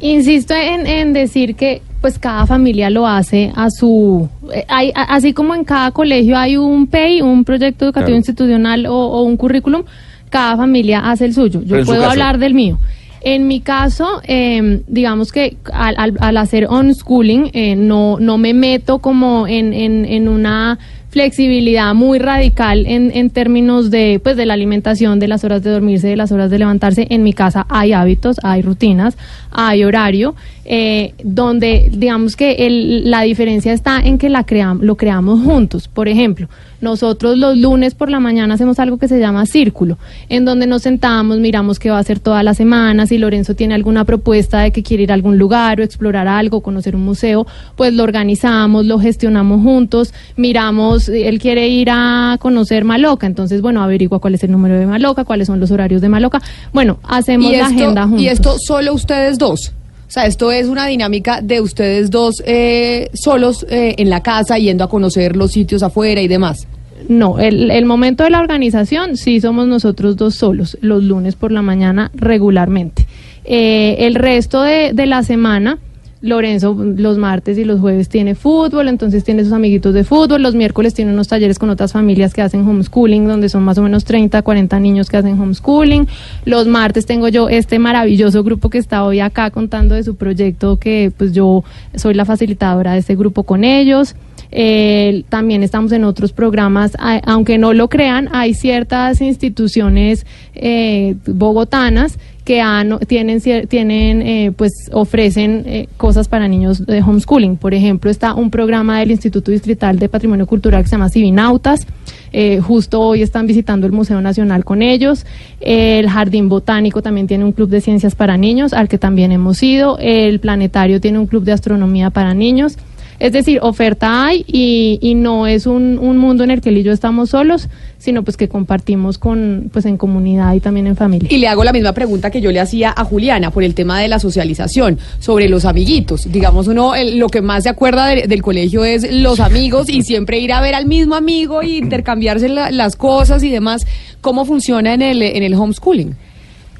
Insisto 0.00 0.54
en 0.54 1.12
decir 1.12 1.54
que 1.54 1.82
pues 2.00 2.18
cada 2.18 2.46
familia 2.46 2.88
lo 2.90 3.06
hace 3.06 3.52
a 3.54 3.70
su... 3.70 4.28
eh, 4.54 4.64
hay, 4.68 4.90
a- 4.94 5.14
así 5.14 5.32
como 5.32 5.54
en 5.54 5.64
cada 5.64 5.90
colegio 5.90 6.36
hay 6.38 6.56
un 6.56 6.86
PEI, 6.86 7.22
un 7.22 7.44
proyecto 7.44 7.84
educativo 7.84 8.06
Claro. 8.06 8.16
institucional 8.16 8.86
o, 8.86 8.94
o 8.94 9.22
un 9.22 9.36
currículum, 9.36 9.82
cada 10.30 10.56
familia 10.56 11.00
hace 11.10 11.26
el 11.26 11.34
suyo. 11.34 11.62
Yo 11.64 11.84
puedo 11.84 12.04
hablar 12.08 12.38
del 12.38 12.54
mío. 12.54 12.78
En 13.22 13.46
mi 13.48 13.60
caso, 13.60 14.22
eh, 14.26 14.80
digamos 14.88 15.30
que 15.30 15.58
al, 15.74 15.94
al- 15.98 16.16
al 16.20 16.36
hacer 16.38 16.66
unschooling, 16.70 17.50
eh, 17.52 17.76
no, 17.76 18.18
no 18.18 18.38
me 18.38 18.54
meto 18.54 19.00
como 19.00 19.46
en, 19.46 19.74
en, 19.74 20.06
en 20.06 20.26
una 20.28 20.78
flexibilidad 21.10 21.94
muy 21.94 22.18
radical 22.18 22.86
en, 22.86 23.10
en 23.14 23.30
términos 23.30 23.90
de 23.90 24.20
pues 24.22 24.36
de 24.36 24.46
la 24.46 24.54
alimentación, 24.54 25.18
de 25.18 25.28
las 25.28 25.44
horas 25.44 25.62
de 25.62 25.70
dormirse, 25.70 26.08
de 26.08 26.16
las 26.16 26.32
horas 26.32 26.50
de 26.50 26.58
levantarse. 26.58 27.06
En 27.10 27.22
mi 27.22 27.32
casa 27.32 27.66
hay 27.68 27.92
hábitos, 27.92 28.36
hay 28.42 28.62
rutinas, 28.62 29.16
hay 29.50 29.82
horario, 29.84 30.34
eh, 30.64 31.14
donde 31.24 31.90
digamos 31.92 32.36
que 32.36 32.52
el- 32.66 33.10
la 33.10 33.22
diferencia 33.22 33.72
está 33.72 33.98
en 34.00 34.18
que 34.18 34.28
la 34.28 34.44
cream- 34.44 34.80
lo 34.82 34.94
creamos 34.96 35.42
juntos. 35.42 35.88
Por 35.88 36.08
ejemplo, 36.08 36.48
nosotros 36.80 37.36
los 37.36 37.56
lunes 37.58 37.94
por 37.94 38.08
la 38.08 38.20
mañana 38.20 38.54
hacemos 38.54 38.78
algo 38.78 38.96
que 38.96 39.08
se 39.08 39.18
llama 39.18 39.44
círculo, 39.46 39.98
en 40.28 40.44
donde 40.44 40.66
nos 40.66 40.82
sentamos, 40.82 41.38
miramos 41.38 41.78
qué 41.78 41.90
va 41.90 41.96
a 41.96 42.00
hacer 42.00 42.20
toda 42.20 42.42
la 42.42 42.54
semana, 42.54 43.06
si 43.06 43.18
Lorenzo 43.18 43.54
tiene 43.54 43.74
alguna 43.74 44.04
propuesta 44.04 44.60
de 44.60 44.70
que 44.70 44.82
quiere 44.82 45.02
ir 45.02 45.10
a 45.10 45.14
algún 45.14 45.36
lugar 45.38 45.80
o 45.80 45.82
explorar 45.82 46.28
algo, 46.28 46.60
conocer 46.62 46.94
un 46.94 47.02
museo, 47.04 47.46
pues 47.76 47.92
lo 47.92 48.02
organizamos, 48.04 48.86
lo 48.86 48.98
gestionamos 48.98 49.62
juntos, 49.62 50.14
miramos, 50.36 50.99
él 51.08 51.38
quiere 51.38 51.68
ir 51.68 51.88
a 51.90 52.36
conocer 52.40 52.84
Maloca, 52.84 53.26
entonces 53.26 53.62
bueno, 53.62 53.82
averigua 53.82 54.18
cuál 54.18 54.34
es 54.34 54.44
el 54.44 54.50
número 54.50 54.78
de 54.78 54.86
Maloca, 54.86 55.24
cuáles 55.24 55.46
son 55.46 55.60
los 55.60 55.70
horarios 55.70 56.00
de 56.00 56.08
Maloca, 56.08 56.40
bueno, 56.72 56.98
hacemos 57.02 57.52
la 57.52 57.66
agenda 57.66 58.02
juntos. 58.04 58.20
y 58.20 58.28
esto 58.28 58.56
solo 58.58 58.94
ustedes 58.94 59.38
dos. 59.38 59.72
O 60.08 60.12
sea, 60.12 60.26
esto 60.26 60.50
es 60.50 60.66
una 60.66 60.86
dinámica 60.86 61.40
de 61.40 61.60
ustedes 61.60 62.10
dos 62.10 62.42
eh, 62.44 63.10
solos 63.14 63.64
eh, 63.70 63.94
en 63.96 64.10
la 64.10 64.22
casa, 64.22 64.58
yendo 64.58 64.82
a 64.82 64.88
conocer 64.88 65.36
los 65.36 65.52
sitios 65.52 65.84
afuera 65.84 66.20
y 66.20 66.26
demás. 66.26 66.66
No, 67.08 67.38
el, 67.38 67.70
el 67.70 67.84
momento 67.86 68.24
de 68.24 68.30
la 68.30 68.40
organización 68.40 69.16
sí 69.16 69.40
somos 69.40 69.68
nosotros 69.68 70.16
dos 70.16 70.34
solos, 70.34 70.76
los 70.80 71.04
lunes 71.04 71.36
por 71.36 71.52
la 71.52 71.62
mañana 71.62 72.10
regularmente. 72.14 73.06
Eh, 73.44 74.06
el 74.06 74.16
resto 74.16 74.62
de, 74.62 74.92
de 74.92 75.06
la 75.06 75.22
semana, 75.22 75.78
Lorenzo 76.22 76.74
los 76.74 77.16
martes 77.16 77.56
y 77.56 77.64
los 77.64 77.80
jueves 77.80 78.10
tiene 78.10 78.34
fútbol, 78.34 78.88
entonces 78.88 79.24
tiene 79.24 79.42
sus 79.42 79.54
amiguitos 79.54 79.94
de 79.94 80.04
fútbol, 80.04 80.42
los 80.42 80.54
miércoles 80.54 80.92
tiene 80.92 81.12
unos 81.12 81.28
talleres 81.28 81.58
con 81.58 81.70
otras 81.70 81.92
familias 81.92 82.34
que 82.34 82.42
hacen 82.42 82.68
homeschooling, 82.68 83.26
donde 83.26 83.48
son 83.48 83.62
más 83.62 83.78
o 83.78 83.82
menos 83.82 84.04
30, 84.04 84.42
40 84.42 84.80
niños 84.80 85.08
que 85.08 85.16
hacen 85.16 85.40
homeschooling. 85.40 86.06
Los 86.44 86.66
martes 86.66 87.06
tengo 87.06 87.28
yo 87.28 87.48
este 87.48 87.78
maravilloso 87.78 88.44
grupo 88.44 88.68
que 88.68 88.76
está 88.76 89.04
hoy 89.04 89.20
acá 89.20 89.50
contando 89.50 89.94
de 89.94 90.02
su 90.02 90.16
proyecto, 90.16 90.76
que 90.76 91.10
pues 91.16 91.32
yo 91.32 91.64
soy 91.94 92.12
la 92.12 92.26
facilitadora 92.26 92.92
de 92.92 92.98
este 92.98 93.16
grupo 93.16 93.44
con 93.44 93.64
ellos. 93.64 94.14
Eh, 94.52 95.24
también 95.28 95.62
estamos 95.62 95.92
en 95.92 96.04
otros 96.04 96.32
programas, 96.32 96.96
aunque 97.24 97.56
no 97.56 97.72
lo 97.72 97.88
crean, 97.88 98.28
hay 98.32 98.54
ciertas 98.54 99.20
instituciones 99.20 100.26
eh, 100.54 101.14
bogotanas 101.26 102.18
que 102.50 103.06
tienen, 103.06 103.40
tienen 103.68 104.22
eh, 104.22 104.52
pues 104.56 104.72
ofrecen 104.90 105.62
eh, 105.66 105.88
cosas 105.96 106.26
para 106.26 106.48
niños 106.48 106.84
de 106.84 107.00
homeschooling. 107.00 107.56
Por 107.56 107.74
ejemplo, 107.74 108.10
está 108.10 108.34
un 108.34 108.50
programa 108.50 108.98
del 108.98 109.12
Instituto 109.12 109.52
Distrital 109.52 110.00
de 110.00 110.08
Patrimonio 110.08 110.48
Cultural 110.48 110.82
que 110.82 110.88
se 110.88 110.96
llama 110.96 111.10
Civinautas. 111.10 111.86
Eh, 112.32 112.58
justo 112.58 113.00
hoy 113.00 113.22
están 113.22 113.46
visitando 113.46 113.86
el 113.86 113.92
Museo 113.92 114.20
Nacional 114.20 114.64
con 114.64 114.82
ellos. 114.82 115.26
El 115.60 116.10
Jardín 116.10 116.48
Botánico 116.48 117.02
también 117.02 117.28
tiene 117.28 117.44
un 117.44 117.52
club 117.52 117.68
de 117.68 117.80
ciencias 117.80 118.16
para 118.16 118.36
niños, 118.36 118.72
al 118.72 118.88
que 118.88 118.98
también 118.98 119.30
hemos 119.30 119.62
ido. 119.62 119.96
El 120.00 120.40
Planetario 120.40 121.00
tiene 121.00 121.20
un 121.20 121.28
club 121.28 121.44
de 121.44 121.52
astronomía 121.52 122.10
para 122.10 122.34
niños. 122.34 122.78
Es 123.20 123.32
decir, 123.32 123.58
oferta 123.62 124.26
hay 124.26 124.44
y, 124.48 124.98
y 125.02 125.14
no 125.14 125.46
es 125.46 125.66
un, 125.66 125.98
un 125.98 126.16
mundo 126.18 126.42
en 126.42 126.50
el 126.50 126.60
que 126.60 126.70
él 126.70 126.78
y 126.78 126.82
yo 126.82 126.90
estamos 126.92 127.30
solos, 127.30 127.68
sino 127.98 128.22
pues 128.24 128.36
que 128.38 128.48
compartimos 128.48 129.18
con, 129.18 129.68
pues 129.72 129.84
en 129.84 129.98
comunidad 129.98 130.54
y 130.54 130.60
también 130.60 130.86
en 130.86 130.96
familia. 130.96 131.28
Y 131.30 131.36
le 131.36 131.46
hago 131.46 131.62
la 131.62 131.72
misma 131.72 131.92
pregunta 131.92 132.30
que 132.30 132.40
yo 132.40 132.50
le 132.50 132.58
hacía 132.60 132.92
a 132.96 133.04
Juliana 133.04 133.50
por 133.50 133.62
el 133.62 133.74
tema 133.74 134.00
de 134.00 134.08
la 134.08 134.18
socialización, 134.18 134.98
sobre 135.18 135.48
los 135.50 135.66
amiguitos. 135.66 136.32
Digamos, 136.32 136.66
uno 136.66 136.94
el- 136.94 137.18
lo 137.18 137.28
que 137.28 137.42
más 137.42 137.64
se 137.64 137.68
acuerda 137.68 138.06
de- 138.06 138.26
del 138.26 138.40
colegio 138.42 138.84
es 138.84 139.12
los 139.12 139.38
amigos 139.38 139.90
y 139.90 140.02
siempre 140.02 140.38
ir 140.40 140.52
a 140.54 140.62
ver 140.62 140.74
al 140.74 140.86
mismo 140.86 141.14
amigo 141.14 141.62
y 141.62 141.76
intercambiarse 141.76 142.48
la- 142.48 142.70
las 142.70 142.96
cosas 142.96 143.42
y 143.42 143.50
demás. 143.50 143.86
¿Cómo 144.22 144.46
funciona 144.46 144.94
en 144.94 145.02
el, 145.02 145.22
en 145.22 145.42
el 145.42 145.52
homeschooling? 145.54 146.16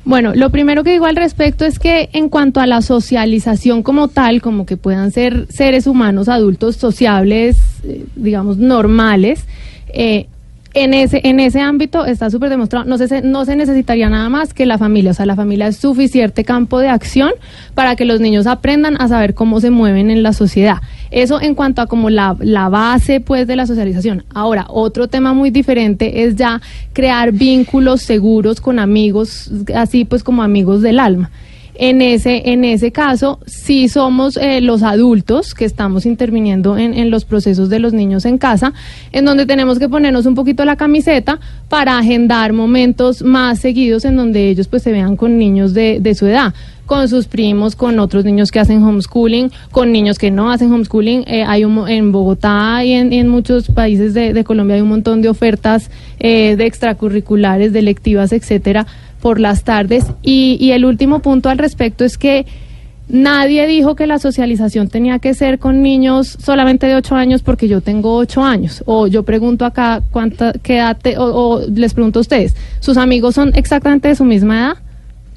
Bueno, 0.05 0.33
lo 0.35 0.51
primero 0.51 0.83
que 0.83 0.93
digo 0.93 1.07
al 1.07 1.17
respecto 1.17 1.65
es 1.65 1.79
que 1.79 2.09
en 2.13 2.31
cuanto 2.31 2.61
a 2.61 2.67
la 2.67 2.81
socialización 2.81 3.83
como 3.83 4.09
tal, 4.09 4.41
como 4.41 4.65
que 4.65 4.77
puedan 4.77 5.11
ser 5.11 5.47
seres 5.51 5.87
humanos 5.87 6.29
adultos 6.29 6.77
sociables, 6.77 7.59
eh, 7.85 8.07
digamos, 8.17 8.57
normales, 8.57 9.45
eh, 9.89 10.27
en 10.73 10.95
ese, 10.95 11.21
en 11.25 11.41
ese 11.41 11.61
ámbito 11.61 12.07
está 12.07 12.31
súper 12.31 12.49
demostrado, 12.49 12.85
no 12.85 12.97
se, 12.97 13.23
no 13.23 13.45
se 13.45 13.57
necesitaría 13.57 14.09
nada 14.09 14.29
más 14.29 14.55
que 14.55 14.67
la 14.67 14.79
familia, 14.79 15.11
o 15.11 15.15
sea, 15.15 15.27
la 15.27 15.37
familia 15.37 15.67
es 15.67 15.77
suficiente 15.77 16.45
campo 16.45 16.79
de 16.79 16.89
acción 16.89 17.33
para 17.75 17.97
que 17.97 18.05
los 18.05 18.21
niños 18.21 18.47
aprendan 18.47 19.01
a 19.01 19.09
saber 19.09 19.35
cómo 19.35 19.61
se 19.61 19.71
mueven 19.71 20.11
en 20.11 20.23
la 20.23 20.33
sociedad. 20.33 20.79
Eso 21.11 21.41
en 21.41 21.55
cuanto 21.55 21.83
a 21.83 21.87
como 21.87 22.09
la, 22.09 22.37
la 22.41 22.69
base 22.69 23.21
pues 23.21 23.47
de 23.47 23.57
la 23.57 23.67
socialización. 23.67 24.25
Ahora, 24.33 24.67
otro 24.69 25.09
tema 25.09 25.33
muy 25.33 25.51
diferente 25.51 26.25
es 26.25 26.37
ya 26.37 26.61
crear 26.93 27.33
vínculos 27.33 28.03
seguros 28.03 28.61
con 28.61 28.79
amigos, 28.79 29.51
así 29.75 30.05
pues 30.05 30.23
como 30.23 30.43
amigos 30.43 30.83
del 30.83 31.01
alma. 31.01 31.31
En 31.83 32.03
ese, 32.03 32.51
en 32.51 32.63
ese 32.67 32.93
caso, 32.93 33.39
sí 33.47 33.89
somos 33.89 34.37
eh, 34.37 34.61
los 34.61 34.83
adultos 34.83 35.55
que 35.55 35.65
estamos 35.65 36.05
interviniendo 36.05 36.77
en, 36.77 36.93
en 36.93 37.11
los 37.11 37.25
procesos 37.25 37.71
de 37.71 37.79
los 37.79 37.95
niños 37.95 38.27
en 38.27 38.37
casa, 38.37 38.75
en 39.13 39.25
donde 39.25 39.47
tenemos 39.47 39.79
que 39.79 39.89
ponernos 39.89 40.27
un 40.27 40.35
poquito 40.35 40.67
la 40.67 40.77
camiseta 40.77 41.41
para 41.71 41.97
agendar 41.97 42.53
momentos 42.53 43.23
más 43.23 43.61
seguidos 43.61 44.05
en 44.05 44.17
donde 44.17 44.51
ellos 44.51 44.69
pues 44.69 44.83
se 44.83 44.93
vean 44.93 45.17
con 45.17 45.39
niños 45.39 45.73
de, 45.73 46.01
de 46.01 46.15
su 46.15 46.27
edad 46.27 46.53
con 46.85 47.09
sus 47.09 47.29
primos, 47.29 47.77
con 47.77 48.01
otros 48.01 48.25
niños 48.25 48.51
que 48.51 48.59
hacen 48.59 48.83
homeschooling, 48.83 49.53
con 49.71 49.93
niños 49.93 50.19
que 50.19 50.33
no 50.33 50.51
hacen 50.51 50.73
homeschooling. 50.73 51.23
Eh, 51.29 51.45
hay 51.47 51.65
un 51.65 51.89
en 51.89 52.11
Bogotá 52.11 52.85
y 52.85 52.95
en, 52.95 53.13
en 53.13 53.29
muchos 53.29 53.69
países 53.69 54.13
de, 54.13 54.33
de 54.33 54.43
Colombia 54.43 54.75
hay 54.75 54.83
un 54.83 54.89
montón 54.89 55.23
de 55.23 55.29
ofertas 55.29 55.89
eh, 56.19 56.57
de 56.57 56.67
extracurriculares, 56.67 57.73
de 57.73 57.83
lectivas, 57.83 58.33
etcétera, 58.33 58.89
por 59.23 59.41
las 59.41 59.65
tardes. 59.65 60.07
Y, 60.23 60.57
y 60.61 60.73
el 60.73 60.85
último 60.85 61.21
punto 61.21 61.49
al 61.49 61.59
respecto 61.59 62.05
es 62.05 62.19
que 62.19 62.47
nadie 63.09 63.67
dijo 63.67 63.97
que 63.97 64.07
la 64.07 64.19
socialización 64.19 64.89
tenía 64.89 65.19
que 65.19 65.35
ser 65.35 65.59
con 65.59 65.83
niños 65.83 66.37
solamente 66.41 66.87
de 66.87 66.95
8 66.95 67.17
años 67.17 67.43
porque 67.43 67.67
yo 67.69 67.81
tengo 67.81 68.15
8 68.17 68.43
años. 68.45 68.83
O 68.87 69.07
yo 69.07 69.25
pregunto 69.25 69.65
acá 69.65 70.01
cuánta 70.11 70.53
qué 70.63 70.77
edad 70.79 70.97
te- 71.01 71.19
o, 71.19 71.25
o 71.25 71.67
les 71.69 71.93
pregunto 71.95 72.21
a 72.21 72.23
ustedes, 72.23 72.55
¿sus 72.81 72.97
amigos 72.97 73.35
son 73.35 73.53
exactamente 73.57 74.09
de 74.09 74.15
su 74.15 74.25
misma 74.25 74.59
edad? 74.59 74.75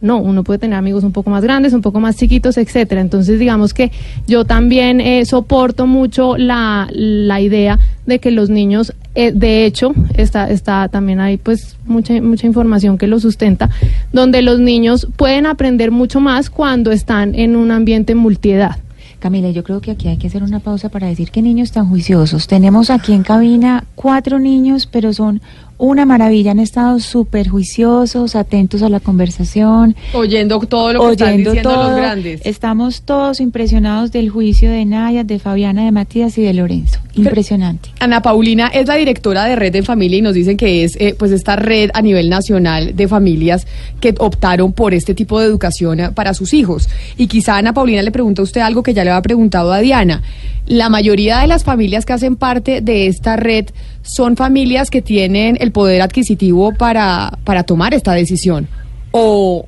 No, 0.04 0.18
uno 0.18 0.44
puede 0.44 0.60
tener 0.60 0.78
amigos 0.78 1.06
un 1.06 1.14
poco 1.14 1.30
más 1.30 1.44
grandes, 1.44 1.72
un 1.72 1.82
poco 1.82 2.02
más 2.02 2.18
chiquitos, 2.18 2.58
etcétera. 2.58 3.00
Entonces, 3.00 3.40
digamos 3.40 3.74
que 3.74 3.90
yo 4.28 4.44
también 4.44 5.00
eh, 5.00 5.26
soporto 5.26 5.88
mucho 5.88 6.36
la, 6.36 6.90
la 6.92 7.40
idea 7.40 7.80
de 8.06 8.20
que 8.20 8.30
los 8.30 8.50
niños, 8.50 8.94
eh, 9.16 9.32
de 9.32 9.66
hecho, 9.66 9.94
está, 10.16 10.50
está 10.50 10.90
también 10.90 11.22
hay 11.22 11.38
pues 11.38 11.78
mucha, 11.86 12.22
mucha 12.22 12.46
información 12.46 12.98
que 12.98 13.08
lo 13.08 13.22
sustenta, 13.22 13.70
donde 14.12 14.42
los 14.42 14.60
niños 14.60 15.08
pueden 15.16 15.46
aprender 15.46 15.90
mucho 15.90 16.20
más 16.20 16.50
cuando 16.50 16.92
están 16.92 17.34
en 17.34 17.56
un 17.56 17.72
ambiente 17.72 18.14
multiedad. 18.14 18.76
Camila, 19.20 19.52
yo 19.52 19.64
creo 19.64 19.80
que 19.80 19.92
aquí 19.92 20.10
hay 20.10 20.18
que 20.18 20.28
hacer 20.28 20.44
una 20.44 20.60
pausa 20.60 20.90
para 20.90 21.08
decir 21.08 21.32
que 21.32 21.42
niños 21.42 21.72
tan 21.72 21.88
juiciosos. 21.88 22.48
Tenemos 22.48 22.90
aquí 22.90 23.14
en 23.14 23.24
cabina 23.24 23.86
cuatro 23.96 24.38
niños, 24.38 24.86
pero 24.86 25.14
son 25.14 25.42
una 25.78 26.06
maravilla, 26.06 26.52
han 26.52 26.60
estado 26.60 27.00
súper 27.00 27.50
juiciosos, 27.50 28.36
atentos 28.36 28.82
a 28.84 28.90
la 28.90 29.00
conversación, 29.00 29.96
Oyendo 30.14 30.60
todo 30.60 30.94
lo 30.94 31.08
que 31.08 31.12
están 31.14 31.28
oyendo 31.30 31.52
diciendo 31.52 31.70
todo. 31.72 31.90
los 31.90 31.98
grandes. 31.98 32.42
Estamos 32.46 33.02
todos 33.02 33.40
impresionados 33.40 34.12
del 34.12 34.30
juicio 34.30 34.70
de 34.70 34.86
Naya, 34.86 35.24
de 35.24 35.40
Fabiana, 35.40 35.86
de 35.86 35.92
Matías 35.92 36.38
y 36.38 36.44
de 36.44 36.54
Lorenzo. 36.54 37.00
Impresionante. 37.16 37.90
Ana 38.00 38.22
Paulina 38.22 38.68
es 38.68 38.88
la 38.88 38.96
directora 38.96 39.46
de 39.46 39.56
Red 39.56 39.76
en 39.76 39.86
Familia 39.86 40.18
y 40.18 40.22
nos 40.22 40.34
dicen 40.34 40.58
que 40.58 40.84
es 40.84 40.96
eh, 41.00 41.16
pues 41.18 41.32
esta 41.32 41.56
red 41.56 41.92
a 41.94 42.02
nivel 42.02 42.30
nacional 42.30 42.96
de 42.96 43.08
familias 43.08 43.68
que 44.00 44.16
optaron 44.18 44.74
por 44.74 44.94
este 44.94 45.14
tipo 45.14 45.40
de 45.40 45.46
educación 45.46 46.00
eh, 46.00 46.10
para 46.12 46.34
sus 46.34 46.54
hijos. 46.54 46.90
Y 47.18 47.28
quizá 47.28 47.58
Ana 47.58 47.74
Paulina 47.74 48.02
le 48.02 48.12
pregunta 48.12 48.42
a 48.42 48.44
usted 48.44 48.62
algo 48.62 48.84
que 48.84 48.94
ya 48.94 49.04
le 49.04 49.12
había 49.12 49.22
preguntado 49.22 49.72
a 49.72 49.80
Diana. 49.80 50.24
La 50.66 50.90
mayoría 50.90 51.40
de 51.40 51.48
las 51.48 51.64
familias 51.64 52.06
que 52.06 52.14
hacen 52.14 52.36
parte 52.36 52.82
de 52.82 53.08
esta 53.08 53.36
red 53.36 53.66
son 54.02 54.36
familias 54.36 54.90
que 54.90 55.02
tienen 55.02 55.58
el 55.64 55.72
poder 55.72 56.02
adquisitivo 56.02 56.74
para, 56.76 57.32
para 57.44 57.64
tomar 57.64 57.94
esta 57.94 58.14
decisión. 58.14 58.68
O 59.12 59.66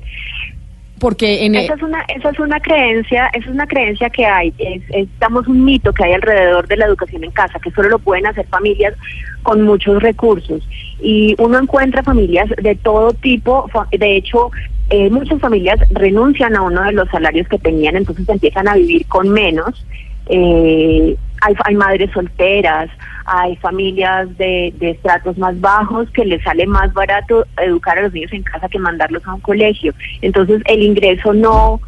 porque 0.98 1.44
en 1.44 1.54
Esa 1.54 1.74
es 1.74 1.82
una, 1.82 2.02
es 2.08 2.38
una 2.38 2.58
creencia, 2.58 3.26
esa 3.34 3.46
es 3.46 3.52
una 3.52 3.66
creencia 3.66 4.08
que 4.08 4.24
hay, 4.24 4.52
es, 4.56 4.82
es, 4.88 5.08
digamos, 5.12 5.46
un 5.46 5.62
mito 5.64 5.92
que 5.92 6.04
hay 6.04 6.14
alrededor 6.14 6.66
de 6.66 6.76
la 6.76 6.86
educación 6.86 7.22
en 7.22 7.32
casa, 7.32 7.58
que 7.58 7.70
solo 7.72 7.90
lo 7.90 7.98
pueden 7.98 8.26
hacer 8.26 8.46
familias 8.46 8.94
con 9.42 9.62
muchos 9.62 10.02
recursos. 10.02 10.66
Y 11.00 11.34
uno 11.38 11.58
encuentra 11.58 12.02
familias 12.02 12.48
de 12.62 12.74
todo 12.76 13.12
tipo, 13.12 13.68
de 13.92 14.16
hecho, 14.16 14.50
eh, 14.88 15.10
muchas 15.10 15.38
familias 15.38 15.78
renuncian 15.90 16.56
a 16.56 16.62
uno 16.62 16.82
de 16.82 16.92
los 16.92 17.08
salarios 17.10 17.46
que 17.48 17.58
tenían, 17.58 17.96
entonces 17.96 18.26
empiezan 18.28 18.66
a 18.66 18.74
vivir 18.76 19.06
con 19.06 19.28
menos. 19.28 19.84
Eh, 20.28 21.16
hay, 21.42 21.54
hay 21.64 21.74
madres 21.74 22.10
solteras, 22.12 22.90
hay 23.24 23.56
familias 23.56 24.36
de, 24.38 24.72
de 24.78 24.90
estratos 24.90 25.36
más 25.38 25.60
bajos 25.60 26.10
que 26.10 26.24
les 26.24 26.42
sale 26.42 26.66
más 26.66 26.92
barato 26.92 27.46
educar 27.60 27.98
a 27.98 28.02
los 28.02 28.12
niños 28.12 28.32
en 28.32 28.42
casa 28.42 28.68
que 28.68 28.78
mandarlos 28.78 29.26
a 29.26 29.34
un 29.34 29.40
colegio. 29.40 29.92
Entonces 30.22 30.62
el 30.66 30.82
ingreso 30.82 31.32
no, 31.32 31.80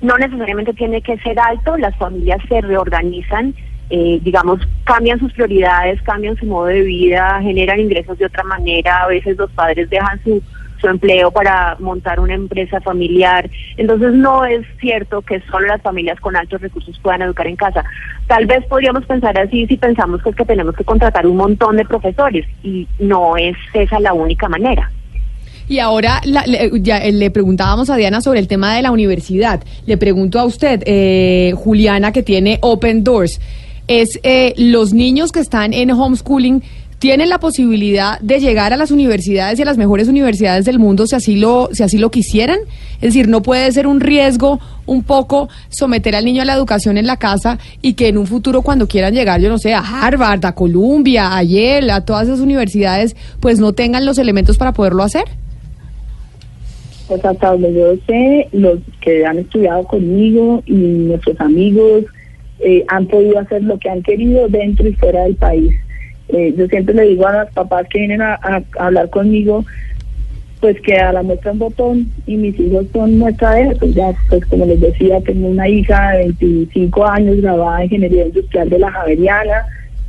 no 0.00 0.18
necesariamente 0.18 0.72
tiene 0.74 1.02
que 1.02 1.18
ser 1.18 1.38
alto, 1.38 1.76
las 1.76 1.96
familias 1.96 2.40
se 2.48 2.60
reorganizan, 2.60 3.54
eh, 3.90 4.18
digamos, 4.22 4.60
cambian 4.84 5.18
sus 5.18 5.32
prioridades, 5.32 6.00
cambian 6.02 6.36
su 6.36 6.46
modo 6.46 6.66
de 6.66 6.82
vida, 6.82 7.40
generan 7.42 7.80
ingresos 7.80 8.18
de 8.18 8.26
otra 8.26 8.44
manera, 8.44 9.02
a 9.02 9.08
veces 9.08 9.36
los 9.36 9.50
padres 9.52 9.90
dejan 9.90 10.22
su, 10.22 10.42
su 10.84 10.90
empleo 10.90 11.30
para 11.30 11.76
montar 11.80 12.20
una 12.20 12.34
empresa 12.34 12.78
familiar. 12.82 13.48
Entonces 13.78 14.12
no 14.12 14.44
es 14.44 14.66
cierto 14.80 15.22
que 15.22 15.40
solo 15.50 15.66
las 15.68 15.80
familias 15.80 16.20
con 16.20 16.36
altos 16.36 16.60
recursos 16.60 16.98
puedan 17.02 17.22
educar 17.22 17.46
en 17.46 17.56
casa. 17.56 17.82
Tal 18.26 18.44
vez 18.46 18.64
podríamos 18.66 19.04
pensar 19.06 19.38
así 19.38 19.66
si 19.66 19.76
pensamos 19.78 20.22
que 20.22 20.30
es 20.30 20.36
que 20.36 20.44
tenemos 20.44 20.74
que 20.76 20.84
contratar 20.84 21.26
un 21.26 21.36
montón 21.38 21.76
de 21.76 21.84
profesores 21.86 22.46
y 22.62 22.86
no 22.98 23.36
es 23.38 23.56
esa 23.72 23.98
la 24.00 24.12
única 24.12 24.48
manera. 24.48 24.90
Y 25.66 25.78
ahora 25.78 26.20
la- 26.24 26.44
le, 26.46 26.70
ya, 26.82 26.98
eh, 26.98 27.12
le 27.12 27.30
preguntábamos 27.30 27.88
a 27.88 27.96
Diana 27.96 28.20
sobre 28.20 28.38
el 28.40 28.48
tema 28.48 28.74
de 28.76 28.82
la 28.82 28.90
universidad. 28.92 29.62
Le 29.86 29.96
pregunto 29.96 30.38
a 30.38 30.44
usted, 30.44 30.82
eh, 30.84 31.54
Juliana, 31.56 32.12
que 32.12 32.22
tiene 32.22 32.58
Open 32.60 33.02
Doors, 33.02 33.40
es 33.86 34.18
eh, 34.22 34.54
los 34.58 34.92
niños 34.94 35.30
que 35.32 35.40
están 35.40 35.72
en 35.74 35.90
homeschooling 35.90 36.62
tienen 37.04 37.28
la 37.28 37.38
posibilidad 37.38 38.18
de 38.20 38.40
llegar 38.40 38.72
a 38.72 38.78
las 38.78 38.90
universidades 38.90 39.58
y 39.58 39.62
a 39.62 39.66
las 39.66 39.76
mejores 39.76 40.08
universidades 40.08 40.64
del 40.64 40.78
mundo 40.78 41.06
si 41.06 41.14
así 41.14 41.36
lo 41.36 41.68
si 41.70 41.82
así 41.82 41.98
lo 41.98 42.10
quisieran. 42.10 42.60
Es 42.94 43.12
decir, 43.12 43.28
no 43.28 43.42
puede 43.42 43.70
ser 43.72 43.86
un 43.86 44.00
riesgo 44.00 44.58
un 44.86 45.02
poco 45.02 45.50
someter 45.68 46.16
al 46.16 46.24
niño 46.24 46.40
a 46.40 46.46
la 46.46 46.54
educación 46.54 46.96
en 46.96 47.06
la 47.06 47.18
casa 47.18 47.58
y 47.82 47.92
que 47.92 48.08
en 48.08 48.16
un 48.16 48.26
futuro 48.26 48.62
cuando 48.62 48.88
quieran 48.88 49.12
llegar, 49.12 49.38
yo 49.42 49.50
no 49.50 49.58
sé, 49.58 49.74
a 49.74 49.80
Harvard, 49.80 50.46
a 50.46 50.54
Columbia, 50.54 51.36
a 51.36 51.42
Yale, 51.42 51.92
a 51.92 52.00
todas 52.06 52.26
esas 52.26 52.40
universidades, 52.40 53.14
pues 53.38 53.58
no 53.58 53.74
tengan 53.74 54.06
los 54.06 54.16
elementos 54.16 54.56
para 54.56 54.72
poderlo 54.72 55.02
hacer. 55.02 55.24
Pues 57.06 57.22
hasta 57.22 57.50
donde 57.50 57.74
yo 57.74 57.96
sé, 58.06 58.48
los 58.52 58.78
que 59.02 59.26
han 59.26 59.40
estudiado 59.40 59.84
conmigo 59.84 60.62
y 60.64 60.72
nuestros 60.72 61.38
amigos 61.38 62.04
eh, 62.60 62.82
han 62.88 63.06
podido 63.08 63.40
hacer 63.40 63.62
lo 63.62 63.78
que 63.78 63.90
han 63.90 64.02
querido 64.02 64.48
dentro 64.48 64.88
y 64.88 64.94
fuera 64.94 65.24
del 65.24 65.34
país. 65.34 65.74
Eh, 66.28 66.54
yo 66.56 66.66
siempre 66.68 66.94
le 66.94 67.08
digo 67.08 67.26
a 67.26 67.44
los 67.44 67.52
papás 67.52 67.86
que 67.88 67.98
vienen 67.98 68.22
a, 68.22 68.38
hablar 68.78 69.10
conmigo, 69.10 69.64
pues 70.60 70.80
que 70.80 70.96
a 70.96 71.12
la 71.12 71.22
muestra 71.22 71.52
un 71.52 71.58
botón 71.58 72.12
y 72.26 72.36
mis 72.36 72.58
hijos 72.58 72.86
son 72.92 73.18
muestra 73.18 73.52
de 73.52 73.62
eso. 73.68 73.86
Ya, 73.86 74.12
pues 74.28 74.44
como 74.46 74.64
les 74.66 74.80
decía, 74.80 75.20
tengo 75.20 75.48
una 75.48 75.68
hija 75.68 76.12
de 76.12 76.18
25 76.18 77.06
años 77.06 77.36
graduada 77.40 77.78
en 77.78 77.84
Ingeniería 77.84 78.26
Industrial 78.26 78.70
de 78.70 78.78
la 78.78 78.90
Javeriana, 78.90 79.66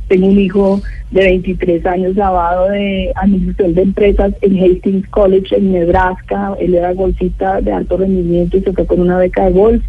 tengo 0.08 0.28
un 0.28 0.38
hijo 0.38 0.80
de 1.10 1.20
23 1.20 1.84
años 1.86 2.14
graduado 2.14 2.68
de 2.68 3.12
Administración 3.16 3.74
de 3.74 3.82
Empresas 3.82 4.34
en 4.40 4.58
Hastings 4.62 5.08
College 5.08 5.56
en 5.56 5.72
Nebraska. 5.72 6.54
Él 6.60 6.74
era 6.74 6.92
golfista 6.92 7.60
de 7.60 7.72
alto 7.72 7.96
rendimiento 7.96 8.56
y 8.56 8.62
se 8.62 8.72
fue 8.72 8.86
con 8.86 9.00
una 9.00 9.18
beca 9.18 9.46
de 9.46 9.52
golf. 9.52 9.84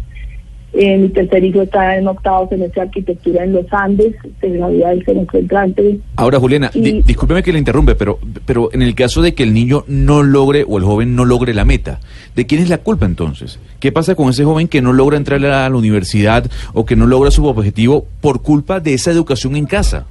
Eh, 0.74 0.98
mi 0.98 1.08
tercer 1.08 1.42
hijo 1.42 1.62
está 1.62 1.96
en 1.96 2.06
octavo 2.06 2.46
semestre 2.50 2.82
de 2.82 2.88
arquitectura 2.88 3.42
en 3.42 3.54
los 3.54 3.64
Andes, 3.72 4.14
se 4.38 4.50
gradúa 4.50 4.92
el 4.92 5.02
semestre 5.04 5.40
entrante. 5.40 5.98
Ahora, 6.16 6.38
Juliana, 6.38 6.70
di- 6.74 6.90
Y- 6.98 7.02
discúlpeme 7.02 7.42
que 7.42 7.52
le 7.54 7.58
interrumpe, 7.58 7.94
pero, 7.94 8.18
pero 8.44 8.68
en 8.74 8.82
el 8.82 8.94
caso 8.94 9.22
de 9.22 9.32
que 9.34 9.44
el 9.44 9.54
niño 9.54 9.84
no 9.88 10.22
logre 10.22 10.64
o 10.68 10.76
el 10.76 10.84
joven 10.84 11.16
no 11.16 11.24
logre 11.24 11.54
la 11.54 11.64
meta, 11.64 12.00
¿de 12.36 12.46
quién 12.46 12.60
es 12.62 12.68
la 12.68 12.78
culpa 12.78 13.06
entonces? 13.06 13.58
¿Qué 13.80 13.92
pasa 13.92 14.14
con 14.14 14.28
ese 14.28 14.44
joven 14.44 14.68
que 14.68 14.82
no 14.82 14.92
logra 14.92 15.16
entrar 15.16 15.42
a 15.44 15.68
la 15.70 15.74
universidad 15.76 16.44
o 16.74 16.84
que 16.84 16.96
no 16.96 17.06
logra 17.06 17.30
su 17.30 17.46
objetivo 17.46 18.06
por 18.20 18.42
culpa 18.42 18.78
de 18.78 18.92
esa 18.92 19.10
educación 19.10 19.56
en 19.56 19.64
casa? 19.64 20.04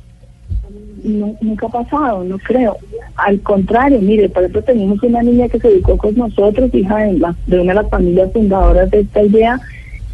No, 1.04 1.36
nunca 1.40 1.68
ha 1.68 1.70
pasado, 1.84 2.24
no 2.24 2.38
creo. 2.40 2.76
Al 3.16 3.40
contrario, 3.42 4.00
mire, 4.02 4.28
por 4.28 4.42
ejemplo, 4.44 4.64
tenemos 4.64 5.02
una 5.04 5.22
niña 5.22 5.48
que 5.48 5.60
se 5.60 5.68
educó 5.68 5.96
con 5.98 6.16
nosotros, 6.16 6.74
hija 6.74 6.98
de, 6.98 7.14
la- 7.20 7.36
de 7.46 7.60
una 7.60 7.74
de 7.74 7.82
las 7.84 7.90
familias 7.92 8.32
fundadoras 8.34 8.90
de 8.90 9.02
esta 9.02 9.24
idea, 9.24 9.60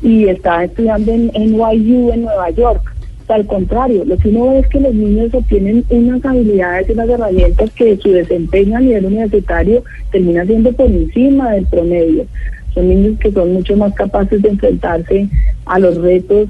y 0.03 0.27
está 0.27 0.65
estudiando 0.65 1.11
en 1.11 1.31
NYU 1.33 2.11
en 2.11 2.23
Nueva 2.23 2.49
York. 2.51 2.93
Al 3.29 3.47
contrario, 3.47 4.03
lo 4.05 4.17
que 4.17 4.29
uno 4.29 4.49
ve 4.49 4.59
es 4.59 4.67
que 4.67 4.79
los 4.79 4.93
niños 4.93 5.33
obtienen 5.33 5.83
unas 5.89 6.23
habilidades 6.23 6.89
y 6.89 6.91
unas 6.91 7.09
herramientas 7.09 7.71
que 7.71 7.97
su 7.97 8.11
desempeño 8.11 8.77
a 8.77 8.81
nivel 8.81 9.05
universitario 9.05 9.83
termina 10.11 10.45
siendo 10.45 10.71
por 10.73 10.87
encima 10.87 11.51
del 11.51 11.65
promedio. 11.65 12.25
Son 12.73 12.89
niños 12.89 13.17
que 13.19 13.31
son 13.31 13.53
mucho 13.53 13.77
más 13.77 13.93
capaces 13.93 14.41
de 14.41 14.49
enfrentarse 14.49 15.29
a 15.65 15.79
los 15.79 15.97
retos 15.97 16.49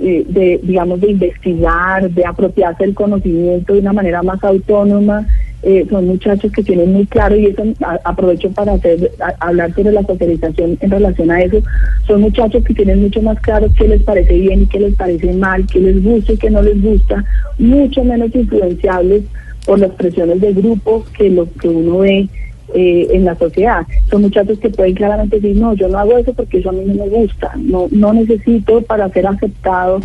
eh, 0.00 0.24
de, 0.26 0.60
digamos, 0.62 1.00
de 1.00 1.10
investigar, 1.10 2.10
de 2.10 2.24
apropiarse 2.24 2.84
del 2.84 2.94
conocimiento 2.94 3.74
de 3.74 3.80
una 3.80 3.92
manera 3.92 4.22
más 4.22 4.42
autónoma. 4.42 5.26
Eh, 5.64 5.86
son 5.88 6.08
muchachos 6.08 6.50
que 6.50 6.64
tienen 6.64 6.92
muy 6.92 7.06
claro, 7.06 7.36
y 7.36 7.46
eso 7.46 7.62
aprovecho 8.04 8.50
para 8.50 8.72
hacer, 8.72 9.12
hablar 9.38 9.72
sobre 9.74 9.92
la 9.92 10.02
socialización 10.02 10.76
en 10.80 10.90
relación 10.90 11.30
a 11.30 11.40
eso, 11.40 11.62
son 12.04 12.20
muchachos 12.20 12.64
que 12.64 12.74
tienen 12.74 13.00
mucho 13.00 13.22
más 13.22 13.38
claro 13.40 13.68
qué 13.76 13.86
les 13.86 14.02
parece 14.02 14.36
bien 14.38 14.62
y 14.62 14.66
qué 14.66 14.80
les 14.80 14.96
parece 14.96 15.32
mal, 15.34 15.64
qué 15.72 15.78
les 15.78 16.02
gusta 16.02 16.32
y 16.32 16.36
qué 16.36 16.50
no 16.50 16.62
les 16.62 16.82
gusta, 16.82 17.24
mucho 17.58 18.02
menos 18.02 18.34
influenciables 18.34 19.22
por 19.64 19.78
las 19.78 19.92
presiones 19.92 20.40
de 20.40 20.52
grupo 20.52 21.04
que 21.16 21.30
lo 21.30 21.48
que 21.52 21.68
uno 21.68 21.98
ve 21.98 22.28
eh, 22.74 23.06
en 23.12 23.24
la 23.24 23.36
sociedad. 23.36 23.86
Son 24.10 24.22
muchachos 24.22 24.58
que 24.58 24.70
pueden 24.70 24.94
claramente 24.94 25.38
decir, 25.38 25.56
no, 25.56 25.74
yo 25.74 25.86
no 25.86 25.98
hago 25.98 26.18
eso 26.18 26.32
porque 26.32 26.58
eso 26.58 26.70
a 26.70 26.72
mí 26.72 26.82
no 26.86 27.04
me 27.04 27.08
gusta, 27.08 27.52
no, 27.56 27.86
no 27.92 28.12
necesito 28.12 28.82
para 28.82 29.08
ser 29.10 29.28
aceptado 29.28 30.00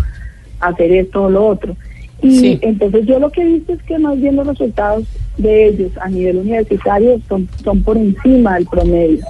hacer 0.60 0.92
esto 0.92 1.24
o 1.24 1.30
lo 1.30 1.48
otro. 1.48 1.76
Y 2.22 2.32
Sí. 2.40 2.60
entonces 2.62 3.06
yo 3.06 3.20
lo 3.20 3.32
que 3.32 3.42
he 3.42 3.46
visto 3.46 3.74
es 3.74 3.82
que 3.84 4.00
más 4.00 4.20
bien 4.20 4.36
los 4.38 4.48
resultados 4.48 5.06
de 5.38 5.68
ellos 5.68 5.92
a 6.02 6.10
nivel 6.10 6.38
universitario 6.38 7.20
son, 7.28 7.48
son 7.64 7.84
por 7.84 7.96
encima 7.98 8.56
del 8.56 8.66
promedio. 8.66 9.24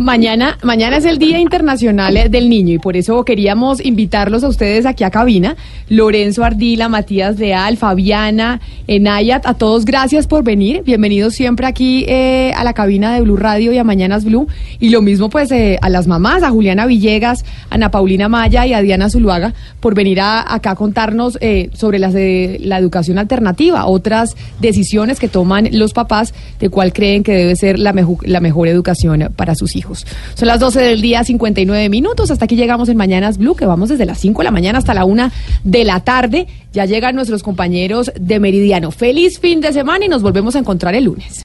Mañana, 0.00 0.56
mañana 0.62 0.96
es 0.96 1.04
el 1.04 1.18
Día 1.18 1.38
Internacional 1.40 2.16
eh, 2.16 2.30
del 2.30 2.48
Niño 2.48 2.72
y 2.72 2.78
por 2.78 2.96
eso 2.96 3.22
queríamos 3.22 3.84
invitarlos 3.84 4.42
a 4.44 4.48
ustedes 4.48 4.86
aquí 4.86 5.04
a 5.04 5.10
cabina. 5.10 5.56
Lorenzo 5.90 6.42
Ardila, 6.42 6.88
Matías 6.88 7.38
Leal, 7.38 7.76
Fabiana, 7.76 8.62
Enayat, 8.86 9.44
a 9.44 9.52
todos 9.52 9.84
gracias 9.84 10.26
por 10.26 10.42
venir. 10.42 10.84
Bienvenidos 10.84 11.34
siempre 11.34 11.66
aquí 11.66 12.06
eh, 12.08 12.50
a 12.56 12.64
la 12.64 12.72
cabina 12.72 13.12
de 13.12 13.20
Blue 13.20 13.36
Radio 13.36 13.74
y 13.74 13.78
a 13.78 13.84
Mañanas 13.84 14.24
Blue. 14.24 14.48
Y 14.78 14.88
lo 14.88 15.02
mismo 15.02 15.28
pues 15.28 15.52
eh, 15.52 15.78
a 15.82 15.90
las 15.90 16.06
mamás, 16.06 16.44
a 16.44 16.50
Juliana 16.50 16.86
Villegas, 16.86 17.44
a 17.68 17.74
Ana 17.74 17.90
Paulina 17.90 18.30
Maya 18.30 18.66
y 18.66 18.72
a 18.72 18.80
Diana 18.80 19.10
Zuluaga 19.10 19.52
por 19.80 19.94
venir 19.94 20.22
acá 20.22 20.70
a 20.70 20.76
contarnos 20.76 21.38
sobre 21.74 21.98
las 21.98 22.14
de 22.14 22.58
la 22.62 22.78
educación 22.78 23.18
alternativa, 23.18 23.84
otras 23.84 24.34
decisiones 24.60 25.20
que 25.20 25.28
toman 25.28 25.68
los 25.72 25.92
papás 25.92 26.32
de 26.58 26.70
cuál 26.70 26.94
creen 26.94 27.22
que 27.22 27.32
debe 27.32 27.54
ser 27.54 27.78
la 27.78 27.92
mejor 27.92 28.68
educación 28.68 29.30
para 29.36 29.54
sus 29.54 29.76
hijos. 29.76 29.89
Son 30.34 30.48
las 30.48 30.60
12 30.60 30.80
del 30.80 31.00
día, 31.00 31.24
59 31.24 31.88
minutos. 31.88 32.30
Hasta 32.30 32.44
aquí 32.44 32.56
llegamos 32.56 32.88
en 32.88 32.96
Mañanas 32.96 33.38
Blue, 33.38 33.54
que 33.54 33.66
vamos 33.66 33.88
desde 33.88 34.06
las 34.06 34.18
5 34.18 34.40
de 34.40 34.44
la 34.44 34.50
mañana 34.50 34.78
hasta 34.78 34.94
la 34.94 35.04
1 35.04 35.30
de 35.64 35.84
la 35.84 36.00
tarde. 36.00 36.46
Ya 36.72 36.84
llegan 36.84 37.14
nuestros 37.16 37.42
compañeros 37.42 38.12
de 38.18 38.40
Meridiano. 38.40 38.90
Feliz 38.90 39.40
fin 39.40 39.60
de 39.60 39.72
semana 39.72 40.04
y 40.04 40.08
nos 40.08 40.22
volvemos 40.22 40.56
a 40.56 40.60
encontrar 40.60 40.94
el 40.94 41.04
lunes. 41.04 41.38